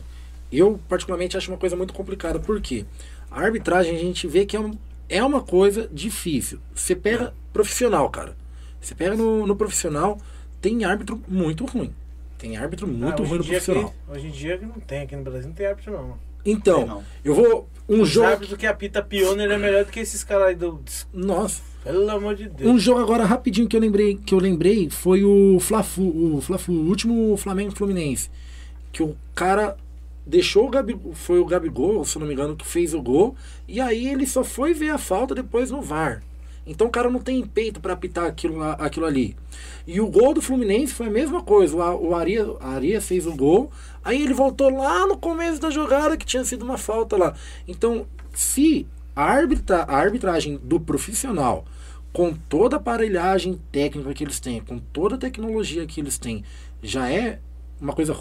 [0.51, 2.39] eu particularmente acho uma coisa muito complicada.
[2.39, 2.83] Por quê?
[3.29, 4.75] A arbitragem a gente vê que é, um-
[5.07, 6.59] é uma coisa difícil.
[6.73, 8.35] Você pega profissional, cara.
[8.81, 10.17] Você pega no, no profissional,
[10.59, 11.93] tem árbitro muito ruim.
[12.37, 13.83] Tem árbitro muito Ah, hoje ruim no profissional.
[13.85, 16.17] aqui- hoje em dia que não tem, aqui no Brasil não tem árbitro não.
[16.43, 17.03] Então, não.
[17.23, 17.69] eu vou.
[17.87, 18.27] Um Os jogo.
[18.27, 20.81] árbitros que apita pioneer é melhor do que esses caras aí do...
[21.13, 21.61] Nossa.
[21.83, 22.69] Pelo amor de Deus.
[22.71, 26.73] Um jogo agora rapidinho que eu lembrei, que eu lembrei foi o Fla-Flu, o Fla-Flu,
[26.75, 28.29] o último Flamengo Fluminense,
[28.93, 29.75] que o cara
[30.25, 33.35] deixou o Gabi, foi o Gabigol, se eu não me engano, que fez o gol,
[33.67, 36.23] e aí ele só foi ver a falta depois no VAR.
[36.71, 39.35] Então o cara não tem peito pra apitar aquilo, aquilo ali.
[39.85, 41.75] E o gol do Fluminense foi a mesma coisa.
[41.75, 43.69] O, o Aria, Aria fez o gol,
[44.03, 47.35] aí ele voltou lá no começo da jogada que tinha sido uma falta lá.
[47.67, 51.65] Então, se a, arbitra, a arbitragem do profissional,
[52.13, 56.43] com toda a aparelhagem técnica que eles têm, com toda a tecnologia que eles têm,
[56.81, 57.39] já é
[57.79, 58.15] uma coisa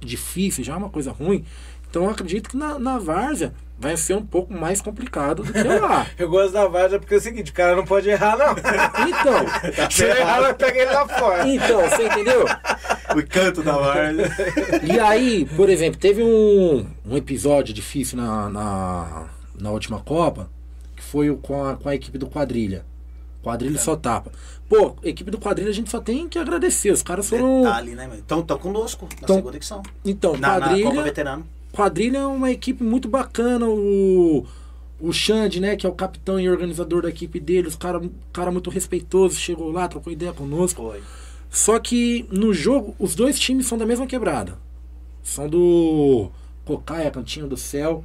[0.00, 1.44] difícil, já é uma coisa ruim,
[1.88, 5.62] então eu acredito que na, na várzea vai ser um pouco mais complicado do que
[5.62, 6.06] lá.
[6.18, 8.54] Eu gosto da Varja porque é o seguinte, o cara não pode errar, não.
[9.08, 11.48] Então, Se ele errar, vai pegar ele lá fora.
[11.48, 12.44] então, você entendeu?
[12.44, 14.30] O canto da Varda.
[14.82, 19.26] E aí, por exemplo, teve um, um episódio difícil na, na,
[19.60, 20.48] na última Copa,
[20.96, 22.84] que foi com a, com a equipe do Quadrilha.
[23.42, 24.32] Quadrilha só tapa.
[24.68, 26.90] Pô, equipe do Quadrilha a gente só tem que agradecer.
[26.90, 27.62] Os caras foram.
[27.62, 28.16] Detalhe, né, meu?
[28.16, 29.82] Então, estão conosco na Tão- segunda edição.
[30.02, 31.02] Então, Na, na Copa Quadrilha.
[31.02, 31.46] Veterano.
[31.74, 33.66] Quadrilha é uma equipe muito bacana.
[33.68, 34.46] O,
[35.00, 38.00] o Xande, né, que é o capitão e organizador da equipe dele, os cara,
[38.32, 40.82] cara muito respeitoso, chegou lá, trocou ideia conosco.
[40.82, 41.02] Foi.
[41.50, 44.58] Só que no jogo, os dois times são da mesma quebrada.
[45.22, 46.30] São do
[46.64, 48.04] Cocaia, Cantinho do Céu.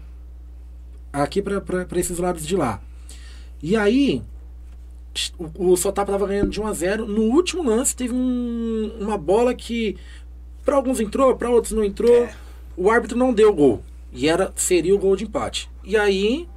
[1.12, 1.62] Aqui pra
[2.00, 2.82] esses lados de lá.
[3.62, 4.22] E aí,
[5.38, 9.18] o, o Sotapa tava ganhando de 1 a 0 No último lance, teve um- uma
[9.18, 9.98] bola que
[10.64, 12.16] pra alguns entrou, pra outros não entrou.
[12.26, 12.36] É.
[12.80, 13.84] O árbitro não deu gol.
[14.14, 15.70] E era, seria o gol de empate.
[15.84, 16.48] E aí,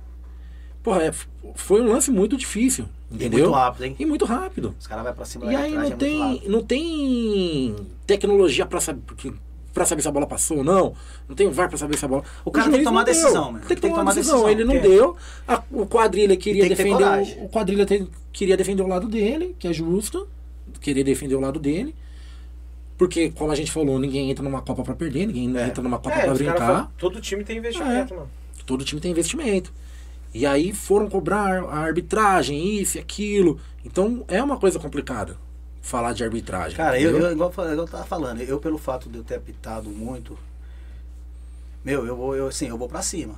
[0.83, 1.13] porra, é,
[1.57, 2.87] foi um lance muito difícil.
[3.11, 3.41] E Entendeu?
[3.41, 3.97] muito rápido, hein?
[3.99, 4.75] E muito rápido.
[4.79, 7.75] Os caras vão pra cima E aí não é tem, não tem
[8.07, 9.03] tecnologia pra saber,
[9.75, 10.95] pra saber se a bola passou ou não.
[11.29, 12.23] Não tem VAR pra saber se a bola.
[12.45, 13.65] O cara juiz tem que tomar decisão, mano.
[13.67, 14.49] Tem que tomar decisão.
[14.49, 14.83] Ele não Tem.
[14.83, 15.17] deu.
[15.47, 17.39] A- o quadrilha queria Tem que defender.
[17.41, 20.29] O, o quadrilha tem- queria defender o lado dele, que é justo.
[20.81, 21.95] Queria defender o lado dele.
[23.03, 25.67] Porque, como a gente falou, ninguém entra numa Copa pra perder, ninguém É.
[25.67, 26.57] entra numa Copa É, caras brincar.
[26.59, 28.31] falam, todo time tem investimento, mano.
[28.65, 29.73] Todo time tem investimento.
[30.33, 33.59] E aí foram cobrar a arbitragem, isso e aquilo.
[33.85, 35.37] Então é uma coisa complicada
[35.81, 36.77] falar de arbitragem.
[36.77, 39.91] Cara, eu, eu, igual, igual eu tava falando, eu pelo fato de eu ter apitado
[39.91, 40.39] muito,
[41.85, 43.35] meu, eu vou, eu, assim, eu vou pra cima.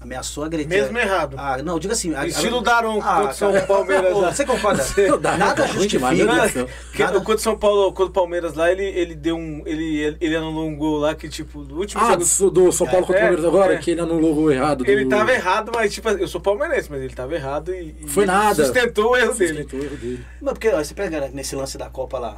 [0.00, 0.68] Ameaçou agredir.
[0.68, 1.34] Mesmo errado.
[1.36, 2.14] Ah, não, diga assim.
[2.24, 4.32] Estilo a- Daron Ah, contra o São Palmeiras ô, lá.
[4.32, 4.84] Você concorda?
[5.36, 6.24] Nada justifica.
[6.24, 6.68] do céu.
[6.92, 9.62] Que, Nada- Quando São Paulo, quando o Palmeiras lá, ele, ele deu um.
[9.66, 12.50] Ele, ele anulou um gol lá que, tipo, no último Ah, jogo.
[12.54, 13.78] do, do São Paulo contra o É, Palmeiras agora, é.
[13.78, 14.84] que ele anulou o gol errado.
[14.84, 17.96] do- Ele tava errado, mas tipo, eu sou palmeirense, mas ele tava errado e.
[18.00, 18.64] e Foi nada.
[18.64, 19.48] Sustentou o erro dele.
[19.64, 20.24] Sustentou o erro dele.
[20.40, 22.36] Mas porque ó, você pega nesse lance da Copa lá,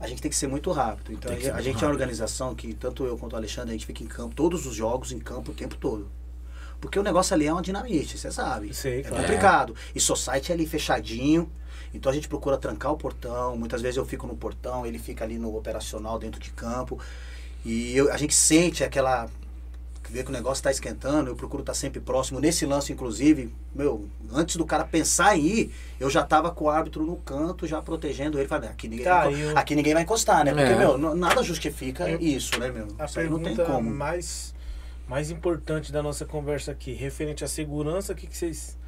[0.00, 1.12] a gente tem que ser muito rápido.
[1.12, 1.90] Então a gente, gente é uma rápido.
[1.90, 5.12] organização que tanto eu quanto o Alexandre, a gente fica em campo, todos os jogos
[5.12, 6.08] em campo o tempo todo.
[6.80, 8.72] Porque o negócio ali é uma dinamite, você sabe.
[8.74, 9.16] Sei, é claro.
[9.16, 9.76] complicado.
[9.94, 11.50] E society é ali fechadinho.
[11.92, 13.56] Então a gente procura trancar o portão.
[13.56, 16.98] Muitas vezes eu fico no portão, ele fica ali no operacional dentro de campo.
[17.64, 19.28] E eu- a gente sente aquela.
[20.08, 22.40] Vê que o negócio está esquentando, eu procuro estar sempre próximo.
[22.40, 26.68] Nesse lance, inclusive, meu, antes do cara pensar em ir, eu já tava com o
[26.70, 28.48] árbitro no canto, já protegendo ele.
[28.48, 30.52] Falei, aqui ninguém, Tá, vai, aqui ninguém vai encostar, né?
[30.52, 30.76] Porque, É.
[30.76, 32.88] meu, nada justifica Eu- isso, né, meu?
[32.98, 33.88] A Isso aí não tem pergunta como.
[33.88, 34.52] mais,
[35.10, 38.78] mais importante da nossa conversa aqui, referente à segurança, o que, que vocês.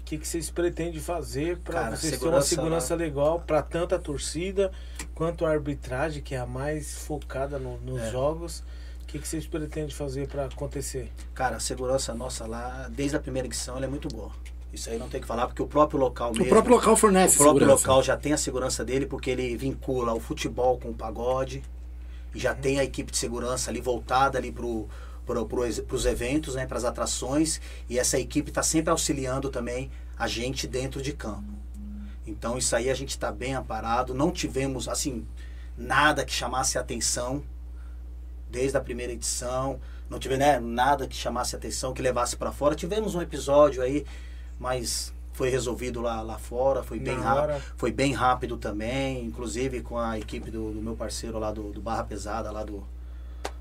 [0.00, 3.94] O que, que vocês pretendem fazer para vocês terem uma segurança segurança legal para tanto
[3.94, 4.72] a torcida
[5.14, 8.10] quanto a arbitragem, que é a mais focada no- nos É.
[8.10, 8.64] jogos?
[9.02, 11.10] O que, que vocês pretendem fazer para acontecer?
[11.32, 14.32] Cara, a segurança nossa lá, desde a primeira edição, ela é muito boa.
[14.72, 16.48] Isso aí não tem que falar, porque o próprio local O mesmo.
[16.48, 17.88] próprio local fornece O próprio segurança.
[17.88, 21.62] local já tem a segurança dele, porque ele vincula o futebol com o pagode.
[22.34, 24.88] E já tem a equipe de segurança ali voltada ali pro,
[25.46, 27.60] pro, pros eventos, né, pras atrações.
[27.88, 31.52] E essa equipe está sempre auxiliando também a gente dentro de campo.
[32.26, 34.14] Então isso aí a gente está bem amparado.
[34.14, 35.26] Não tivemos, assim,
[35.76, 37.42] nada que chamasse atenção
[38.50, 39.80] desde a primeira edição.
[40.08, 42.74] Não tive né, nada que chamasse atenção, que levasse para fora.
[42.74, 44.04] Tivemos um episódio aí,
[44.58, 47.62] mas foi resolvido lá, lá fora, foi bem rápido.
[47.76, 51.80] Foi bem rápido também, inclusive com a equipe do, do meu parceiro lá do, do
[51.80, 52.84] Barra Pesada, lá do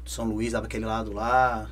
[0.09, 1.69] São Luís, daquele lado lá.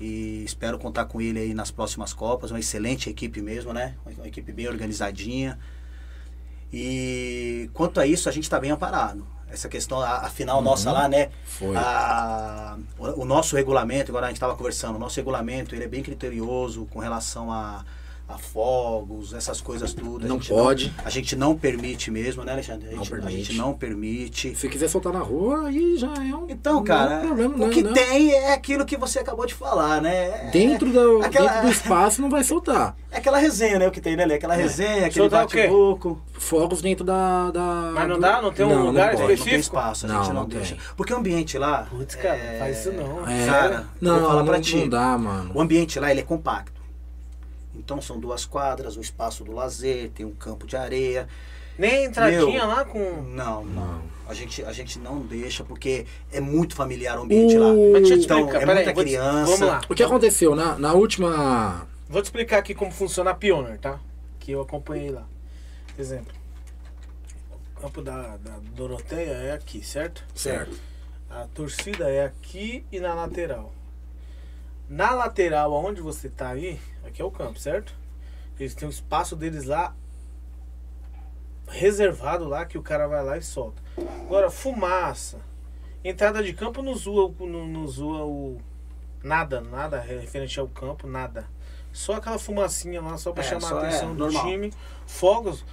[0.00, 2.50] E espero contar com ele aí nas próximas Copas.
[2.50, 3.96] Uma excelente equipe mesmo, né?
[4.16, 5.58] Uma, equipe bem organizadinha.
[6.72, 9.26] E quanto a isso, a gente está bem amparado.
[9.50, 11.30] Essa questão, a, a final nossa lá, né?
[11.44, 11.76] Foi.
[11.76, 15.88] A- o, o nosso regulamento, agora a gente estava conversando, o nosso regulamento ele é
[15.88, 17.84] bem criterioso com relação a,
[18.34, 20.24] a fogos, essas coisas tudo.
[20.24, 20.94] A Não gente pode.
[21.04, 22.88] a gente não permite mesmo, né, Alexandre?
[22.88, 23.42] A Não gente, a permite.
[23.44, 24.54] gente não permite.
[24.54, 26.46] Se quiser soltar na rua, aí já é um.
[26.48, 27.92] Então, não é cara, um problema, o não, que não.
[27.92, 30.14] tem é aquilo que você acabou de falar, né?
[30.46, 32.96] É- Dentro do, aquela- dentro do espaço não vai soltar.
[33.10, 33.88] É aquela resenha, né?
[33.88, 34.34] O que tem, né, Lê?
[34.34, 35.62] Aquela resenha, aquele Soltar o quê?
[35.62, 36.20] bate-boco.
[36.34, 37.50] Fogos dentro da.
[37.50, 38.40] da Mas não dá?
[38.40, 39.20] Não tem um lugar pode.
[39.20, 39.60] Não tem específico?
[39.60, 40.74] espaço, a Não, gente não, não deixa.
[40.76, 40.84] tem.
[40.96, 41.86] Porque o ambiente lá.
[41.90, 43.28] Putz, cara, é- faz isso não.
[43.28, 44.76] É, Cara, não, vou falar não, pra ti.
[44.76, 45.50] não dá, mano.
[45.54, 46.79] O ambiente lá ele é compacto.
[47.80, 51.26] Então são duas quadras, o espaço do lazer, tem um campo de areia.
[51.78, 52.66] Nem entradinha Meu.
[52.66, 53.22] lá com.
[53.22, 54.02] Não, não.
[54.28, 57.68] A gente, a gente não deixa porque é muito familiar o ambiente O- lá.
[57.92, 59.44] Mas deixa eu te Então, explicar, é peraí, muita vou te- criança.
[59.52, 59.80] Vamos lá.
[59.88, 61.86] O que aconteceu na, na última.
[62.08, 63.98] Vou te explicar aqui como funciona a Pioneer, tá?
[64.38, 65.26] Que eu acompanhei lá.
[65.98, 66.34] Exemplo.
[67.76, 70.22] O campo da, da Doroteia é aqui, certo?
[70.34, 70.76] Certo.
[71.30, 73.72] A torcida é aqui e na lateral.
[74.88, 77.94] Na lateral, aonde você tá aí, aqui é o campo, certo?
[78.58, 79.94] Eles têm o espaço deles lá
[81.68, 83.80] reservado lá que o cara vai lá e solta.
[84.22, 85.38] Agora, fumaça.
[86.02, 88.60] Entrada de campo não zoa, não, não zoa o.
[89.22, 91.46] Nada, nada referente ao campo, nada.
[91.92, 94.44] Só aquela fumacinha lá, só pra É, chamar a é atenção do normal.
[94.46, 94.72] time.
[95.06, 95.64] Fogos,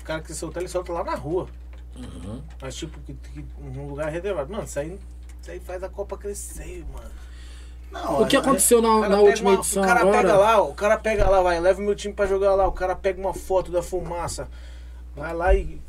[0.00, 1.48] o cara que soltar, ele solta lá na rua.
[1.96, 2.42] Uhum.
[2.60, 4.52] Mas tipo, que, que um lugar reservado.
[4.52, 5.00] Mano, isso aí,
[5.40, 7.10] isso aí faz a Copa crescer, mano.
[7.90, 10.16] Não, O que é- aconteceu na, cara na última uma- edição O cara agora?
[10.18, 12.72] pega lá, o cara pega lá, vai, leva o meu time pra jogar lá, o
[12.72, 14.48] cara pega uma foto da fumaça,
[15.14, 15.80] vai lá e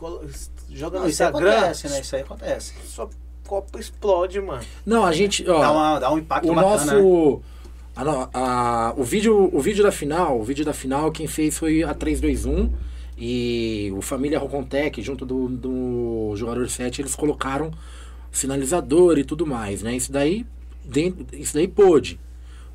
[0.70, 1.52] joga Não, no isso aí Instagram.
[1.52, 2.00] acontece, né?
[2.02, 2.74] Isso aí acontece.
[2.86, 3.10] Sua
[3.46, 4.62] Copa explode, mano.
[4.86, 5.50] Não, a gente.
[5.50, 7.02] Ó, Dá, uma, dá um impacto o bacana, né?
[7.02, 7.42] nosso.
[7.96, 11.58] a no- a- o, vídeo, o vídeo da final, o vídeo da final, quem fez
[11.58, 12.72] foi a 321
[13.18, 17.72] e o Família Rocontec, junto do, do jogador 7, eles colocaram
[18.32, 19.96] sinalizador e tudo mais, né?
[19.96, 20.46] Isso daí,
[20.88, 22.20] dentro, isso daí pôde.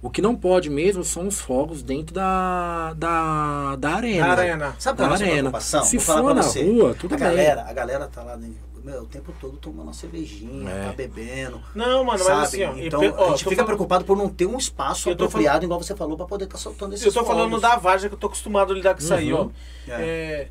[0.00, 4.26] O que não pode mesmo são os fogos dentro da, da, da arena.
[4.26, 4.76] Na arena.
[4.78, 5.36] Sabe Da qual é a nossa arena.
[5.50, 5.84] preocupação?
[5.84, 6.64] Se Vou for na você.
[6.64, 7.28] rua, tudo a bem.
[7.28, 8.50] galera, A galera tá lá né,
[8.84, 10.86] meu, o tempo todo tomando uma cervejinha, É.
[10.86, 11.62] tá bebendo.
[11.72, 12.30] Não, mano, sabe?
[12.36, 12.72] mas assim, ó.
[12.76, 15.80] então eu, ó, a gente fica falando- preocupado por não ter um espaço apropriado, igual
[15.80, 17.62] você falou, pra poder estar soltando esses Eu tô falando fogos.
[17.62, 19.42] da Varja que eu tô acostumado a lidar com isso aí, ó.
[19.42, 19.50] Uhum.
[19.86, 19.92] É.
[20.02, 20.48] É,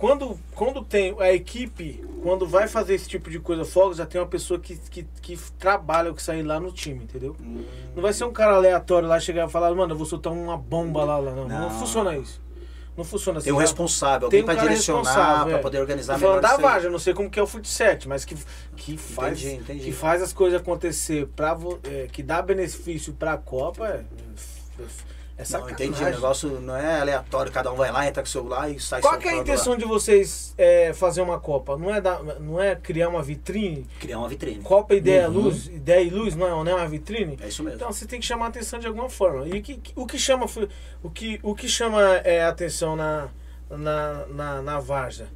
[0.00, 4.18] quando, quando tem a equipe, quando vai fazer esse tipo de coisa, fogos, já tem
[4.18, 7.36] uma pessoa que, que, que trabalha isso aí lá no time, entendeu?
[7.38, 7.62] Hum,
[7.94, 10.56] Não vai ser um cara aleatório lá chegar e falar, mano, eu vou soltar uma
[10.56, 11.32] bomba lá, lá.
[11.32, 11.70] Não, não, Não.
[11.78, 12.40] funciona isso.
[12.96, 13.44] Não funciona assim.
[13.44, 13.60] Tem um Tá?
[13.62, 15.58] responsável, Tem alguém um pra cara direcionar, pra é.
[15.58, 16.62] poder organizar Tô falando melhor da.
[16.62, 18.34] Varja, eu não sei como que é o Futset, mas que,
[18.76, 19.84] que, faz, Entendi, entendi.
[19.84, 24.04] que faz as coisas acontecer, pra, é, que dá benefício pra Copa, é,
[24.80, 24.84] é
[25.40, 25.88] Não, sacanagem.
[25.88, 26.02] entendi.
[26.04, 29.00] O negócio não é aleatório, cada um vai lá, entra com o celular e sai
[29.00, 29.54] Qual que é a soltando lá.
[29.54, 31.76] intenção de vocês é, fazer uma Copa?
[31.76, 33.86] Não é, dar, não é criar uma vitrine?
[33.98, 34.62] Criar uma vitrine.
[34.62, 35.34] Copa Ideia Uhum.
[35.34, 37.38] Luz, Ideia e Luz não é, não é uma vitrine?
[37.42, 37.76] É isso mesmo.
[37.76, 39.46] Então você tem que chamar a atenção de alguma forma.
[39.48, 40.46] E o que, o que chama,
[41.02, 43.28] o que, o que chama é, atenção na,
[43.70, 45.28] na, na, na Varja?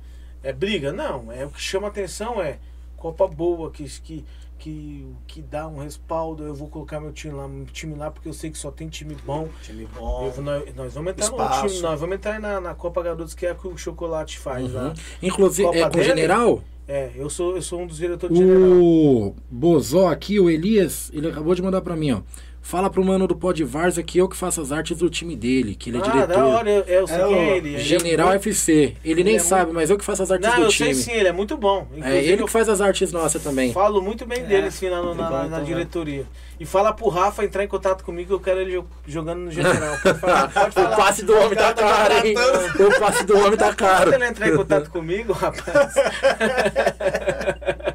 [0.43, 0.93] É briga?
[0.93, 1.32] Não.
[1.32, 2.59] É, o que chama atenção é
[2.97, 4.24] Copa boa, que, que,
[4.59, 8.28] que, que dá um respaldo, eu vou colocar meu time lá, meu time lá, porque
[8.28, 9.48] eu sei que só tem time bom.
[9.62, 10.32] Time bom.
[10.36, 11.66] Eu- nós, nós vamos entrar no Espaço.
[11.68, 14.66] time, nós vamos entrar na, na Copa Garotos, que é a que o chocolate faz
[14.66, 14.72] Uhum.
[14.74, 14.94] lá.
[15.22, 16.62] Inclusive, Copa é com o general?
[16.86, 18.72] É, eu sou, eu sou um dos diretores de general.
[18.72, 22.20] O Bozó aqui, o Elias, ele acabou de mandar pra mim, ó.
[22.66, 25.74] Fala pro mano do Pod Varza que eu que faço as artes do time dele,
[25.74, 26.27] que ele é ah, diretor.
[26.35, 27.69] da hora, eu, eu sei É quem o é ele.
[27.69, 28.97] Ele é General muito- FC.
[29.05, 30.95] Ele nem é sabe, mas eu que faço as artes Não, do eu time.
[30.95, 31.86] sei sim, ele é muito bom.
[31.93, 33.70] É Inclusive, ele eu que faz as artes nossas também.
[33.70, 35.65] Falo muito bem dele, É, assim, na, na, na- na né?
[35.65, 36.24] diretoria.
[36.59, 39.99] E fala pro Rafa entrar em contato comigo, eu quero ele jo- jogando no general.
[40.03, 40.97] Pode falar, pode O falar.
[40.97, 42.35] passe do homem tá caro, hein?
[42.81, 44.11] O passe do homem tá caro.
[44.11, 45.95] Pode ele entrar em contato comigo, rapaz.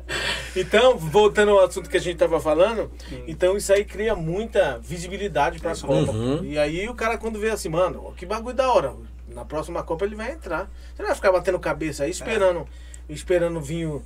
[0.55, 2.91] então, voltando ao assunto que a gente tava falando,
[3.27, 6.11] então isso aí cria muita visibilidade pra Copa.
[6.11, 6.43] Uhum.
[6.43, 8.93] E aí o cara quando vê assim, mano, que bagulho da hora.
[9.27, 10.69] Na próxima Copa ele vai entrar.
[10.95, 12.67] Você não vai ficar batendo cabeça aí esperando,
[13.07, 14.03] esperando vir o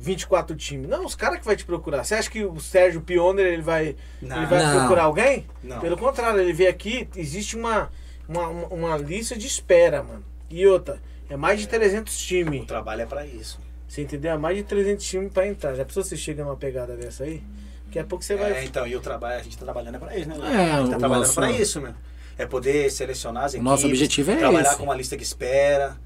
[0.00, 0.88] 24 times.
[0.88, 2.04] Não, os caras que vai te procurar.
[2.04, 4.36] Você acha que o Sérgio Pioner ele vai, Não.
[4.36, 4.78] ele vai Não.
[4.80, 5.46] procurar alguém?
[5.62, 5.78] Não.
[5.80, 7.88] Pelo contrário, ele vê aqui, existe uma,
[8.28, 10.24] uma, uma- lista de espera, mano.
[10.50, 11.00] E outra,
[11.30, 12.66] é mais de 300 O times.
[12.66, 13.60] trabalho é pra isso.
[13.94, 14.32] Você entendeu?
[14.32, 15.72] É mais de 300 times pra entrar.
[15.76, 17.40] Já pensou se você chega numa pegada dessa aí?
[17.86, 18.50] Daqui a pouco você vai.
[18.52, 20.36] É, então, e o trabalho, a gente tá trabalhando é pra isso, né?
[20.36, 21.94] É, a gente tá trabalhando nosso- pra isso, meu.
[22.36, 23.70] É poder selecionar as O equipes.
[23.70, 24.76] nosso objetivo é Trabalhar esse.
[24.78, 25.96] com uma lista que espera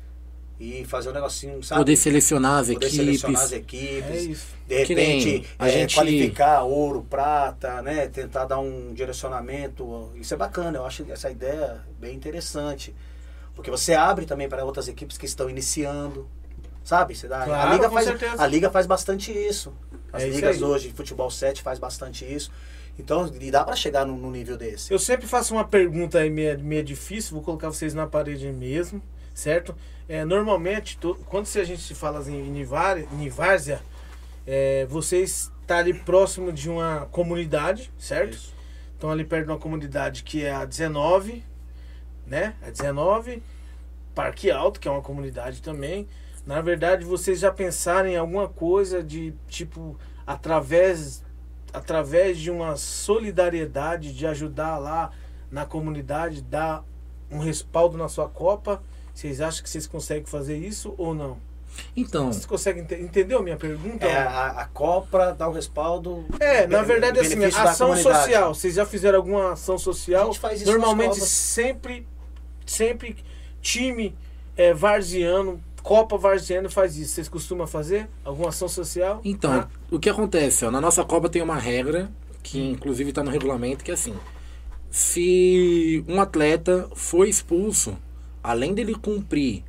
[0.61, 1.81] e fazer um negocinho, sabe?
[1.81, 3.91] Poder selecionar as Poder selecionar as equipes.
[4.05, 4.11] equipes.
[4.11, 4.47] É isso.
[4.67, 8.07] De repente, a é, gente- qualificar ouro, prata, né?
[8.09, 10.13] Tentar dar um direcionamento.
[10.15, 12.95] Isso é bacana, eu acho essa ideia bem interessante.
[13.55, 16.29] Porque você abre também para outras equipes que estão iniciando.
[16.89, 17.15] Sabe?
[17.15, 18.43] Você dá, Claro, a, Liga faz, certeza.
[18.43, 19.75] a Liga faz bastante isso.
[20.11, 20.63] As É isso ligas aí.
[20.65, 22.51] hoje, futebol 7 faz bastante isso.
[22.99, 24.91] Então, e dá para chegar num, num nível desse.
[24.91, 29.03] Eu sempre faço uma pergunta aí meio, meio difícil, vou colocar vocês na parede mesmo,
[29.35, 29.77] certo?
[30.09, 32.97] É, normalmente, to- quando se a gente se fala assim, em Nivar-
[33.31, 33.83] Várzea,
[34.47, 38.33] é, vocês estão ali próximo de uma comunidade, certo?
[38.33, 38.55] Isso.
[38.95, 41.45] Estão ali perto de uma comunidade que é a 19,
[42.27, 42.55] né?
[42.67, 43.43] A 19,
[44.15, 46.09] Parque Alto, que é uma comunidade também.
[46.49, 51.23] Na verdade, vocês já pensaram em alguma coisa de tipo através
[51.75, 55.11] através de uma solidariedade de ajudar lá
[55.51, 56.83] na comunidade, dar
[57.31, 58.83] um respaldo na sua copa?
[59.13, 61.37] Vocês acham que vocês conseguem fazer isso ou não?
[61.95, 64.07] Então, Vocês conseguem entendeu a minha pergunta?
[64.07, 66.25] É, a, a Copa dá o respaldo.
[66.41, 68.55] É, na verdade, assim, ação social.
[68.55, 70.27] Vocês já fizeram alguma ação A social?
[70.29, 71.29] gente faz isso Normalmente, nas Copas.
[71.31, 72.07] sempre,
[72.65, 73.17] sempre
[73.61, 74.17] time
[74.57, 77.15] é, varziano, Copa varziano faz isso.
[77.15, 79.21] Vocês costumam fazer alguma ação social?
[79.25, 80.65] então Ah, o que acontece?
[80.65, 82.11] Ó, na nossa Copa tem uma regra,
[82.43, 84.15] que inclusive está no regulamento, que é assim:
[84.91, 87.97] se um atleta foi expulso,
[88.43, 89.65] além dele cumprir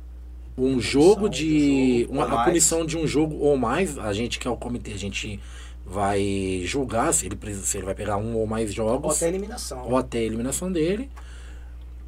[0.56, 4.38] um jogo de jogo uma, ou a punição de um jogo ou mais, a gente
[4.38, 5.40] que é o comitê, a gente
[5.86, 9.16] vai julgar se ele, se ele vai pegar um ou mais Ou jogos.
[9.16, 9.88] até eliminação.
[9.88, 11.10] ou até a eliminação dele.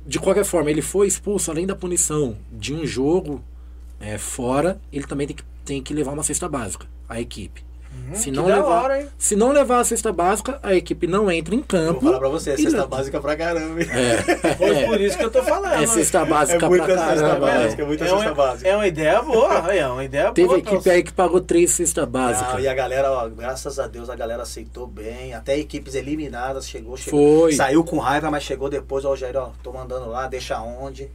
[0.06, 3.42] De qualquer forma, ele foi expulso, além da punição de um jogo
[4.02, 7.64] é, fora, ele também tem que, tem que levar uma cesta básica, a equipe.
[8.14, 9.08] se, Hum, que não da levar, hora, hein?
[9.18, 12.00] se não levar a cesta básica, a equipe não entra em campo.
[12.00, 12.86] vou falar pra você, e cesta leva.
[12.88, 13.80] básica pra caramba.
[13.82, 13.86] hein?
[14.56, 15.74] Foi por isso que eu tô falando.
[15.82, 17.46] É cesta básica É muita pra cesta caramba.
[17.46, 17.84] básica, é.
[17.84, 18.68] é muita é, cesta uma, básica.
[18.70, 20.58] é uma ideia boa, é uma ideia Teve boa.
[20.58, 22.54] equipe pra- aí que pagou três cestas básicas.
[22.54, 25.34] Não, e a galera, ó, graças a Deus, a galera aceitou bem.
[25.34, 27.40] Até equipes eliminadas chegou, chegou.
[27.42, 27.52] Foi.
[27.52, 31.10] Saiu com raiva, mas chegou depois, ó, Jair, ó, tô mandando lá, deixa onde.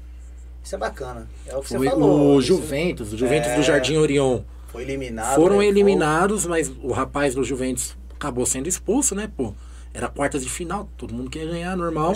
[0.68, 1.30] Isso é bacana.
[1.46, 2.36] É o que Foi você falou.
[2.36, 3.56] o isso Juventus, o Juventus É.
[3.56, 4.42] do Jardim Orion.
[4.68, 5.36] Foi eliminado.
[5.36, 5.66] Foram né?
[5.68, 9.54] eliminados, mas o rapaz do Juventus acabou sendo expulso, né, pô?
[9.94, 12.12] Era quartas de final, todo mundo queria ganhar, normal.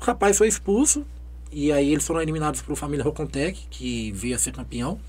[0.00, 1.04] O rapaz foi expulso
[1.50, 5.00] e aí eles foram eliminados pro Família Rocontec, que veio a ser campeão.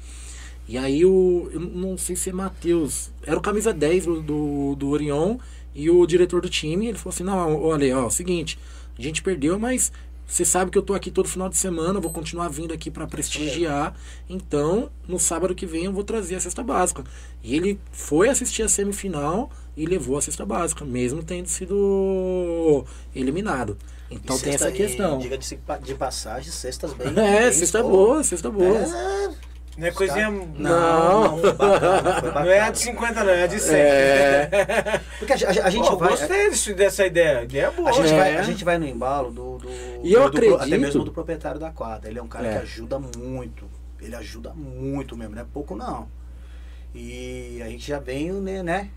[0.68, 1.48] E aí o.
[1.53, 3.11] Eu não sei se é Matheus.
[3.24, 5.38] Era o camisa 10 do, do, do Orion
[5.76, 6.88] e o diretor do time.
[6.88, 8.57] Ele falou assim: não, olha, ó, é seguinte,
[8.98, 9.91] a gente perdeu, mas
[10.30, 13.07] você sabe que eu tô aqui todo final de semana, vou continuar vindo aqui para
[13.07, 13.95] prestigiar.
[14.30, 17.03] Então, no sábado que vem eu vou trazer a cesta básica.
[17.43, 22.85] E ele foi assistir a semifinal e levou a cesta básica, mesmo tendo sido
[23.15, 23.76] eliminado.
[24.11, 25.18] Então E tem essa questão.
[25.18, 27.07] Diga-se de de passagem, cestas bem.
[27.18, 28.77] É, bem cesta boa, cesta boa.
[28.77, 29.31] É,
[29.80, 30.30] Não é coisinha.
[30.30, 31.38] não, Não.
[31.38, 33.76] não, bacana, Não é a de 50, não, é a de 100.
[33.76, 34.49] É.
[35.19, 36.10] Porque a, a- a gente Pô, vai.
[36.10, 37.43] Gostei disso- dessa ideia.
[37.43, 37.89] Ideia é boa.
[37.89, 38.18] A gente, É.
[38.18, 39.69] vai, a gente vai no embalo do, do,
[40.03, 42.10] E eu do- do pro- até acredito- mesmo do proprietário da quadra.
[42.10, 42.51] Ele é um cara É.
[42.51, 43.69] que ajuda muito.
[44.01, 46.07] Ele ajuda muito mesmo, não é pouco não.
[46.93, 48.89] E a gente já veio né, né,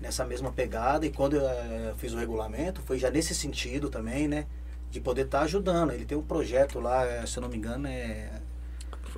[0.00, 4.26] nessa mesma pegada e quando eu eh, fiz o regulamento foi já nesse sentido também,
[4.26, 4.46] né?
[4.90, 5.92] De poder estar ajudando.
[5.92, 8.28] Ele tem um projeto lá, eh, se eu não me engano, é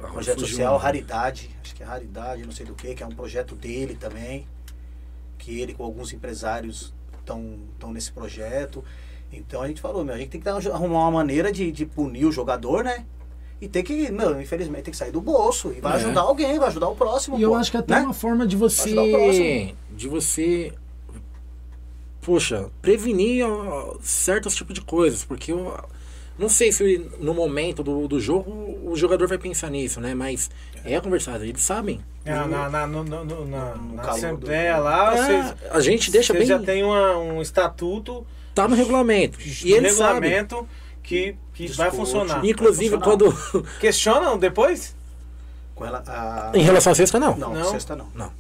[0.09, 0.79] projeto social um.
[0.79, 4.47] Raridade, acho que é Raridade, não sei do que, que é um projeto dele também.
[5.39, 8.85] que ele com alguns empresários estão nesse projeto.
[9.33, 11.87] Então a gente falou, meu, a gente tem que dar- arrumar uma maneira de, de
[11.87, 13.07] punir o jogador, né?
[13.59, 15.73] E tem que, meu, infelizmente, tem que sair do bolso.
[15.75, 15.97] E vai É.
[15.97, 17.39] ajudar alguém, vai ajudar o próximo.
[17.39, 18.01] E eu pô, acho que até né?
[18.03, 19.11] uma forma de ajudar o você.
[19.11, 19.77] próximo.
[19.97, 20.73] De você.
[22.21, 23.47] Poxa, prevenir
[24.03, 25.25] certos tipos de coisas.
[25.25, 25.75] Porque eu
[26.39, 28.51] não sei se no momento do, do jogo
[28.85, 30.15] o jogador vai pensar nisso, né?
[30.15, 30.51] Mas
[30.85, 32.01] é conversado, eles sabem.
[32.25, 35.55] Na, na, na, no- no- no- na- No na calor assembleia do- lá, É, vocês,
[35.71, 36.47] a gente deixa bem.
[36.47, 39.39] já tem uma- um estatuto, Tá no regulamento.
[39.41, 40.29] E eles sabem.
[40.31, 40.69] regulamento
[41.03, 41.97] que, que vai Discute.
[41.97, 42.45] funcionar.
[42.45, 43.37] Inclusive, Vai funcionar.
[43.53, 43.67] quando.
[43.81, 44.95] Questionam depois?
[45.75, 46.51] Com ela, a...
[46.55, 47.37] em relação à cesta, não.
[47.37, 47.71] Não, Não?
[47.71, 48.09] sexta não.
[48.15, 48.33] Não.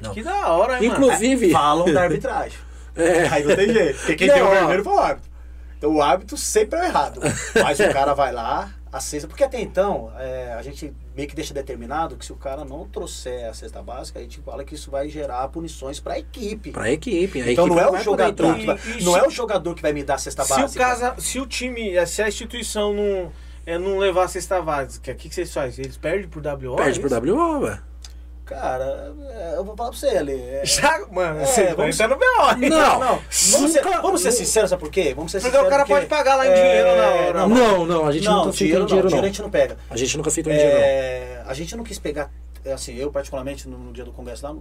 [0.00, 0.14] Não.
[0.14, 1.04] Que da hora, hein, mano?
[1.06, 1.50] Inclusive.
[1.50, 2.56] Falam da arbitragem.
[2.96, 3.28] É.
[3.28, 3.96] Aí não tem jeito.
[3.98, 5.30] Porque quem Não, tem o vermelho foi o árbitro.
[5.78, 7.20] Então o árbitro sempre é o errado.
[7.62, 9.28] Mas o cara vai lá, a cesta.
[9.28, 12.86] Porque até então, é, a gente meio que deixa determinado que se o cara não
[12.88, 16.72] trouxer a cesta básica, a gente fala que isso vai gerar punições para a equipe.
[16.72, 17.40] Pra equipe.
[17.42, 19.82] A Então equipe não é o jogador que vai, não se- é o jogador que
[19.82, 20.84] vai me dar a cesta se o, básica.
[20.84, 23.32] casa, se o time, se a instituição não,
[23.66, 25.84] é, não levar a cesta básica, o que, que vocês fazem?
[25.84, 26.76] Eles perdem por WO?
[26.76, 27.34] Perde é pro isso?
[27.36, 27.87] WO, velho.
[28.48, 30.32] Cara, é, eu vou falar pra você ali.
[30.32, 32.62] é- Já, mano, É, você vamos- no BO.
[32.64, 32.70] hein?
[32.70, 32.98] Não.
[33.00, 33.20] Não,
[33.50, 35.12] vamos ser, vamos ser sinceros, sabe por quê?
[35.14, 35.66] Vamos ser Porque sinceros.
[35.66, 37.38] o cara pode pagar lá em dinheiro na hora.
[37.40, 39.34] Não, Não, não, a gente não, nunca aceitou dinheiro, em não, dinheiro, dinheiro a não.
[39.34, 39.76] gente não pega.
[39.90, 40.84] A gente nunca aceitou em dinheiro, não.
[40.84, 42.30] É, a gente não quis pegar,
[42.64, 44.56] é, assim, eu particularmente no, no dia do congresso lá,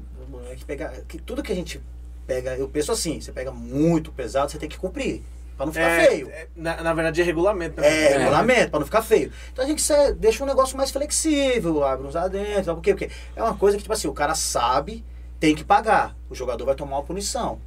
[0.51, 1.81] é que pegar, que tudo que a gente
[2.26, 5.23] pega, eu penso assim, você pega muito pesado, você tem que cumprir,
[5.57, 6.29] pra não ficar É, feio.
[6.29, 7.81] é, na, na verdade é regulamento.
[7.81, 7.88] né?
[7.88, 9.31] É, regulamento, pra não ficar feio.
[9.51, 12.93] Então a gente se- deixa um negócio mais flexível, abre uns adentro, sabe por quê?
[12.93, 15.03] Porque é uma coisa que, tipo assim, o cara sabe,
[15.39, 16.15] tem que pagar.
[16.29, 17.59] O jogador vai tomar uma punição.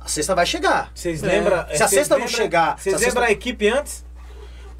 [0.00, 0.90] A cesta vai chegar.
[0.94, 1.26] Vocês É.
[1.26, 1.66] lembram?
[1.74, 4.04] Se a cesta não chegar, Vocês lembram a equipe antes?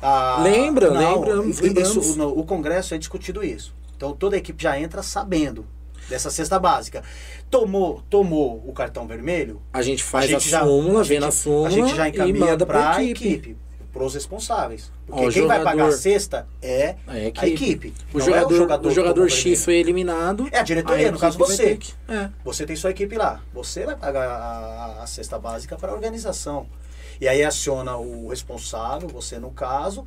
[0.02, 2.16] Ah, Lembra, não, lembramos, isso- lembramos.
[2.16, 3.74] no- o Congresso é discutido isso.
[3.96, 5.66] Então toda a equipe já entra sabendo
[6.08, 7.02] dessa cesta básica.
[7.50, 11.14] Tomou, tomou o cartão vermelho, A gente a faz a, gente já- súmula, a vê
[11.14, 13.28] gente- na súmula a gente já encaminha para a equipe.
[13.28, 13.56] equipe,
[13.92, 14.92] pros responsáveis.
[15.04, 17.46] Porque Ó, quem vai pagar a jogador- cesta é A a equipe.
[17.48, 17.94] equipe.
[18.14, 20.48] O jogador, é o jogador, o jogador X foi eliminado.
[20.52, 21.76] É a diretoria, a no caso você.
[21.76, 22.30] que- é.
[22.44, 23.40] Você tem sua equipe lá.
[23.52, 26.68] Você vai pagar a, a cesta básica para a organização.
[27.20, 30.04] E aí aciona o responsável, você no caso.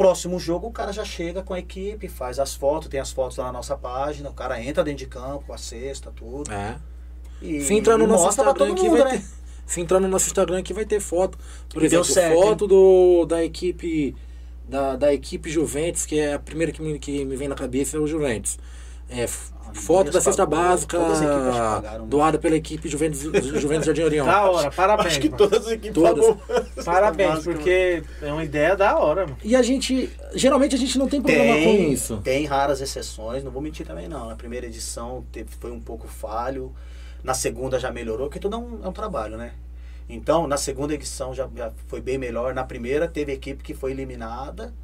[0.00, 3.36] Próximo jogo, o cara já chega com a equipe, faz as fotos, tem as fotos
[3.36, 6.50] lá na nossa página, o cara entra dentro de campo, a cesta, tudo.
[6.50, 6.78] É.
[7.42, 9.18] E, Se entrar no e nosso Instagram aqui, mundo, vai né?
[9.18, 9.24] ter.
[9.66, 11.36] Se entrar no nosso Instagram aqui, vai ter foto.
[11.68, 14.16] Por E exemplo, certo, foto do, da equipe.
[14.66, 17.98] Da, da equipe Juventus, que é a primeira que me, que me vem na cabeça
[17.98, 18.58] é o Juventus.
[19.06, 19.26] É,
[19.74, 24.02] foto da cesta pagou, básica todas as equipes pagaram, doada pela equipe Juventus, Juventus Jardim
[24.02, 24.26] Orião.
[24.26, 25.06] Da hora, parabéns.
[25.08, 25.38] Acho que mano.
[25.38, 26.26] todas as equipes Todas.
[26.26, 26.40] pagou.
[26.84, 29.36] Parabéns, Básica, porque é uma ideia da hora, mano.
[29.42, 30.10] E a gente.
[30.34, 32.16] Geralmente a gente não tem problema com Tem, isso.
[32.18, 34.28] tem raras exceções, não vou mentir também não.
[34.28, 36.72] Na primeira edição teve, foi um pouco falho,
[37.22, 39.52] na segunda já melhorou, porque tudo é um, é um trabalho, né?
[40.08, 42.52] Então, na segunda edição já, já foi bem melhor.
[42.52, 44.74] Na primeira teve equipe que foi eliminada.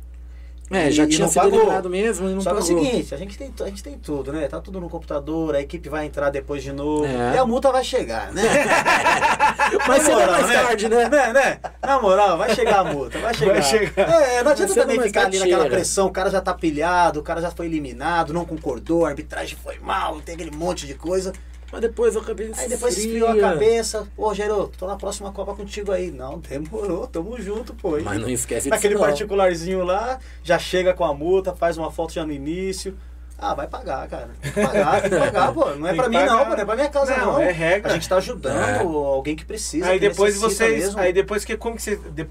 [0.68, 1.58] É, já tinha sido pagou.
[1.60, 2.84] eliminado mesmo e não Só que é o pagou.
[2.84, 4.48] seguinte, a gente, tem, a gente tem tudo, né?
[4.48, 7.04] Tá tudo no computador, a equipe vai entrar depois de novo.
[7.04, 7.34] É.
[7.34, 8.42] E a multa vai chegar, né?
[9.86, 11.08] Mas será mais tarde, né?
[11.08, 11.58] né, né?
[11.80, 13.62] Na moral, vai chegar a multa, vai chegar.
[13.62, 14.22] chegar.
[14.22, 17.22] É, não adianta Vai também ficar ali naquela pressão, o cara já tá pilhado, o
[17.22, 21.32] cara já foi eliminado, não concordou, a arbitragem foi mal, tem aquele monte de coisa.
[21.72, 25.54] Mas depois eu acabei Aí depois esfriou a cabeça, ô Gero, tô na próxima Copa
[25.54, 26.10] contigo aí.
[26.10, 27.98] Não, demorou, tamo junto, pô.
[28.00, 29.08] Mas não esquece Naquele disso, não.
[29.10, 32.96] particularzinho lá, já chega com a multa, faz uma foto já no início.
[33.38, 34.30] Ah, vai pagar, cara.
[34.40, 35.66] Tem que pagar, tem que pagar, pô.
[35.74, 36.38] Não é Tem pra mim, não, pagar.
[36.44, 36.50] pô.
[36.56, 37.40] Não é pra minha casa, Não, não.
[37.40, 37.90] é regra.
[37.90, 38.78] A gente tá ajudando É.
[38.78, 39.88] alguém que precisa.
[39.88, 40.84] Aí que depois vocês.
[40.84, 40.98] mesmo.
[41.00, 41.54] Aí depois que.
[41.56, 41.96] Como que você.
[41.96, 42.26] de-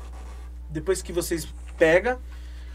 [0.69, 1.47] depois que vocês
[1.77, 2.17] pegam,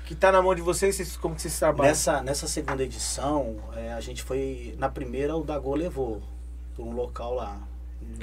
[0.07, 1.89] que tá na mão de vocês, vocês como que vocês trabalham?
[1.91, 4.77] Nessa, nessa segunda edição, é, a gente foi.
[4.79, 6.23] Na primeira, o Dagô levou
[6.75, 7.61] por um local lá.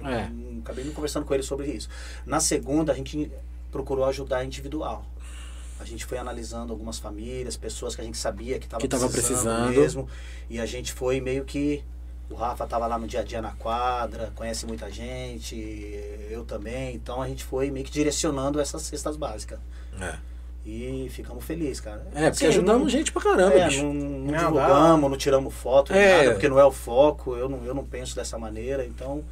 [0.04, 0.60] É.
[0.60, 1.90] Acabei não conversando com ele sobre isso.
[2.26, 3.32] Na segunda, a gente
[3.72, 5.06] procurou ajudar individual.
[5.80, 9.70] A gente foi analisando algumas famílias, pessoas que a gente sabia que estavam precisando, precisando.
[9.70, 10.10] mesmo.
[10.50, 11.84] E a gente foi meio que.
[12.30, 15.56] O Rafa estava lá no dia a dia na quadra, conhece muita gente,
[16.30, 16.94] eu também.
[16.94, 19.60] Então a gente foi meio que direcionando essas cestas básicas.
[20.02, 20.18] É.
[20.70, 22.02] E ficamos felizes, cara.
[22.14, 23.84] É, porque Assim, ajudamos não- gente pra caramba, é, bicho.
[23.84, 26.18] não, não Não, divulgamos, não tiramos foto, nem É.
[26.18, 29.24] nada, porque não é o foco, eu não, eu não penso dessa maneira, então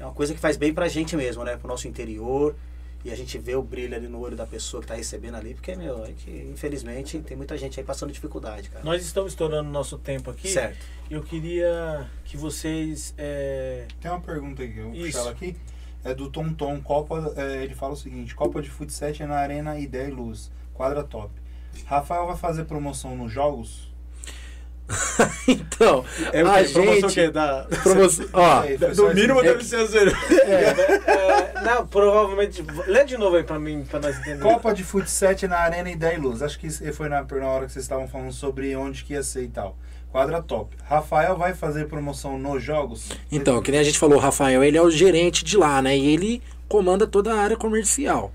[0.00, 1.58] é uma coisa que faz bem pra gente mesmo, né?
[1.58, 2.54] Pro nosso interior.
[3.04, 5.54] E a gente vê o brilho ali no olho da pessoa que tá recebendo ali,
[5.54, 8.84] porque, meu, é que infelizmente tem muita gente aí passando dificuldade, cara.
[8.84, 10.48] Nós estamos estourando nosso tempo aqui.
[10.48, 10.78] Certo.
[11.08, 13.14] Eu queria que vocês.
[13.16, 15.04] é, Tem uma pergunta aqui, eu vou Isso.
[15.06, 15.54] puxar ela aqui.
[16.04, 16.80] É do Tom Tom.
[16.80, 20.10] Copa, é, ele fala o seguinte: Copa de Fut 7 é na Arena Ideia e
[20.10, 20.50] Luz.
[20.78, 21.28] Quadra top.
[21.86, 23.92] Rafael vai fazer promoção nos jogos?
[25.48, 26.62] então, É o a?
[26.72, 27.04] Promoção gente...
[27.04, 27.30] o quê?
[27.30, 27.66] Da...
[27.82, 30.12] promoção- ó, É, só mínimo deve ser zero.
[30.46, 32.64] É, não, provavelmente.
[32.86, 34.44] Lê de novo aí pra mim, pra nós entendermos.
[34.44, 36.42] Copa de Futsal na Arena Ideia e Luz.
[36.42, 39.42] Acho que foi na, na hora que vocês estavam falando sobre onde que ia ser
[39.42, 39.76] e tal.
[40.12, 40.76] Quadra top.
[40.84, 43.10] Rafael vai fazer promoção nos jogos?
[43.32, 45.98] Então, que nem a gente falou, o Rafael, ele é o gerente de lá, né?
[45.98, 48.32] E ele comanda toda a área comercial.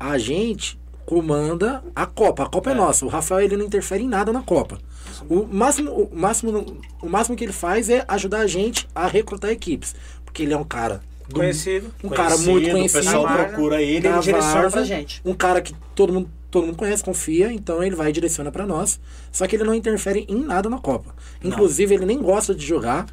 [0.00, 2.44] A gente comanda a Copa.
[2.44, 3.04] A Copa é, nossa.
[3.04, 4.78] O Rafael, ele não interfere em nada na Copa.
[5.28, 9.50] O máximo, o máximo, o máximo que ele faz é ajudar a gente a recrutar
[9.50, 9.94] equipes.
[10.24, 11.92] Porque ele é um cara do- Conhecido.
[12.02, 13.04] um cara muito O conhecido.
[13.04, 13.44] pessoal Várzea.
[13.48, 15.20] procura ele e direciona pra gente.
[15.24, 18.66] Um cara que todo mundo, todo mundo conhece, confia, então ele vai e direciona pra
[18.66, 18.98] nós.
[19.30, 21.14] Só que ele não interfere em nada na Copa.
[21.44, 23.06] Inclusive, ele nem gosta de jogar.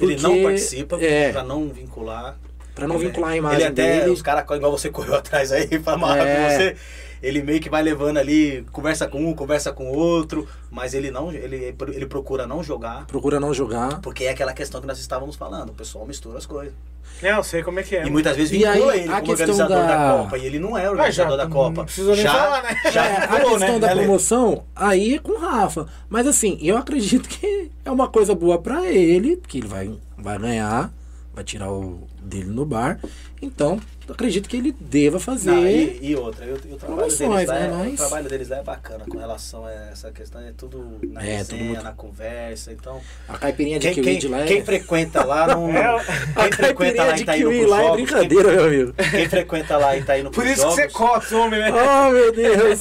[0.00, 2.38] Ele não porque- participa É, pra não vincular.
[2.74, 4.10] pra não vincular a imagem Ele até, dele.
[4.12, 6.36] os caras, igual você correu atrás aí, pra amarrar É.
[6.36, 6.76] com você.
[7.22, 11.10] Ele meio que vai levando ali, conversa com um, conversa com o outro, mas ele
[11.10, 14.00] não, ele, ele procura não jogar, Procura não jogar.
[14.00, 16.72] porque é aquela questão que nós estávamos falando, o pessoal mistura as coisas.
[17.20, 18.06] É, eu sei como é que é.
[18.06, 19.86] E muitas vezes E vincula aí, ele a como organizador da...
[19.86, 21.84] da- Copa, e ele não é o Ah, já, organizador da não Copa.
[21.84, 22.76] precisou nem já, falar, né?
[22.92, 24.02] Já É, a vinculou, questão né, da né, Lê?
[24.02, 25.86] promoção, aí é com o Rafa.
[26.08, 30.38] Mas assim, eu acredito que é uma coisa boa pra ele, porque ele vai, vai
[30.38, 30.92] ganhar,
[31.34, 33.00] vai tirar o dele no bar.
[33.42, 33.80] Então,
[34.14, 35.50] acredito que ele deva fazer.
[35.50, 37.96] Não, e, e outra, e o, e o trabalho deles lá né, é, mas- o
[37.96, 41.44] trabalho deles lá é bacana com relação a essa questão, é tudo na É, resenha,
[41.46, 43.00] tudo muito- na conversa, então...
[43.28, 44.44] A caipirinha de Quem, kiwi quem, de lá é...
[44.46, 45.68] quem frequenta lá não...
[45.78, 48.92] É, Quem frequenta lá de e tá indo lá é jogos, brincadeira, meu amigo.
[48.94, 50.74] Quem, quem frequenta lá e tá indo Por isso que jogos...
[50.76, 51.70] você corta, homem, né?
[51.72, 52.80] Oh, meu Deus.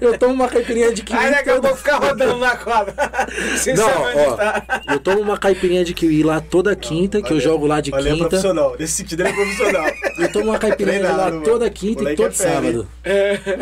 [0.00, 1.68] Eu tomo uma caipirinha de kiwi Aí daqui a toda...
[1.68, 2.94] pouco ficar rodando na quadra.
[3.58, 4.82] Sem Não, saber onde ó, tá.
[4.92, 7.98] eu tomo uma caipirinha de kiwi lá toda quinta, que eu jogo lá de é
[8.02, 8.28] quinta.
[8.28, 8.76] profissional.
[8.78, 9.86] Nesse sentido, ele é profissional.
[10.18, 11.70] Eu tomo uma caipirinha lá Treinado, toda mano.
[11.72, 12.88] quinta e Moleque todo é fera, sábado.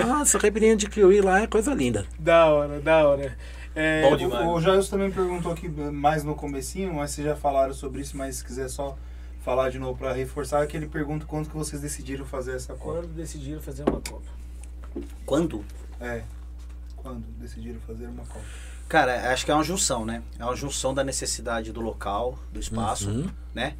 [0.06, 2.06] Nossa, a caipirinha de kiwi lá é coisa linda.
[2.18, 3.36] Da hora, da hora.
[3.74, 4.48] É, Bom O, demais.
[4.48, 8.36] o Jailson também perguntou aqui mais no comecinho, mas vocês já falaram sobre isso, mas
[8.36, 8.96] se quiser só
[9.44, 13.00] falar de novo pra reforçar, que ele pergunta quando que vocês decidiram fazer essa Copa.
[13.02, 14.22] Quando decidiram fazer uma Copa?
[15.24, 15.64] Quando?
[16.00, 16.22] É.
[16.96, 18.44] Quando decidiram fazer uma Copa.
[18.88, 20.22] Cara, acho que é uma junção, né?
[20.38, 23.28] É uma junção da necessidade do local, do espaço, Uhum.
[23.54, 23.74] né?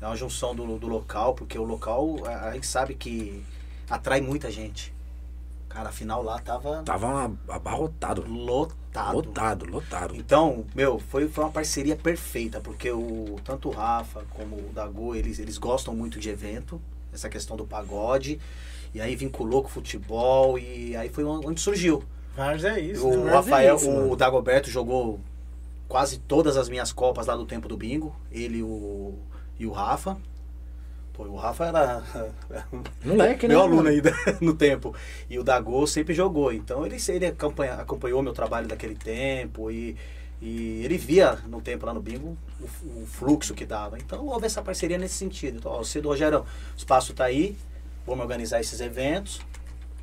[0.00, 3.44] É uma junção do, do local, porque o local, a, a gente sabe que
[3.88, 4.92] atrai muita gente.
[5.68, 8.24] Cara, afinal lá tava Tava abarrotado.
[8.26, 9.14] lotado.
[9.14, 10.16] Lotado, lotado.
[10.16, 15.14] Então, meu, foi, foi uma parceria perfeita, porque o, tanto o Rafa como o Dago,
[15.14, 16.80] eles, eles gostam muito de evento,
[17.12, 18.40] essa questão do pagode,
[18.92, 22.02] e aí vinculou com o futebol, e aí foi onde surgiu.
[22.34, 23.06] Vários é isso.
[23.06, 23.32] o né?
[23.32, 24.16] Rafael, isso, o.
[24.16, 25.20] Dagoberto jogou
[25.86, 29.16] quase todas as minhas copas lá do tempo do bingo, ele e o,
[29.60, 30.16] e o Rafa.
[31.12, 32.02] Pô, o Rafa era
[33.04, 33.54] Moleque, né?
[33.54, 33.88] meu aluno mano?
[33.90, 34.94] ainda no tempo.
[35.28, 36.52] E o Dago sempre jogou.
[36.52, 39.96] Então ele, ele acompanha, acompanhou meu trabalho daquele tempo e,
[40.40, 43.98] e ele via no tempo lá no bingo o, o fluxo que dava.
[43.98, 45.58] Então houve essa parceria nesse sentido.
[45.58, 47.56] Então, ó, cedo, Rogerão, o espaço tá aí,
[48.06, 49.40] vamos organizar esses eventos.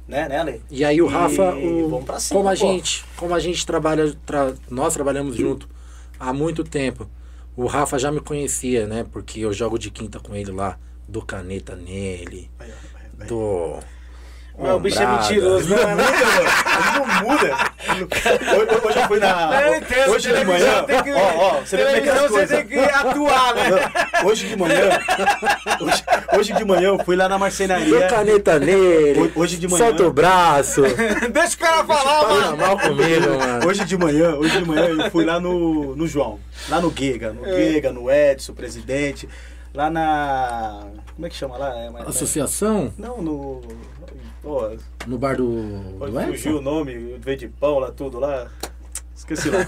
[0.08, 0.62] Né, né, Ale?
[0.72, 1.90] E aí o E Rafa, o-
[2.20, 2.56] cima, como a pô.
[2.56, 5.68] gente, como a gente trabalha, tra- nós trabalhamos junto
[6.18, 7.10] há muito tempo.
[7.58, 9.04] O Rafa já me conhecia, né?
[9.04, 10.78] Porque eu jogo de quinta com ele lá,
[11.08, 13.80] do caneta nele, Aí, ó, aí, do
[14.60, 15.96] Mas o bicho é mentiroso, não é?
[15.96, 16.48] Muda, mano.
[16.98, 17.58] Não muda.
[18.58, 19.62] Hoje, hoje eu fui na.
[19.62, 20.84] Eu entendo, hoje de manhã.
[20.84, 23.64] tem que- Ó, ó, você vê como é que é você tem que atuar, né?
[24.26, 25.00] Hoje de manhã.
[25.80, 26.04] Hoje,
[26.40, 28.08] hoje de manhã eu fui lá na marcenaria.
[28.08, 29.32] caneta nele.
[29.36, 29.86] Ho- Hoje de manhã.
[29.86, 30.82] Solta o braço.
[31.32, 32.58] Deixa o cara falar, Fala mano.
[32.58, 33.68] mal comigo, mano.
[33.68, 36.40] Hoje de manhã, hoje de manhã eu fui lá no, no João,
[36.70, 39.30] lá no Giga, no Giga, no Edson, presidente,
[39.74, 40.82] lá na.
[41.16, 41.74] Como é que chama lá?
[41.76, 43.62] É, Associação Não, no.
[44.42, 45.62] Pô, no bar do,
[45.98, 48.50] do fugir o nome, veio de pão lá, tudo lá.
[49.16, 49.60] Esqueci lá.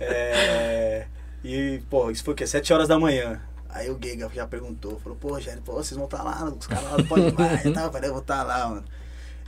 [0.00, 1.06] É,
[1.42, 2.46] e, pô, isso foi o quê?
[2.46, 3.40] Sete horas da manhã.
[3.68, 6.84] Aí o Giga já perguntou, falou, pô, Jair, pô, vocês vão estar lá, os caras
[6.84, 7.86] lá não podem mais tal.
[7.86, 8.84] Eu falei, eu vou estar lá, mano.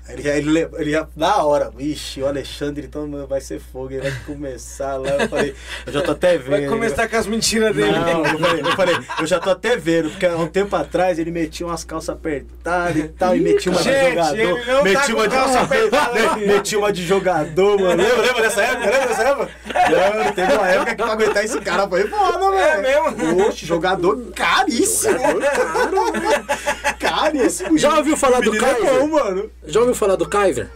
[0.09, 3.93] Aí ele ele, le- ele já, na hora, vixe, o Alexandre, então vai ser fogo,
[3.93, 5.11] ele vai começar lá.
[5.11, 5.55] Eu falei,
[5.87, 6.51] eu já tô até vendo.
[6.51, 7.93] Vai começar com as mentiras dele.
[7.93, 11.19] Não, eu falei, eu falei, eu já tô até vendo, porque há um tempo atrás
[11.21, 14.67] ele metia umas calças apertadas e tal, e metia uma de jogador.
[14.67, 16.13] não tá metia uma de calça apertada.
[16.37, 18.03] Me- metia uma de jogador, mano.
[18.03, 18.91] Lembra, lembra dessa época?
[18.91, 19.51] Lembra dessa época?
[19.91, 22.63] Mano, teve uma época que pra aguentar esse cara foi foda, velho.
[22.63, 22.81] É
[23.13, 23.47] mesmo?
[23.47, 25.19] Oxe, jogador caríssimo.
[26.99, 27.79] caríssimo.
[27.79, 28.85] Já ouviu falar do é Kaiser?
[29.01, 29.51] bom, mano.
[29.65, 30.69] Já ouviu falar do Kaiser?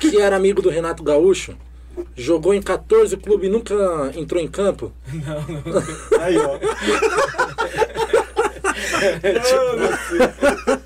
[0.00, 1.56] Que era amigo do Renato Gaúcho?
[2.16, 3.74] Jogou em 14 clubes e nunca
[4.16, 4.92] entrou em campo?
[6.20, 6.58] Aí, ó.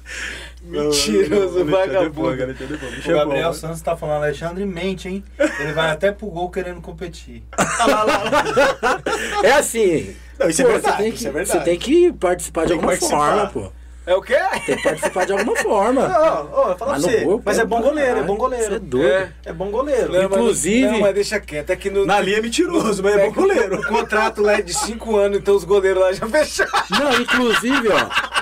[0.65, 2.31] Mentiroso, vagabundo.
[2.31, 5.23] O Gabriel Santos tá falando, Alexandre mente, hein?
[5.61, 7.43] Ele vai até pro gol querendo competir.
[9.43, 10.17] É assim.
[10.39, 11.59] Não, isso é pô, verdade, Você tem que, isso é verdade.
[11.59, 13.51] você tem que participar de Tem que alguma participar.
[13.51, 13.84] forma, pô.
[14.07, 14.37] É o quê?
[14.67, 16.07] Tem que participar de alguma forma.
[16.09, 17.21] Não, ó, fala pra Mas no você.
[17.25, 18.65] gol, Mas é bom goleiro, é bom goleiro.
[18.67, 19.09] Você é doido.
[19.09, 19.33] É.
[19.47, 20.13] É bom goleiro.
[20.13, 21.71] Não, mas- Inclusive- Não, mas deixa quieto.
[21.71, 23.81] É que no, Na linha é mentiroso, mas é bom goleiro.
[23.81, 26.71] o contrato lá é de 5 anos, então os goleiros lá já fecharam.
[26.91, 28.35] Não, inclusive, ó.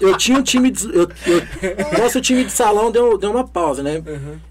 [0.00, 0.84] Eu tinha um time de.
[0.86, 4.02] Eu, eu- nosso time de salão deu, deu uma pausa, né?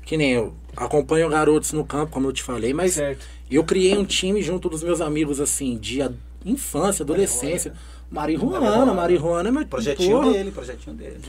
[0.03, 3.25] Que nem eu acompanho garotos no campo, como eu te falei, mas Certo.
[3.51, 6.11] eu criei um time junto dos meus amigos, assim, de a-
[6.45, 7.73] infância, adolescência.
[8.11, 11.21] Marihuana, Marihuana é meu Projetinho porra, dele, projetinho dele.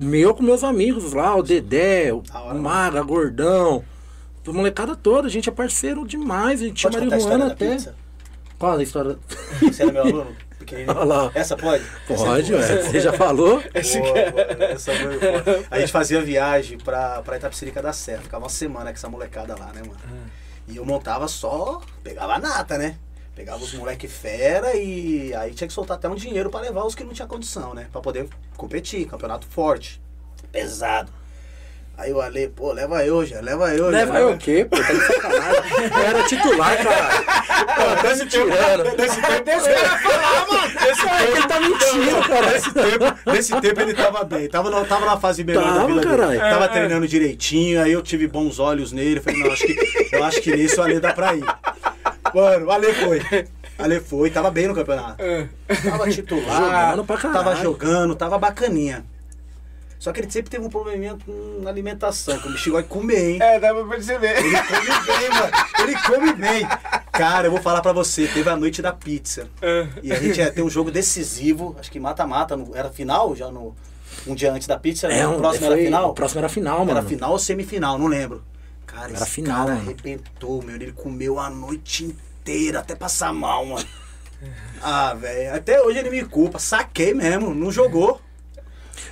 [0.00, 2.22] Meu com meus amigos lá, o Dedé, o
[2.54, 3.84] Maga, Gordão.
[4.46, 6.62] A molecada toda, a gente é parceiro demais.
[6.62, 7.72] A gente tinha marihuana até.
[7.72, 7.94] pizza?
[8.58, 9.18] Qual a história?
[9.60, 10.36] Você era meu aluno?
[10.58, 10.96] Pequenininho.
[10.96, 11.30] Olha lá.
[11.34, 11.84] Essa pode?
[12.06, 12.82] Pode, essa, ué.
[12.82, 13.62] Você já falou?
[13.68, 15.66] Boa, boa, essa foi.
[15.70, 18.22] A gente fazia viagem pra, pra Itapecerica da Serra.
[18.22, 19.98] Ficava uma semana com essa molecada lá, né, mano?
[20.66, 22.96] E eu montava só, pegava a nata, né?
[23.38, 26.96] Pegava os moleque fera e aí tinha que soltar até um dinheiro pra levar os
[26.96, 27.86] que não tinha condição, né?
[27.92, 30.02] Pra poder competir, campeonato forte,
[30.50, 31.08] pesado.
[31.96, 33.84] Aí o Ale, pô, leva eu, já, leva eu.
[33.92, 34.66] já, Leva eu o quê?
[34.68, 35.62] Pô, tá de sacanagem.
[35.92, 37.24] Eu era titular, cara.
[37.76, 38.96] Pô, tá me tirando.
[38.96, 41.32] Nesse tempo, Deixa cara falar, mano.
[41.36, 42.50] Ele tá mentindo, cara.
[42.52, 44.48] Nesse tempo, nesse tempo ele tava bem.
[44.48, 46.30] Tava, na- tava na fase melhor da Tava, vida caralho.
[46.40, 46.40] dele.
[46.50, 49.20] Tava treinando direitinho, aí eu tive bons olhos nele.
[49.20, 51.44] Falei, não, acho que, eu acho que nesse o Ale dá pra ir.
[52.34, 53.22] Mano, o Ale foi.
[53.78, 55.22] Ale foi, tava bem no campeonato.
[55.88, 56.60] Tava titular,
[56.90, 57.44] Jogando pra caralho.
[57.44, 59.04] tava jogando, tava bacaninha.
[59.98, 63.30] Só que ele sempre teve um probleminha com alimentação, que o bicho gosta de comer,
[63.32, 63.38] hein?
[63.42, 64.36] É, dá pra perceber.
[64.38, 65.52] Ele come bem, mano.
[65.80, 66.68] Ele come bem.
[67.10, 69.48] Cara, eu vou falar pra você, teve a noite da pizza.
[70.02, 73.74] E a gente ia ter um jogo decisivo, acho que mata-mata, era final já no.
[74.26, 75.20] Um dia antes da pizza, né?
[75.20, 76.10] É, o um- próximo foi- era final?
[76.10, 76.90] O próximo era final, mano.
[76.98, 78.42] Era final ou semifinal, não lembro.
[78.98, 79.80] Cara, Era esse final, cara mano.
[79.90, 80.74] arrebentou, meu.
[80.74, 83.86] Ele comeu a noite inteira, até passar mal, mano.
[84.80, 85.52] Ah, velho.
[85.56, 86.60] Até hoje ele me culpa.
[86.60, 88.20] Saquei mesmo, não jogou.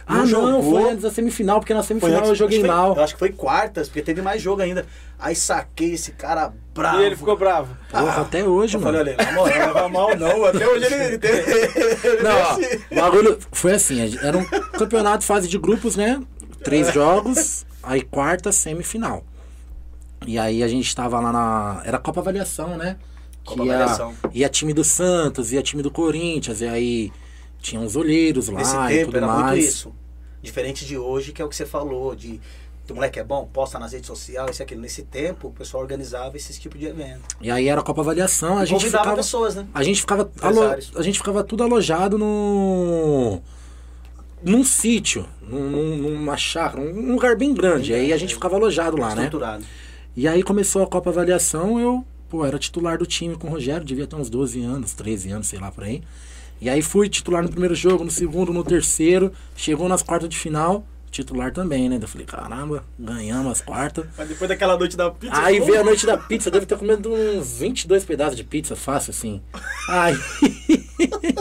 [0.07, 0.63] Ah, não, jogou.
[0.83, 2.95] foi antes da semifinal, porque na semifinal antes- eu joguei acho que foi- mal.
[2.97, 4.87] eu acho que foi quartas, porque teve mais jogo ainda.
[5.19, 7.01] Aí saquei esse cara bravo.
[7.01, 7.77] E ele ficou bravo.
[7.91, 8.99] Porra, até hoje, Eu mano.
[8.99, 10.45] falei, olha, na moral, não leva mal não.
[10.45, 11.51] Até hoje ele, ele teve.
[11.51, 12.55] ele Não, ó,
[12.93, 16.23] o bagulho foi assim, era um campeonato fase de grupos, né?
[16.63, 19.25] Três jogos, aí quarta, semifinal.
[20.25, 21.83] E aí a gente tava lá na.
[21.85, 22.97] Era Copa Avaliação, né?
[23.45, 24.15] Copa ia, Avaliação.
[24.33, 27.13] ia time do Santos, ia time do Corinthians, e aí
[27.61, 29.65] tinha uns olheiros lá Nesse e tempo tudo era muito mais.
[29.65, 29.93] isso.
[30.43, 32.41] Diferente de hoje, que é o que você falou, de
[32.89, 34.81] o moleque é bom, posta nas redes sociais, isso e aquilo.
[34.81, 37.23] Nesse tempo, o pessoal organizava esse tipo de evento.
[37.41, 39.17] E aí era Copa Avaliação, a E gente convidava ficava.
[39.17, 39.67] pessoas, né?
[39.75, 40.31] A gente ficava.
[40.41, 43.41] alo- a gente ficava tudo alojado no.
[44.43, 47.93] Num sítio, num- num- numa chácara, um lugar bem grande.
[47.93, 49.31] Aí a gente ficava alojado lá, né?
[50.17, 53.85] E aí começou a Copa Avaliação, eu, pô, era titular do time com o Rogério,
[53.85, 56.03] devia ter uns 12 anos, 13 anos, sei lá por aí.
[56.61, 60.39] E aí fui titular no primeiro jogo, no segundo, no terceiro, chegou nas quartas de
[60.39, 61.99] final, titular também, né?
[62.01, 64.07] Eu falei, caramba, ganhamos as quartas.
[64.17, 65.37] Mas depois daquela noite da pizza.
[65.39, 69.11] Aí veio a noite da pizza, deve ter comido uns 22 pedaços de pizza, fácil
[69.11, 69.43] assim.
[69.91, 70.17] Aí,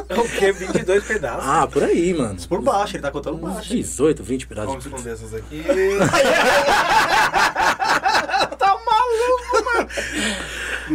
[0.09, 0.51] É o quê?
[0.51, 1.45] 22 pedaços.
[1.47, 2.37] ah, por aí, mano.
[2.47, 3.69] Por baixo, ele tá contando baixo.
[3.69, 5.13] 18, 20 pedaços Vamos de pizza.
[5.13, 5.63] esconder essas aqui.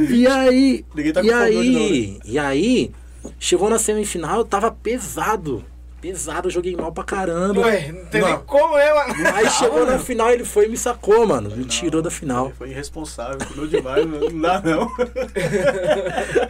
[0.09, 2.93] E aí, tá e não, aí, e aí,
[3.39, 5.65] chegou na semifinal, eu tava pesado.
[6.01, 7.61] Pesado, eu joguei mal pra caramba.
[7.61, 8.29] Ué, não tem Não.
[8.29, 9.15] nem como, é, mano?
[9.35, 11.55] Aí chegou na final, ele foi e me sacou, mano.
[11.55, 12.47] Me tirou da final.
[12.47, 14.91] Ele foi irresponsável, comeu demais, não não dá não.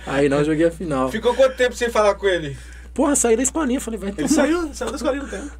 [0.06, 1.10] Aí não joguei a final.
[1.10, 2.56] Ficou quanto tempo sem falar com ele?
[2.94, 5.50] Porra, saí da escolinha, falei, vai Ele saiu, saiu da escolinha no tempo.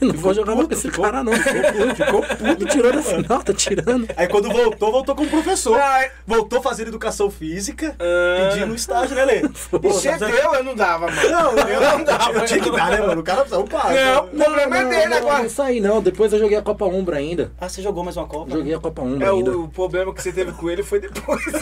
[0.00, 1.32] Não vou jogar puto, esse ficou- cara, não.
[1.32, 2.64] Ficou puto, ficou puto.
[2.94, 4.06] Da final, tá tirando.
[4.16, 5.78] Aí quando voltou, voltou como professor.
[5.80, 6.10] Ai.
[6.26, 8.50] Voltou fazendo educação física, Ah.
[8.52, 9.40] pedindo estágio, né, Lê?
[9.70, 11.30] Pô, Isso é teu, eu não dava, mano.
[11.30, 12.32] Não, eu não dava.
[12.38, 13.20] Eu tinha que dar, né, mano?
[13.20, 13.92] O cara precisa upar.
[13.92, 15.42] Não, o problema é dele não, agora.
[15.42, 16.02] não saí não.
[16.02, 17.50] Depois eu joguei a Copa Umbra ainda.
[17.60, 18.50] Ah, você jogou mais uma Copa?
[18.56, 19.50] Joguei a Copa Umbra É, ainda.
[19.52, 21.42] o, o problema que você teve com ele foi depois.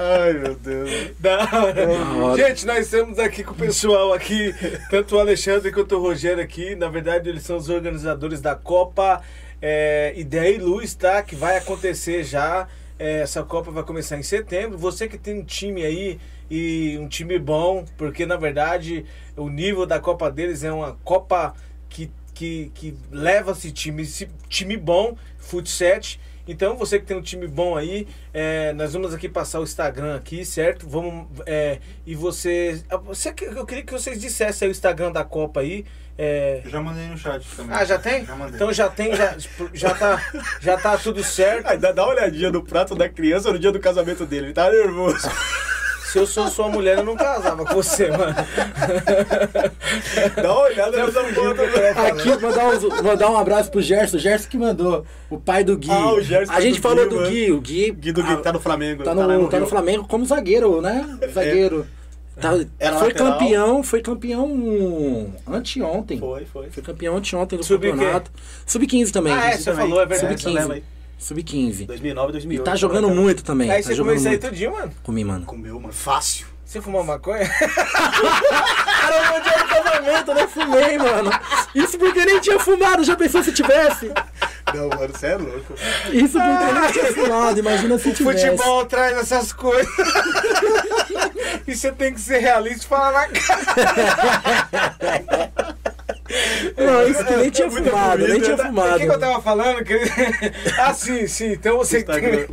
[0.00, 0.90] Ai, meu Deus.
[1.18, 1.88] Da hora.
[1.88, 2.36] hora.
[2.36, 4.54] Gente, nós estamos aqui com o pessoal aqui,
[4.88, 6.76] tanto o Alexandre quanto o Rogério aqui.
[6.76, 9.20] Na verdade, eles são os organizadores da Copa
[9.60, 11.20] é, Ideia e Luz, tá?
[11.20, 12.68] Que vai acontecer já.
[12.96, 14.78] É, essa Copa vai começar em setembro.
[14.78, 19.04] Você que tem um time aí e um time bom, porque na verdade
[19.36, 21.56] o nível da Copa deles é uma Copa
[21.88, 24.06] que, que, que leva esse time,
[24.48, 25.98] time bom, futsal.
[26.48, 30.16] Então, você que tem um time bom aí, é, nós vamos aqui passar o Instagram
[30.16, 30.88] aqui, certo?
[30.88, 31.26] Vamos.
[31.46, 32.82] é, e você.
[33.04, 35.84] você que- Eu queria que vocês dissessem aí o Instagram da Copa aí.
[36.20, 37.76] É, Eu já mandei no chat também.
[37.76, 38.24] Ah, já tem?
[38.26, 38.54] Já mandei.
[38.56, 39.36] Então já tem, já,
[39.72, 40.20] já, tá,
[40.60, 41.66] já tá tudo certo.
[41.68, 44.46] Aí dá, dá uma olhadinha no prato da criança no dia do casamento dele.
[44.46, 45.28] Ele tá nervoso.
[46.12, 48.34] Se eu sou sua mulher, eu não casava com você, mano.
[50.42, 51.60] Dá uma olhada nessa foto.
[52.06, 54.16] Aqui, mandar um, mandar um abraço pro Gerson.
[54.16, 55.04] O Gerson que mandou.
[55.28, 55.90] O pai do Gui.
[55.90, 57.30] Ah, o Gerson a gente do falou Gui, do mano.
[57.30, 57.52] Gui.
[57.52, 59.04] O Gui, Gui ah, tá no Flamengo.
[59.04, 59.70] tá, lá no, tá no Rio.
[59.70, 61.18] Flamengo como zagueiro, né?
[61.32, 61.86] Zagueiro.
[62.40, 63.32] Tá- Era foi lateral.
[63.32, 66.18] campeão, foi campeão anteontem.
[66.18, 66.70] Foi, foi.
[66.70, 68.30] Foi campeão anteontem do Sub campeonato.
[68.64, 69.32] Sub-15 também.
[69.32, 70.34] Ah, é, você falou, é verdade.
[70.34, 70.84] Essa leva aí.
[71.18, 71.86] Sub-15.
[71.86, 72.62] 2009, 2008.
[72.62, 73.70] E tá jogando muito também.
[73.70, 74.48] Aí tá você comeu jogando isso aí muito.
[74.48, 74.92] tudinho, mano.
[75.02, 75.44] Comi, mano.
[75.44, 75.92] Comeu, mano.
[75.92, 76.46] Fácil.
[76.64, 77.40] Você fumou maconha?
[77.42, 81.30] Era o dia do casamento, eu não fumei, mano.
[81.74, 84.12] Isso porque nem tinha fumado, já pensou se tivesse?
[84.74, 85.72] Não, mano, você é louco.
[86.12, 88.48] Isso porque nem tinha fumado, imagina se tivesse.
[88.48, 89.90] Futebol traz essas coisas.
[91.66, 93.48] e você tem que ser realista e falar na cara.
[96.76, 98.62] Não, isso que nem tinha Muita fumado, nem tinha né?
[98.62, 98.98] O fumado.
[98.98, 99.84] que, que eu tava falando?
[99.84, 99.98] Que...
[100.78, 101.52] ah, sim, sim.
[101.52, 102.46] Então você que tem.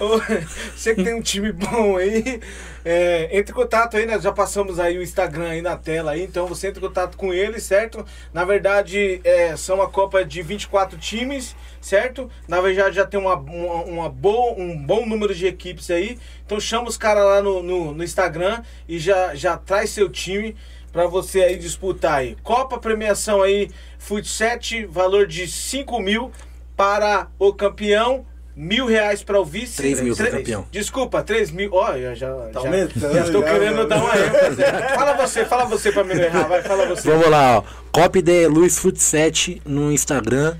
[0.74, 2.40] Você que tem um time bom aí,
[2.82, 4.18] é, entre em contato aí, né?
[4.18, 7.34] Já passamos aí o Instagram aí na tela aí, então você entra em contato com
[7.34, 8.04] ele, certo?
[8.32, 12.30] Na verdade, é, são uma Copa de 24 times, certo?
[12.48, 16.18] Na verdade, já tem uma, uma, uma boa, um bom número de equipes aí.
[16.46, 20.56] Então chama os caras lá no, no, no Instagram e já, já traz seu time
[20.92, 22.36] pra você aí disputar aí.
[22.42, 26.30] Copa premiação aí, Fut 7, valor de 5 mil
[26.76, 28.24] para o campeão.
[28.56, 29.76] Mil reais para o vice.
[29.76, 30.66] Três mil pro Tre- campeão.
[30.70, 31.72] Desculpa, 3 mil.
[31.72, 32.30] Olha, já.
[32.52, 33.88] Tá já, aumentando já já, querendo mano.
[33.88, 34.62] dar uma ênfase.
[34.94, 37.08] fala você, fala você pra me não errar, vai, fala você.
[37.10, 38.08] Vamos lá, ó.
[38.22, 40.56] De Luiz Fut 7 no Instagram.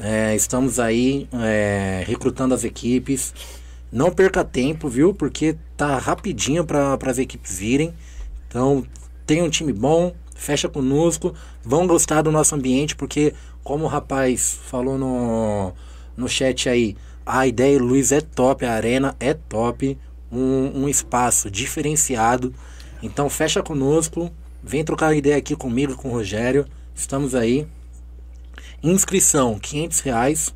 [0.00, 3.32] É, estamos aí é, recrutando as equipes.
[3.92, 5.14] Não perca tempo, viu?
[5.14, 7.94] Porque tá rapidinho para as equipes virem.
[8.48, 8.84] Então,
[9.28, 11.34] tem um time bom, fecha conosco.
[11.62, 15.74] Vão gostar do nosso ambiente, porque, como o rapaz falou no,
[16.16, 16.96] no chat aí,
[17.26, 19.98] a ideia, Luiz, é top, a arena é top.
[20.32, 22.54] Um, um espaço diferenciado.
[23.02, 24.32] Então, fecha conosco.
[24.64, 26.64] Vem trocar ideia aqui comigo, com o Rogério.
[26.94, 27.66] Estamos aí.
[28.82, 30.54] Inscrição 500 reais.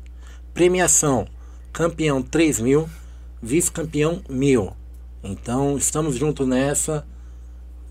[0.51, 1.27] Premiação
[1.71, 2.89] campeão 3 mil.
[3.39, 4.73] Vice-campeão mil.
[5.23, 7.05] Então estamos juntos nessa.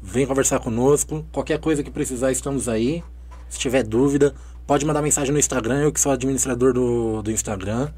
[0.03, 1.25] Vem conversar conosco.
[1.31, 3.05] Qualquer coisa que precisar, estamos aí.
[3.49, 4.35] Se tiver dúvida,
[4.67, 5.83] pode mandar mensagem no Instagram.
[5.83, 7.89] Eu que sou administrador do, do Instagram.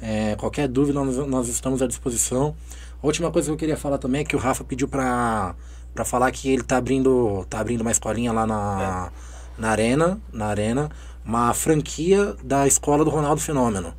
[0.00, 2.54] É, qualquer dúvida, nós, nós estamos à disposição.
[3.02, 5.54] A última coisa que eu queria falar também é que o Rafa pediu pra,
[5.94, 9.10] pra falar que ele tá abrindo, tá abrindo uma escolinha lá na,
[9.56, 10.90] na arena, na arena,
[11.24, 13.94] uma franquia da escola do Ronaldo Fenômeno.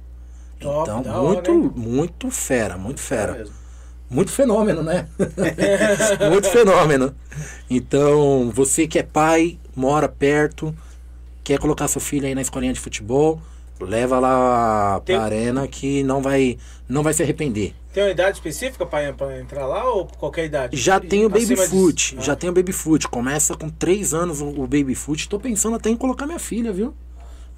[0.60, 3.34] Top, então, da hora, muito, muito fera, muito fera.
[3.34, 3.59] mesmo.
[4.10, 5.08] Muito fenômeno, né?
[6.32, 7.14] muito fenômeno.
[7.70, 10.76] Então, você que é pai, mora perto,
[11.44, 13.40] quer colocar seu filho aí na escolinha de futebol,
[13.80, 16.58] leva lá Tem- pra arena que não vai,
[16.88, 17.74] não vai se arrepender.
[17.94, 20.78] Tem uma idade específica pra, pra entrar lá ou qualquer idade?
[20.78, 22.22] Já tem o Baby Acima de- Foot, Ah.
[22.22, 23.08] já tem o Baby Foot.
[23.08, 25.28] Começa com 3 anos o o Baby Foot.
[25.28, 26.94] Tô pensando até em colocar minha filha, viu?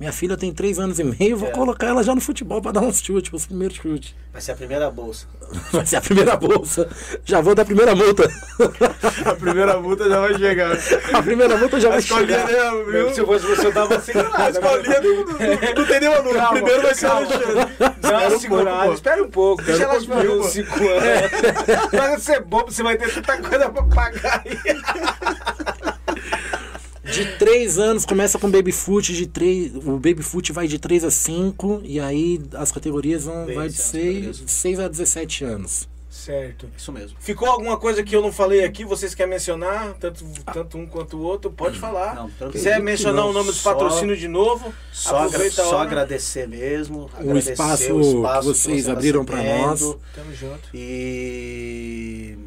[0.02, 1.52] Minha filha tem 3 anos e meio, vou É.
[1.52, 4.16] colocar ela já no futebol pra dar uns chutes, os primeiros chutes.
[4.34, 5.28] Vai ser a primeira bolsa.
[5.72, 6.90] Vai ser a primeira bolsa.
[7.24, 8.28] Já vou dar a primeira multa.
[9.26, 10.72] A primeira multa já vai chegar.
[11.14, 12.48] A primeira multa já A vai chegar.
[12.48, 13.14] né, viu?
[13.14, 14.38] Se eu fosse você, eu dava uma segurada.
[14.44, 16.40] A escolinha não, não, não tem nenhuma dúvida.
[16.40, 17.28] Calma, Primeiro vai ser o calma.
[17.28, 17.92] Alexandre.
[18.02, 19.82] Dá uma Espera um pouco, espera um.
[19.82, 20.48] Deixa Espera ela um fazer uns.
[20.48, 21.92] 5 anos.
[21.94, 24.58] Mas você é bobo, você vai ter tanta coisa pra pagar aí.
[27.12, 31.04] De 3 anos começa com Baby Foot, de 3, o Baby Foot vai de 3
[31.04, 34.44] a 5 e aí as categorias vão vai de certo, 6, beleza.
[34.48, 35.90] 6 a 17 anos.
[36.10, 36.68] Certo.
[36.78, 37.16] Isso mesmo.
[37.22, 38.84] Ficou alguma coisa que eu não falei aqui?
[38.84, 39.94] Vocês querem mencionar?
[39.94, 41.50] Tanto, tanto um quanto o outro?
[41.50, 42.16] Pode falar.
[42.40, 42.52] Não.
[42.52, 43.30] Quiser mencionar não.
[43.30, 44.74] o nome dos Só- patrocínios de novo?
[44.92, 47.10] Só, agra- só agradecer mesmo.
[47.18, 49.62] O agradecer espaço que espaço vocês você tá abriram pra cedendo.
[49.66, 49.80] nós.
[50.14, 50.70] Tamo junto.
[50.74, 52.38] E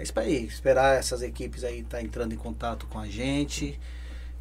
[0.00, 3.78] é isso aí, esperar essas equipes aí estar entrando em contato com a gente,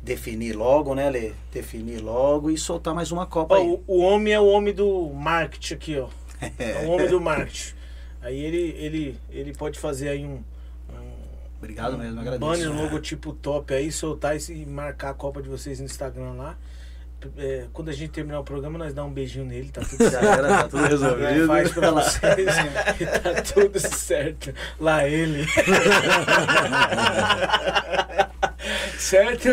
[0.02, 1.34] definir logo, né, Lê?
[1.52, 3.68] Definir logo e soltar mais uma Copa Ó, aí.
[3.68, 6.10] o, o homem é o homem do marketing aqui, ó.
[6.57, 7.73] É o homem do marketing.
[8.22, 10.41] Aí ele, ele, ele pode fazer aí um,
[11.60, 12.40] Obrigado mesmo, agradeço.
[12.40, 16.57] banner, logotipo top aí, soltar esse, e marcar a Copa de vocês no Instagram lá.
[17.38, 20.26] É, quando a gente terminar o programa, nós dá um beijinho nele, tá tudo certo.
[20.26, 21.48] era, tá tudo É, resolvido.
[21.48, 22.56] faz pra vocês
[23.00, 24.54] e tá tudo certo.
[24.80, 25.46] Lá ele.
[28.98, 29.50] certo?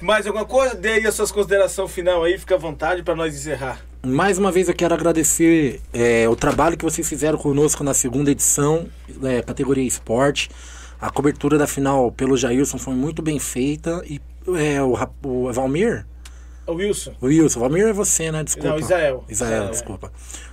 [0.00, 0.74] Mais alguma coisa?
[0.74, 3.80] Dê aí a suas considerações final aí, fica à vontade pra nós encerrar.
[4.06, 8.30] Mais uma vez eu quero agradecer é, o trabalho que vocês fizeram conosco na segunda
[8.30, 8.86] edição,
[9.24, 10.50] é, categoria esporte.
[11.00, 14.20] A cobertura da final pelo Jailson foi muito bem feita e
[14.56, 14.94] é, o,
[15.24, 16.04] o Valmir?
[16.68, 17.14] O Wilson.
[17.20, 17.60] O Wilson.
[17.60, 18.44] Valmir é você, né?
[18.44, 18.68] Desculpa.
[18.70, 19.24] Não, Israel.
[19.28, 19.70] Israel, Israel, é.
[19.70, 20.12] desculpa.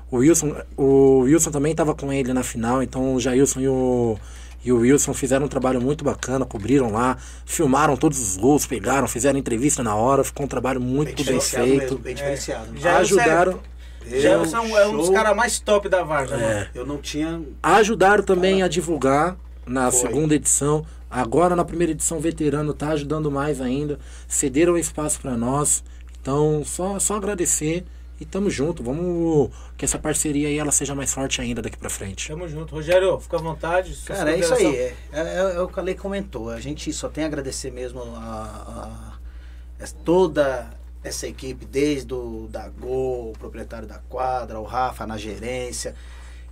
[0.09, 4.17] O Wilson, o Wilson também estava com ele na final, então o Jailson e o,
[4.63, 9.07] e o Wilson fizeram um trabalho muito bacana, cobriram lá, filmaram todos os gols, pegaram,
[9.07, 11.81] fizeram entrevista na hora, ficou um trabalho muito Bem bem, feito.
[11.81, 12.77] mesmo, bem diferenciado.
[12.77, 13.59] Já- ajudaram,
[14.07, 16.47] Gelson é um dos caras mais top da Varsa, mano.
[16.47, 17.41] é, Eu não tinha.
[17.61, 19.35] ajudaram também a divulgar
[19.65, 20.01] na Foi.
[20.01, 20.85] segunda edição.
[21.09, 23.97] Agora na primeira edição veterano tá ajudando mais ainda.
[24.27, 25.83] Cederam espaço para nós.
[26.25, 27.85] Então só só agradecer
[28.19, 28.81] e tamo junto.
[28.81, 32.29] Vamos que essa parceria aí ela seja mais forte ainda daqui para frente.
[32.29, 32.73] Tamo junto.
[32.73, 33.95] Rogério, fica à vontade.
[34.07, 34.63] Cara, é isso aí.
[34.63, 34.97] considerações.
[35.13, 35.19] É,
[35.53, 36.49] é, é o que a Lei comentou.
[36.49, 40.67] A gente só tem a agradecer mesmo a, a- a- toda
[41.03, 45.93] essa equipe, desde o da Gol, o proprietário da quadra, o Rafa na gerência.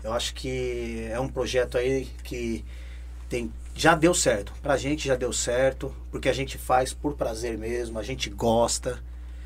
[0.03, 2.63] Eu acho que é um projeto aí que
[3.27, 4.53] tem, já deu certo.
[4.61, 8.99] Pra gente já deu certo, porque a gente faz por prazer mesmo, a gente gosta.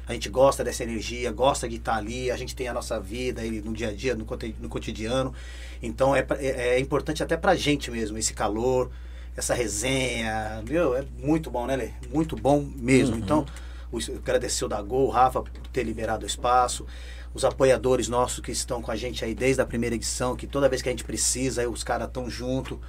[0.07, 3.41] A gente gosta dessa energia, gosta de estar ali, a gente tem a nossa vida
[3.41, 4.25] aí no dia a dia, no,
[4.69, 5.33] cotidiano.
[5.81, 8.89] Então é, é, é importante até pra gente mesmo, esse calor,
[9.35, 10.63] essa resenha.
[10.67, 11.89] Meu, é muito bom, né, Lê?
[12.09, 13.15] Muito bom mesmo.
[13.15, 13.21] Uhum.
[13.21, 13.45] Então,
[13.91, 16.85] o- agradecer o da Gol, o Rafa, por ter liberado o espaço.
[17.33, 20.69] Os apoiadores nossos que estão com a gente aí desde a primeira edição, que toda
[20.69, 22.79] vez que a gente precisa, aí os caras estão junto,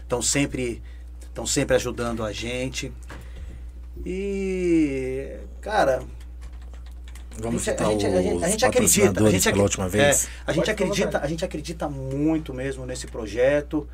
[0.00, 0.80] estão sempre,
[1.22, 2.92] estão sempre ajudando a gente.
[4.06, 6.02] E, cara,
[7.40, 9.88] Vamos a gente, a gente, a gente, a os gente acredita, a gente, pela última
[9.88, 10.24] vez.
[10.24, 13.88] é, a gente Pode acredita, a gente acredita muito mesmo nesse projeto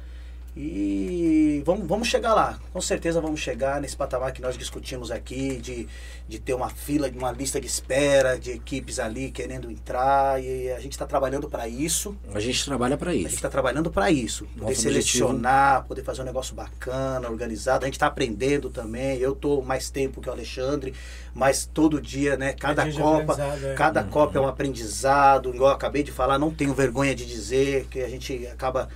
[0.56, 2.58] e vamos, vamos chegar lá.
[2.72, 5.88] Com certeza vamos chegar nesse patamar que nós discutimos aqui de,
[6.28, 10.78] de ter uma fila, uma lista de espera de equipes ali querendo entrar e a
[10.78, 12.16] gente está trabalhando para isso.
[12.32, 13.34] A gente trabalha para A gente isso.
[13.36, 14.44] está trabalhando para isso.
[14.46, 17.84] Poder Nosso selecionar, poder fazer um negócio bacana, organizado.
[17.84, 19.18] A gente está aprendendo também.
[19.18, 20.94] Eu tô mais tempo que o Alexandre,
[21.34, 22.52] mas todo dia, né?
[22.52, 23.74] Cada É Copa, é.
[23.74, 25.52] cada Copa é um aprendizado.
[25.52, 28.88] Igual eu acabei de falar, não tenho vergonha de dizer que a gente acaba,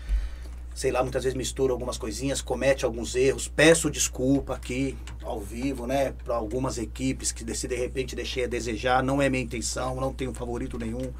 [0.78, 3.48] sei lá, muitas vezes mistura algumas coisinhas, comete alguns erros.
[3.48, 6.14] Peço desculpa aqui ao vivo, né?
[6.24, 9.02] Para algumas equipes que se de repente deixei a desejar.
[9.02, 11.12] Não é minha intenção, não tenho favorito nenhum.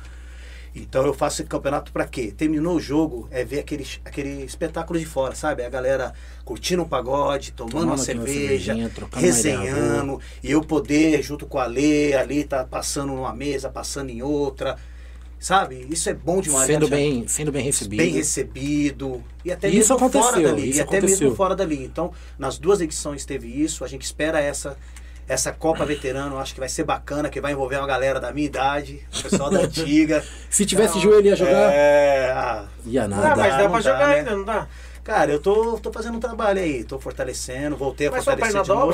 [0.73, 2.31] Então eu faço esse campeonato pra quê?
[2.31, 5.65] Terminou o jogo, é ver aquele, aquele espetáculo de fora, sabe?
[5.65, 6.15] A galera
[6.45, 11.67] curtindo um pagode, tomando, Tomando uma cerveja, uma resenhando, e eu poder, junto com a
[11.67, 14.77] Lê, ali tá passando numa mesa, passando em outra,
[15.39, 15.87] sabe?
[15.91, 16.67] Isso é bom demais.
[16.67, 17.99] Sendo né, bem, sendo bem recebido.
[17.99, 21.21] bem recebido e até Isso mesmo fora isso e até aconteceu.
[21.21, 21.85] mesmo fora dali.
[21.85, 24.77] Então, nas duas edições teve isso, a gente espera essa
[25.29, 28.33] essa Copa Veterano, eu acho que vai ser bacana, que vai envolver uma galera da
[28.33, 30.25] minha idade, o pessoal da antiga.
[30.49, 33.37] Se tivesse joelho ia jogar, É, ah, ia Ah, nada.
[33.37, 34.15] mas dá não pra dá, jogar né?
[34.21, 34.67] ainda, não dá?
[35.09, 38.69] Cara, eu tô, tô fazendo um trabalho aí, tô fortalecendo, voltei a Mas fortalecer de
[38.69, 38.93] novo.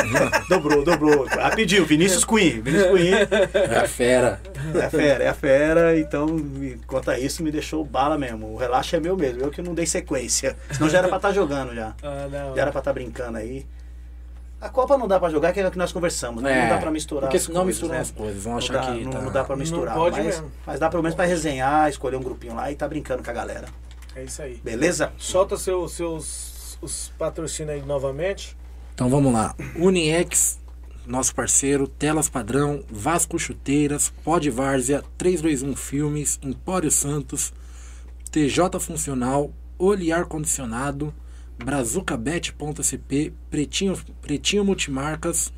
[0.48, 1.26] dobrou, dobrou.
[1.26, 3.12] Rapidinho, Vinícius Queen, Vinícius Queen.
[3.70, 4.40] É a fera.
[4.74, 6.28] É a fera, é a fera, então
[6.86, 8.54] quanto a isso me deixou bala mesmo.
[8.54, 10.56] O relaxo é meu mesmo, eu que não dei sequência.
[10.70, 11.92] Senão já era pra estar jogando já.
[12.02, 12.54] Ah, não.
[12.56, 13.66] Já era pra estar brincando aí.
[14.62, 16.58] A Copa não dá pra jogar, que é o que nós conversamos, né?
[16.58, 17.24] É, não dá pra misturar.
[17.24, 18.00] porque as senão coisas, misturam né?
[18.00, 19.94] as coisas, vão Não achar dá, que não, tá- não dá pra misturar.
[19.94, 20.50] pode mas, mesmo.
[20.66, 23.34] mas dá pelo menos pra resenhar, escolher um grupinho lá e tá brincando com a
[23.34, 23.66] galera.
[24.14, 24.60] É isso aí.
[24.62, 25.12] Beleza?
[25.18, 26.50] Solta seus, seus
[26.80, 28.56] os patrocínios aí novamente.
[28.94, 29.54] Então vamos lá.
[29.76, 30.58] Uniex,
[31.06, 37.52] nosso parceiro, Telas Padrão, Vasco Chuteiras, Pod Várzea, 321 Filmes, Empório Santos,
[38.30, 41.14] TJ Funcional, Oliar Condicionado,
[41.58, 45.52] BrazucaBet.cp, Pretinho, Pretinho Multimarcas,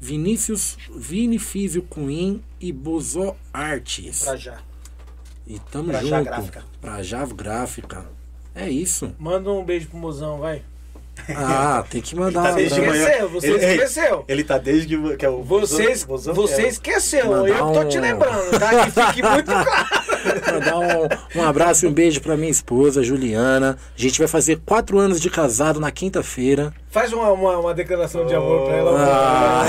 [0.00, 4.24] Vinícius Vinifísio Queen e Bozó Artes.
[4.24, 4.60] Pra já.
[5.46, 6.10] E tamo pra junto.
[6.10, 6.62] já gráfica.
[6.80, 8.04] Pra já gráfica.
[8.54, 9.12] É isso.
[9.18, 10.62] Manda um beijo pro mozão, vai.
[11.28, 12.42] Ah, tem que mandar.
[12.42, 13.02] Tá um desde de manhã.
[13.04, 14.24] Esqueceu, você Ele- esqueceu.
[14.26, 17.84] Ele tá desde que, que é o Vocês, Vozão- você é esqueceu, Mandar eu tô
[17.84, 18.84] te lembrando, tá?
[18.86, 19.70] Que fique muito claro.
[20.52, 23.78] Mandar um, um abraço e um beijo pra minha esposa, Juliana.
[23.96, 26.74] A gente vai fazer quatro anos de casado na quinta-feira.
[26.90, 29.64] Faz uma, uma, uma declaração de amor pra ela.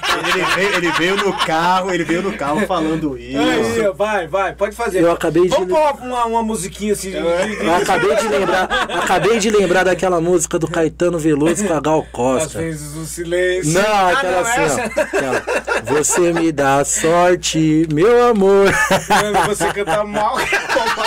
[0.28, 3.38] Ele veio, ele veio no carro, ele veio no carro falando isso.
[3.38, 5.02] Aí, vai, vai, pode fazer.
[5.02, 7.12] Eu acabei de- Vamos pôr uma, uma, musiquinha assim.
[7.12, 8.64] Eu acabei de lembrar,
[9.02, 12.58] acabei de lembrar daquela música do Caetano Veloso com a Gal Às Costa.
[12.58, 13.72] vezes o silêncio.
[13.72, 15.00] Não, Ah, aquela não, assim, essa- ó.
[15.00, 15.42] Aquela,
[15.84, 18.66] Você me dá sorte, meu amor.
[19.08, 20.36] Mano, você canta mal.
[20.36, 21.04] Tá bom,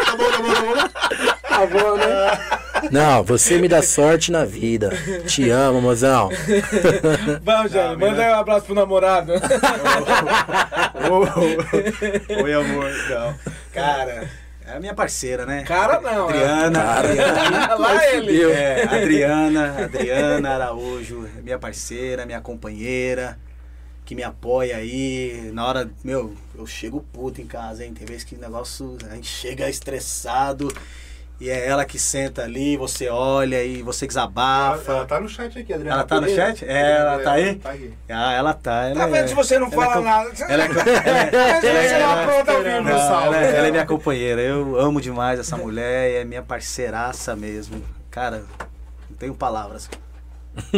[0.00, 0.88] tá bom, tá bom.
[1.48, 2.57] Tá bom, né?
[2.90, 4.90] Não, você me dá sorte na vida.
[5.26, 6.30] Te amo, mozão.
[7.42, 9.32] Vamos, Jânio, manda aí um abraço pro namorado.
[11.10, 12.90] Ô, ô, Oi, amor.
[13.10, 13.34] Não.
[13.72, 14.28] Cara,
[14.66, 15.62] É a minha parceira, né?
[15.62, 16.44] Cara não, é.
[16.44, 16.82] Adriana.
[16.92, 17.74] Adriana.
[17.76, 18.42] Lá ele.
[18.52, 23.38] É, Adriana, Adriana Araújo, minha parceira, minha companheira,
[24.04, 25.50] que me apoia aí.
[25.54, 27.94] Na hora, meu, eu chego puto em casa, hein?
[27.94, 30.68] Tem vezes que o negócio, a gente chega estressado
[31.40, 34.92] e é ela que senta ali, você olha e você Ela, desabafa.
[34.92, 35.96] ela tá no chat aqui, Adriana.
[35.98, 36.64] Ela tá no chat?
[36.64, 37.54] É, ela tá aí?
[37.56, 37.92] Tá aqui.
[38.08, 38.84] Ah, ela tá.
[38.86, 40.30] Ela Tá vendo é- se você não ela é fala com- nada?
[40.48, 42.00] Ela é, ela é- ela é-
[43.26, 44.40] ela, é- ela é minha companheira.
[44.40, 47.82] Eu amo demais essa mulher e é minha parceiraça mesmo.
[48.10, 48.44] Cara,
[49.08, 49.88] não tenho palavras.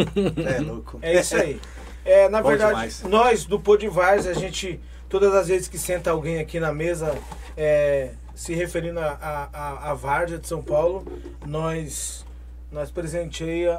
[0.45, 0.99] É louco.
[1.01, 1.59] É isso aí.
[2.05, 3.03] É, na Bom verdade, demais.
[3.03, 4.79] nós do Podivars, a gente,
[5.09, 7.15] todas as vezes que senta alguém aqui na mesa,
[7.57, 11.05] é, se referindo à a, a, a Várzea de São Paulo,
[11.45, 12.25] nós,
[12.71, 13.77] nós presenteia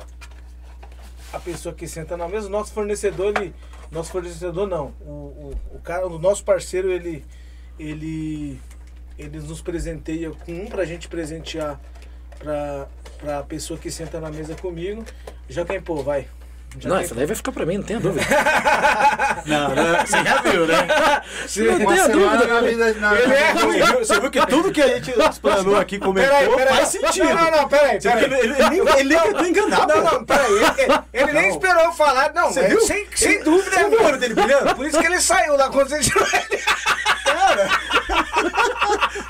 [1.32, 2.48] a pessoa que senta na mesa.
[2.48, 3.54] Nosso fornecedor, ele,
[3.90, 7.24] nosso fornecedor não, o, o, o cara, o nosso parceiro, ele,
[7.78, 8.60] ele,
[9.18, 11.80] ele nos presenteia com um pra gente presentear
[12.38, 12.88] pra,
[13.18, 15.04] pra pessoa que senta na mesa comigo.
[15.48, 16.28] Já quem pô, vai.
[16.78, 18.24] Já Não, quem essa daí vai ficar pra mim, não tenha dúvida.
[19.44, 20.76] Não, não, você já viu, né?
[21.56, 22.54] Não Uma tenha semana dúvida.
[22.54, 22.94] na vida...
[23.00, 23.80] Na, Ele é ruim.
[23.98, 26.74] Você viu que tudo que a gente explanou aqui, comentou, Peraí, peraí.
[26.76, 27.24] faz sentido.
[27.28, 28.24] Não, não, não, peraí, Você peraí.
[28.24, 30.52] ele, ele, nem, ele nem tentou enganar, Não, não, peraí.
[30.52, 32.32] Ele, ele nem esperou eu falar.
[32.32, 32.80] Não, Você é, viu?
[32.82, 33.76] sem, sem dúvida.
[33.76, 34.74] Você viu o olho dele brilhando?
[34.76, 36.12] Por isso que ele saiu da consciência.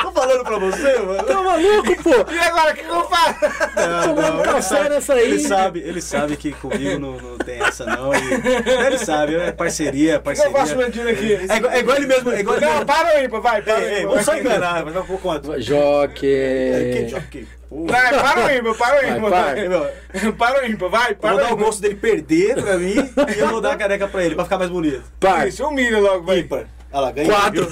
[0.00, 1.22] Tô falando pra você, mano.
[1.24, 2.32] Tá maluco, pô?
[2.32, 3.38] E agora, o que, que eu faço?
[4.04, 5.22] Tomando ele café sabe- nessa aí.
[5.24, 8.12] Ele sabe, ele sabe que comigo não, não tem essa, não.
[8.14, 10.84] e- ele sabe, é parceria, O que eu faço parceria.
[10.86, 11.34] mentindo aqui?
[11.50, 12.86] É igual, é igual ele mesmo, é igual ele Não, mesmo.
[12.86, 14.06] para aí, vai, para Ei, ei, aí.
[14.06, 15.60] vamos só enganar, mas vai por conta.
[15.60, 17.18] Joque.
[17.30, 17.46] Que.
[17.68, 17.86] Pô.
[17.86, 19.68] Vai, para aí, para aí, Vai, vai.
[19.68, 22.94] Meu, Para aí, vai, Eu para vou dar o gosto dele perder pra mim
[23.34, 25.02] e eu vou dar a caneca pra ele, pra ficar mais bonito.
[25.18, 25.48] Par.
[25.48, 26.40] Isso, humilha logo, vai.
[26.40, 26.66] Ímpar.
[26.92, 27.30] Olha lá, ganhou.
[27.32, 27.68] Quatro.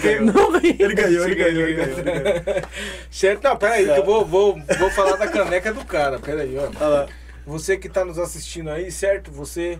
[0.00, 1.98] quer- Não, Ele ganhou, ele ganhou, ele ganhou.
[1.98, 2.62] ele ganhou.
[3.10, 3.42] Certo?
[3.44, 6.18] Não, peraí, que eu vou, vou, vou falar da caneca do cara.
[6.18, 6.64] Peraí, ó.
[6.64, 7.06] Olha lá.
[7.46, 9.30] Você que está nos assistindo aí, certo?
[9.30, 9.78] Você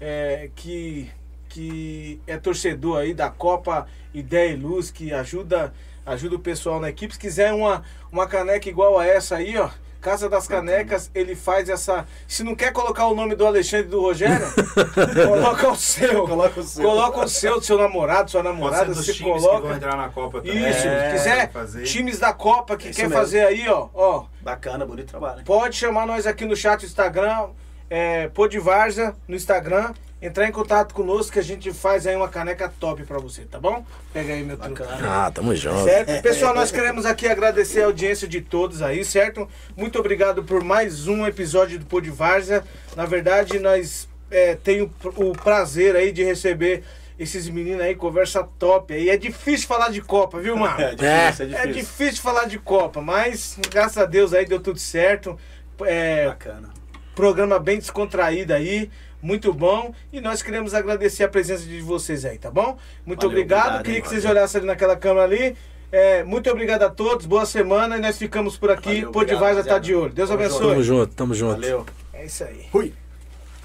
[0.00, 1.10] é, que,
[1.48, 5.72] que é torcedor aí da Copa Ideia e Luz, que ajuda,
[6.06, 7.12] ajuda o pessoal na equipe.
[7.12, 9.68] Se quiser uma, uma caneca igual a essa aí, ó.
[10.00, 12.06] Casa das Canecas, ele faz essa.
[12.26, 14.46] Se não quer colocar o nome do Alexandre e do Rogério,
[15.28, 16.26] coloca o seu.
[16.26, 16.82] Coloca o seu.
[16.82, 19.60] Coloca o seu, do seu namorado, sua namorada, você que coloca.
[19.68, 20.56] vão entrar na Copa também.
[20.70, 21.82] Isso, É, se quiser, fazer.
[21.84, 23.18] times da Copa que Isso quer mesmo.
[23.18, 24.24] fazer aí, ó, ó.
[24.40, 25.44] Bacana, bonito trabalho.
[25.44, 27.48] Pode chamar nós aqui no chat do Instagram,
[27.90, 32.72] é, Podvarza no Instagram, entrar em contato conosco que a gente faz aí uma caneca
[32.78, 33.84] top pra você, tá bom?
[34.12, 34.82] Pega aí meu truque.
[34.82, 35.84] Ah, tamo junto.
[35.84, 36.22] Certo?
[36.22, 39.48] Pessoal, nós queremos aqui agradecer a audiência de todos aí, certo?
[39.76, 42.64] Muito obrigado por mais um episódio do Podvarza.
[42.94, 46.84] Na verdade, nós é, tenho o prazer aí de receber
[47.18, 49.10] esses meninos aí, conversa top aí.
[49.10, 50.80] É difícil falar de Copa, viu, mano?
[50.80, 51.56] É difícil, é difícil.
[51.58, 55.38] É difícil falar de Copa, mas graças a Deus aí deu tudo certo.
[55.82, 56.70] É, Bacana.
[57.14, 58.90] programa bem descontraído aí,
[59.22, 59.94] muito bom.
[60.12, 62.78] E nós queremos agradecer a presença de vocês aí, tá bom?
[63.04, 63.60] Muito Valeu, obrigado.
[63.60, 64.38] obrigado, Queria hein, que vocês valeu.
[64.38, 65.56] olhassem ali naquela câmera ali.
[65.92, 69.04] É, muito obrigado a todos, boa semana e nós ficamos por aqui.
[69.06, 70.12] Podivaz obrigado, tá de olho.
[70.12, 70.68] Deus Tamo abençoe.
[70.68, 71.52] Tamo junto, tamo junto.
[71.60, 71.86] Valeu.
[72.12, 72.66] É isso aí.
[72.70, 72.94] Fui.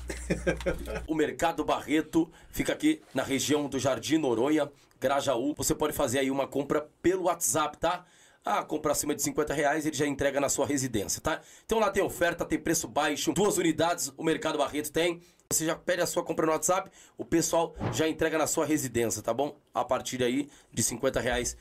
[1.08, 4.70] O Mercado Barreto fica aqui na região do Jardim Noronha,
[5.00, 5.54] Grajaú.
[5.58, 8.06] Você pode fazer aí uma compra pelo WhatsApp, tá?
[8.44, 11.42] Ah, compra acima de 50 reais, ele já entrega na sua residência, tá?
[11.66, 15.20] Então lá tem oferta, tem preço baixo, duas unidades o Mercado Barreto tem.
[15.52, 19.22] Você já pede a sua compra no WhatsApp, o pessoal já entrega na sua residência,
[19.22, 19.56] tá bom?
[19.74, 21.56] A partir aí de 50 reais.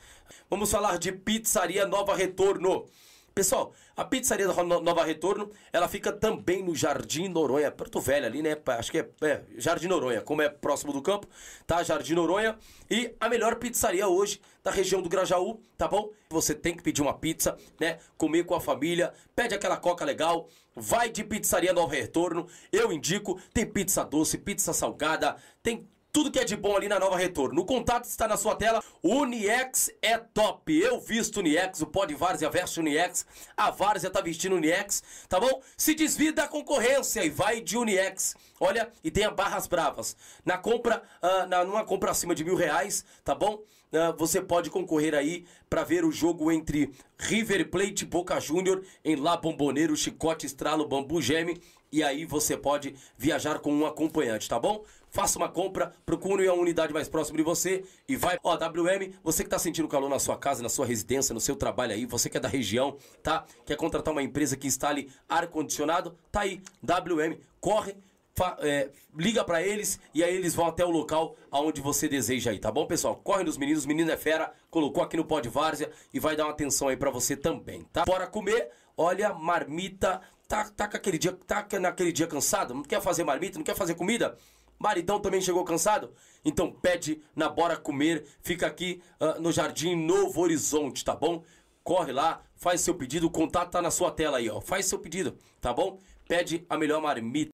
[0.49, 2.87] Vamos falar de Pizzaria Nova Retorno.
[3.35, 8.25] Pessoal, a pizzaria da No- Nova Retorno, ela fica também no Jardim Noronha, Porto Velho
[8.25, 8.55] ali, né?
[8.65, 11.27] Acho que é, é, Jardim Noronha, como é próximo do campo,
[11.67, 11.83] tá?
[11.83, 12.57] Jardim Noronha.
[12.89, 16.11] E a melhor pizzaria hoje da região do Grajaú, tá bom?
[16.29, 17.99] Você tem que pedir uma pizza, né?
[18.17, 22.47] Comer com a família, pede aquela coca legal, vai de pizzaria Nova Retorno.
[22.71, 25.85] Eu indico, tem pizza doce, pizza salgada, tem
[26.15, 27.61] tudo que é de bom ali na Nova Retorno.
[27.61, 28.81] O contato está na sua tela.
[29.03, 30.73] Uniex é top.
[30.73, 33.25] Eu visto Uniex, o Pod Várzea veste Uniex.
[33.57, 35.61] A Várzea tá vestindo Uniex, tá bom?
[35.75, 38.33] Se desvia da concorrência e vai de Uniex.
[38.61, 40.15] Olha, e tenha barras bravas.
[40.45, 43.61] Na compra, ah, na, numa compra acima de mil reais, tá bom?
[43.91, 49.17] Ah, você pode concorrer aí para ver o jogo entre River Plate Boca Júnior em
[49.17, 51.61] La Bomboneiro, Chicote, Estralo, Bambu Geme.
[51.91, 54.83] E aí você pode viajar com um acompanhante, tá bom?
[55.15, 58.37] Faça uma compra, procure a unidade mais próxima de você e vai.
[58.43, 61.55] Ó, WM, você que tá sentindo calor na sua casa, na sua residência, no seu
[61.55, 63.45] trabalho aí, você que é da região, tá?
[63.65, 66.17] Quer contratar uma empresa que instale ar-condicionado?
[66.29, 67.95] Tá aí, WM, corre
[68.35, 72.51] fa- é, liga pra eles e aí eles vão até o local aonde você deseja
[72.51, 73.15] aí, tá bom, pessoal?
[73.15, 76.51] Corre nos meninos, menino é fera, colocou aqui no Pod Várzea e vai dar uma
[76.51, 78.03] atenção aí pra você também, tá?
[78.03, 83.23] Bora comer, olha, marmita, tá, tá, aquele dia, tá naquele dia cansado, não quer fazer
[83.23, 84.37] marmita, não quer fazer comida?
[84.85, 86.13] Maridão também chegou cansado?
[86.43, 91.43] Então pede na Bora Comer, fica aqui ah, no Jardim Novo Horizonte, tá bom?
[91.83, 94.61] Corre lá, faz seu pedido, o contato tá na sua tela aí, ó.
[94.61, 95.99] Faz seu pedido, tá bom?
[96.27, 97.49] Pede a melhor marmita.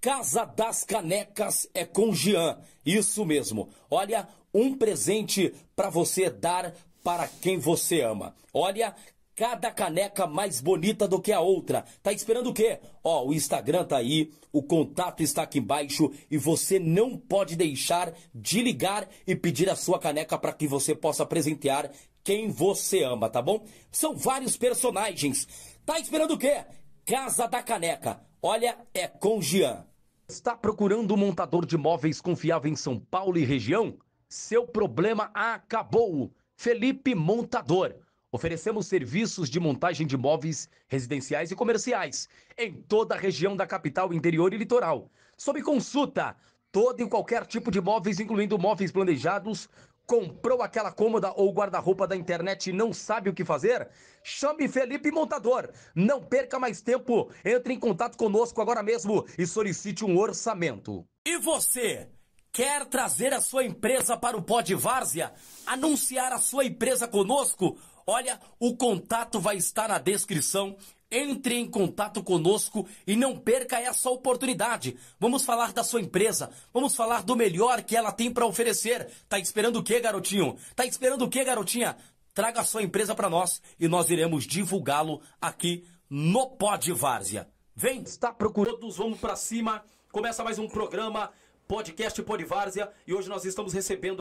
[0.00, 2.58] Casa das Canecas é com Jean.
[2.84, 3.68] Isso mesmo.
[3.90, 6.74] Olha, um presente para você dar
[7.04, 8.34] para quem você ama.
[8.54, 8.96] Olha,
[9.40, 11.86] cada caneca mais bonita do que a outra.
[12.02, 12.78] Tá esperando o quê?
[13.02, 18.12] Ó, o Instagram tá aí, o contato está aqui embaixo e você não pode deixar
[18.34, 21.90] de ligar e pedir a sua caneca para que você possa presentear
[22.22, 23.64] quem você ama, tá bom?
[23.90, 25.48] São vários personagens.
[25.86, 26.62] Tá esperando o quê?
[27.06, 28.20] Casa da Caneca.
[28.42, 29.86] Olha, é com Jean.
[30.28, 33.96] Está procurando um montador de móveis confiável em São Paulo e região?
[34.28, 36.30] Seu problema acabou.
[36.58, 37.94] Felipe Montador.
[38.32, 44.12] Oferecemos serviços de montagem de móveis residenciais e comerciais em toda a região da capital,
[44.12, 45.10] interior e litoral.
[45.36, 46.36] Sob consulta,
[46.70, 49.68] todo e qualquer tipo de móveis, incluindo móveis planejados.
[50.06, 53.88] Comprou aquela cômoda ou guarda-roupa da internet e não sabe o que fazer?
[54.22, 55.68] Chame Felipe Montador.
[55.94, 57.32] Não perca mais tempo.
[57.44, 61.04] Entre em contato conosco agora mesmo e solicite um orçamento.
[61.26, 62.08] E você?
[62.52, 65.32] Quer trazer a sua empresa para o Pod Várzea?
[65.64, 67.78] Anunciar a sua empresa conosco?
[68.10, 70.76] Olha, o contato vai estar na descrição.
[71.12, 74.96] Entre em contato conosco e não perca essa oportunidade.
[75.18, 79.08] Vamos falar da sua empresa, vamos falar do melhor que ela tem para oferecer.
[79.28, 80.56] Tá esperando o quê, garotinho?
[80.74, 81.96] Tá esperando o quê, garotinha?
[82.34, 87.48] Traga a sua empresa para nós e nós iremos divulgá-lo aqui no Pod Várzea.
[87.76, 89.84] Vem, está procurando, todos vamos para cima.
[90.10, 91.30] Começa mais um programa,
[91.66, 94.20] podcast Pod Várzea, e hoje nós estamos recebendo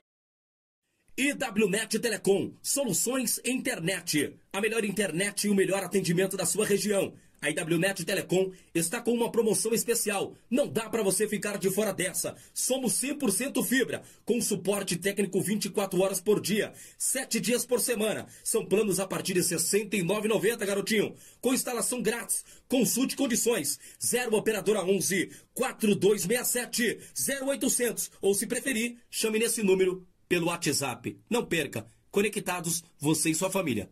[1.19, 4.37] IWNet Telecom, soluções internet.
[4.53, 7.13] A melhor internet e o melhor atendimento da sua região.
[7.41, 10.33] A IWNet Telecom está com uma promoção especial.
[10.49, 12.37] Não dá para você ficar de fora dessa.
[12.53, 18.25] Somos 100% fibra, com suporte técnico 24 horas por dia, 7 dias por semana.
[18.41, 21.13] São planos a partir de R$ 69,90, garotinho.
[21.41, 22.45] Com instalação grátis.
[22.69, 23.77] Consulte condições.
[24.01, 26.97] 0 operadora 11 4267
[27.43, 31.19] 0800 ou se preferir, chame nesse número pelo WhatsApp.
[31.27, 31.87] Não perca.
[32.11, 33.89] Conectados, você e sua família.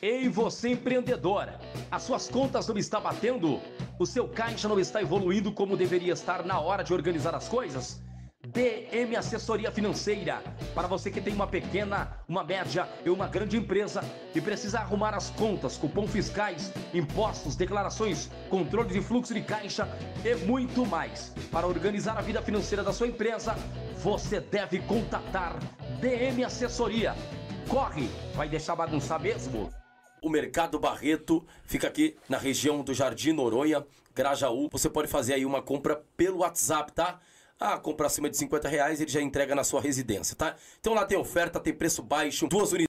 [0.00, 1.60] Ei, você empreendedora!
[1.90, 3.60] As suas contas não estão batendo?
[3.98, 8.00] O seu caixa não está evoluindo como deveria estar na hora de organizar as coisas?
[8.46, 10.42] DM Assessoria Financeira.
[10.74, 14.00] Para você que tem uma pequena, uma média e uma grande empresa
[14.34, 19.88] e precisa arrumar as contas, cupom fiscais, impostos, declarações, controle de fluxo de caixa
[20.24, 21.34] e muito mais.
[21.50, 23.56] Para organizar a vida financeira da sua empresa,
[23.96, 25.58] você deve contatar
[26.00, 27.14] DM Assessoria.
[27.68, 29.68] Corre, vai deixar bagunçar mesmo?
[30.22, 33.84] O Mercado Barreto fica aqui na região do Jardim Noronha,
[34.14, 34.68] Grajaú.
[34.72, 37.20] Você pode fazer aí uma compra pelo WhatsApp, tá?
[37.60, 40.54] Ah, compra acima de 50 reais, ele já entrega na sua residência, tá?
[40.78, 42.87] Então lá tem oferta, tem preço baixo, duas unidades.